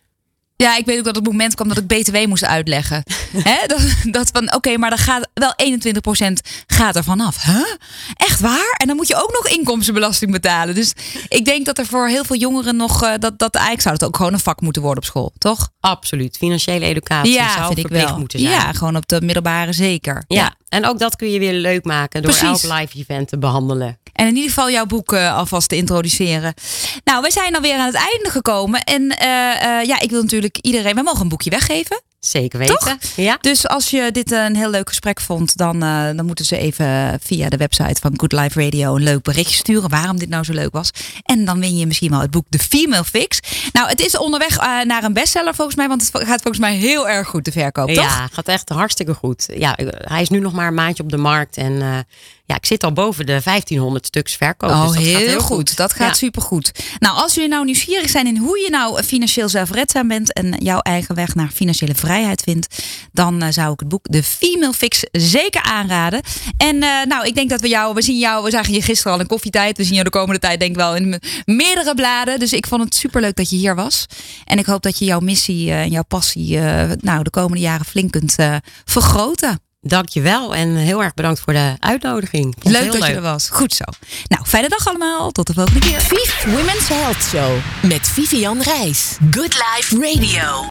Ja, 0.63 0.77
ik 0.77 0.87
weet 0.87 0.99
ook 0.99 1.05
dat 1.05 1.15
het 1.15 1.25
moment 1.25 1.55
kwam 1.55 1.69
dat 1.69 1.77
ik 1.77 1.87
BTW 1.87 2.27
moest 2.27 2.45
uitleggen. 2.45 3.03
Hè? 3.51 3.67
Dat, 3.67 3.81
dat 4.03 4.31
van, 4.33 4.55
oké, 4.55 4.77
maar 4.77 4.91
dan 4.91 4.99
gaat 4.99 5.29
wel 5.35 5.55
21% 6.29 6.33
gaat 6.67 6.97
er 6.97 7.05
vanaf. 7.05 7.43
Huh? 7.43 7.65
Echt 8.15 8.41
waar? 8.41 8.75
En 8.77 8.87
dan 8.87 8.97
moet 8.97 9.09
je 9.09 9.23
ook 9.23 9.33
nog 9.33 9.49
inkomstenbelasting 9.49 10.31
betalen. 10.31 10.75
Dus 10.75 10.93
ik 11.29 11.45
denk 11.45 11.67
dat 11.67 11.79
er 11.79 11.87
voor 11.87 12.09
heel 12.09 12.25
veel 12.25 12.37
jongeren 12.37 12.77
nog, 12.77 13.03
eh, 13.03 13.13
dat, 13.19 13.39
dat 13.39 13.55
eigenlijk 13.55 13.83
zou 13.83 13.95
het 13.95 14.05
ook 14.05 14.17
gewoon 14.17 14.33
een 14.33 14.41
vak 14.41 14.61
moeten 14.61 14.83
worden 14.83 15.03
op 15.03 15.09
school, 15.09 15.33
toch? 15.39 15.71
Absoluut. 15.81 16.37
Financiële 16.37 16.85
educatie 16.85 17.33
ja, 17.33 17.53
zou 17.53 17.75
vind 17.75 17.79
ik 17.79 17.89
wel. 17.89 18.19
moeten 18.19 18.39
zijn. 18.39 18.53
Ja, 18.53 18.73
gewoon 18.73 18.97
op 18.97 19.09
de 19.09 19.21
middelbare 19.21 19.73
zeker. 19.73 20.25
Ja. 20.29 20.55
En 20.69 20.87
ook 20.87 20.99
dat 20.99 21.17
kun 21.17 21.31
je 21.31 21.39
weer 21.39 21.53
leuk 21.53 21.85
maken 21.85 22.23
door 22.23 22.33
Precies. 22.33 22.63
elk 22.65 22.79
live 22.79 22.99
event 22.99 23.29
te 23.29 23.39
behandelen. 23.39 23.99
En 24.13 24.27
in 24.27 24.35
ieder 24.35 24.49
geval 24.49 24.71
jouw 24.71 24.87
boek 24.87 25.13
eh, 25.13 25.37
alvast 25.37 25.69
te 25.69 25.77
introduceren. 25.77 26.55
Nou, 27.05 27.23
we 27.23 27.31
zijn 27.31 27.55
alweer 27.55 27.79
aan 27.79 27.87
het 27.87 27.95
einde 27.95 28.31
gekomen. 28.31 28.81
En 28.83 29.19
eh, 29.19 29.79
eh, 29.81 29.87
ja, 29.87 30.01
ik 30.01 30.11
wil 30.11 30.23
natuurlijk 30.23 30.59
iedereen... 30.61 30.95
We 30.95 31.03
mogen 31.03 31.21
een 31.21 31.29
boekje 31.29 31.51
weggeven. 31.51 32.03
Zeker 32.21 32.59
weten. 32.59 32.79
Toch? 32.79 32.97
Ja. 33.17 33.39
Dus 33.41 33.69
als 33.69 33.91
je 33.91 34.11
dit 34.13 34.33
een 34.33 34.57
heel 34.57 34.71
leuk 34.71 34.89
gesprek 34.89 35.21
vond, 35.21 35.57
dan, 35.57 35.83
eh, 35.83 36.05
dan 36.17 36.27
moeten 36.27 36.45
ze 36.45 36.59
even 36.59 37.19
via 37.23 37.49
de 37.49 37.57
website 37.57 38.01
van 38.01 38.13
Good 38.17 38.33
Life 38.33 38.63
Radio 38.63 38.97
een 38.97 39.03
leuk 39.03 39.23
berichtje 39.23 39.57
sturen 39.57 39.91
waarom 39.91 40.19
dit 40.19 40.29
nou 40.29 40.45
zo 40.45 40.53
leuk 40.53 40.73
was. 40.73 40.91
En 41.23 41.45
dan 41.45 41.61
win 41.61 41.77
je 41.77 41.87
misschien 41.87 42.11
wel 42.11 42.21
het 42.21 42.31
boek 42.31 42.47
The 42.49 42.59
Female 42.59 43.05
Fix. 43.05 43.41
Nou, 43.73 43.89
het 43.89 44.01
is 44.01 44.17
onderweg 44.17 44.57
eh, 44.57 44.81
naar 44.81 45.05
een 45.05 45.13
bestseller 45.13 45.55
volgens 45.55 45.77
mij, 45.77 45.89
want 45.89 46.03
het 46.13 46.25
gaat 46.25 46.43
volgens 46.43 46.59
mij 46.59 46.75
heel 46.75 47.09
erg 47.09 47.29
goed 47.29 47.45
te 47.45 47.53
verkopen, 47.53 47.95
toch? 47.95 48.05
Ja, 48.05 48.29
gaat 48.33 48.49
echt 48.49 48.69
hartstikke 48.69 49.15
goed. 49.15 49.49
Ja, 49.55 49.79
hij 49.89 50.23
is 50.23 50.29
nu 50.29 50.39
nog 50.39 50.53
maar 50.53 50.67
een 50.67 50.75
maandje 50.75 51.03
op 51.03 51.11
de 51.11 51.17
markt. 51.17 51.57
En 51.57 51.83
eh, 51.83 51.99
ja, 52.49 52.55
ik 52.57 52.67
zit 52.67 52.85
al 52.85 52.93
boven 52.93 53.27
de 53.27 53.41
1500 53.45 54.07
stuks 54.07 54.37
verkoop. 54.37 54.71
Oh, 54.71 54.87
dus 54.87 54.95
dat 54.95 55.03
heel, 55.05 55.15
gaat 55.19 55.27
heel 55.27 55.41
goed. 55.41 55.77
Dat 55.77 55.93
gaat 55.93 56.09
Ja. 56.09 56.15
supergoed. 56.15 56.71
Nou, 56.99 57.17
als 57.17 57.35
jullie 57.35 57.49
nou 57.51 57.65
nieuwsgierig 57.65 58.11
zijn 58.11 58.27
in 58.27 58.37
hoe 58.37 58.59
je 58.59 58.71
nou 58.71 59.03
financieel 59.03 59.49
zelfredzaam 59.49 60.09
bent 60.09 60.33
en 60.33 60.57
jouw 60.59 60.79
eigen 60.81 61.15
weg 61.15 61.35
naar 61.35 61.49
financiële 61.55 61.95
vrijheid 61.95 62.41
vindt, 62.43 62.83
dan 63.13 63.43
eh, 63.43 63.49
zou 63.53 63.73
ik 63.73 63.81
het 63.81 63.89
boek 63.89 64.07
The 64.11 64.23
Female 64.23 64.73
Fix 64.73 65.03
zeker 65.13 65.63
aanraden. 65.63 66.21
En 66.57 66.83
eh, 66.83 67.05
nou, 67.07 67.27
ik 67.27 67.35
denk 67.35 67.51
dat 67.51 67.61
we 67.61 67.69
jou, 67.69 67.95
we 67.95 68.03
zien 68.03 68.19
jou, 68.19 68.45
we 68.45 68.51
zagen 68.51 68.73
je 68.73 68.83
gisteren 68.83 69.13
al 69.13 69.21
in 69.21 69.27
koffietijd. 69.27 69.77
We 69.77 69.83
zien 69.85 69.93
jou 69.93 70.05
de 70.05 70.11
komende 70.11 70.41
tijd 70.41 70.59
denk 70.59 70.71
ik 70.71 70.77
wel 70.77 70.97
in 70.97 71.09
me- 71.09 71.21
meerdere 71.45 71.95
bladen. 71.95 72.39
Dus 72.39 72.53
ik 72.53 72.67
vond 72.67 72.83
het 72.83 72.95
superleuk 72.95 73.37
dat 73.37 73.51
je 73.51 73.57
hier 73.57 73.75
was. 73.75 74.07
En 74.45 74.59
ik 74.59 74.67
hoop 74.67 74.83
dat 74.83 74.99
je 74.99 75.05
jouw 75.05 75.21
missie 75.21 75.71
eh, 75.71 75.81
en 75.81 75.91
jouw 75.91 76.05
passie 76.09 76.59
nou, 77.01 77.23
de 77.23 77.31
komende 77.31 77.61
jaren 77.63 77.87
flink 77.87 78.11
kunt 78.11 78.37
vergroten. 78.85 79.61
Dankjewel 79.89 80.55
en 80.55 80.77
heel 80.77 81.03
erg 81.03 81.15
bedankt 81.15 81.41
voor 81.41 81.53
de 81.53 81.77
uitnodiging. 81.79 82.57
Leuk 82.63 82.83
heel 82.83 82.93
dat 82.93 83.07
je 83.07 83.15
er 83.15 83.21
was. 83.21 83.49
Goed 83.51 83.73
zo. 83.73 83.85
Nou, 84.27 84.45
fijne 84.47 84.69
dag 84.69 84.89
allemaal. 84.89 85.31
Tot 85.31 85.47
de 85.47 85.53
volgende 85.53 85.81
keer. 85.81 86.01
Vief 86.01 86.45
Women's 86.45 86.89
Health 86.89 87.23
Show 87.23 87.57
met 87.83 88.09
Vivian 88.09 88.63
Reis. 88.63 89.17
Good 89.31 89.55
Life 89.55 90.01
Radio. 90.01 90.67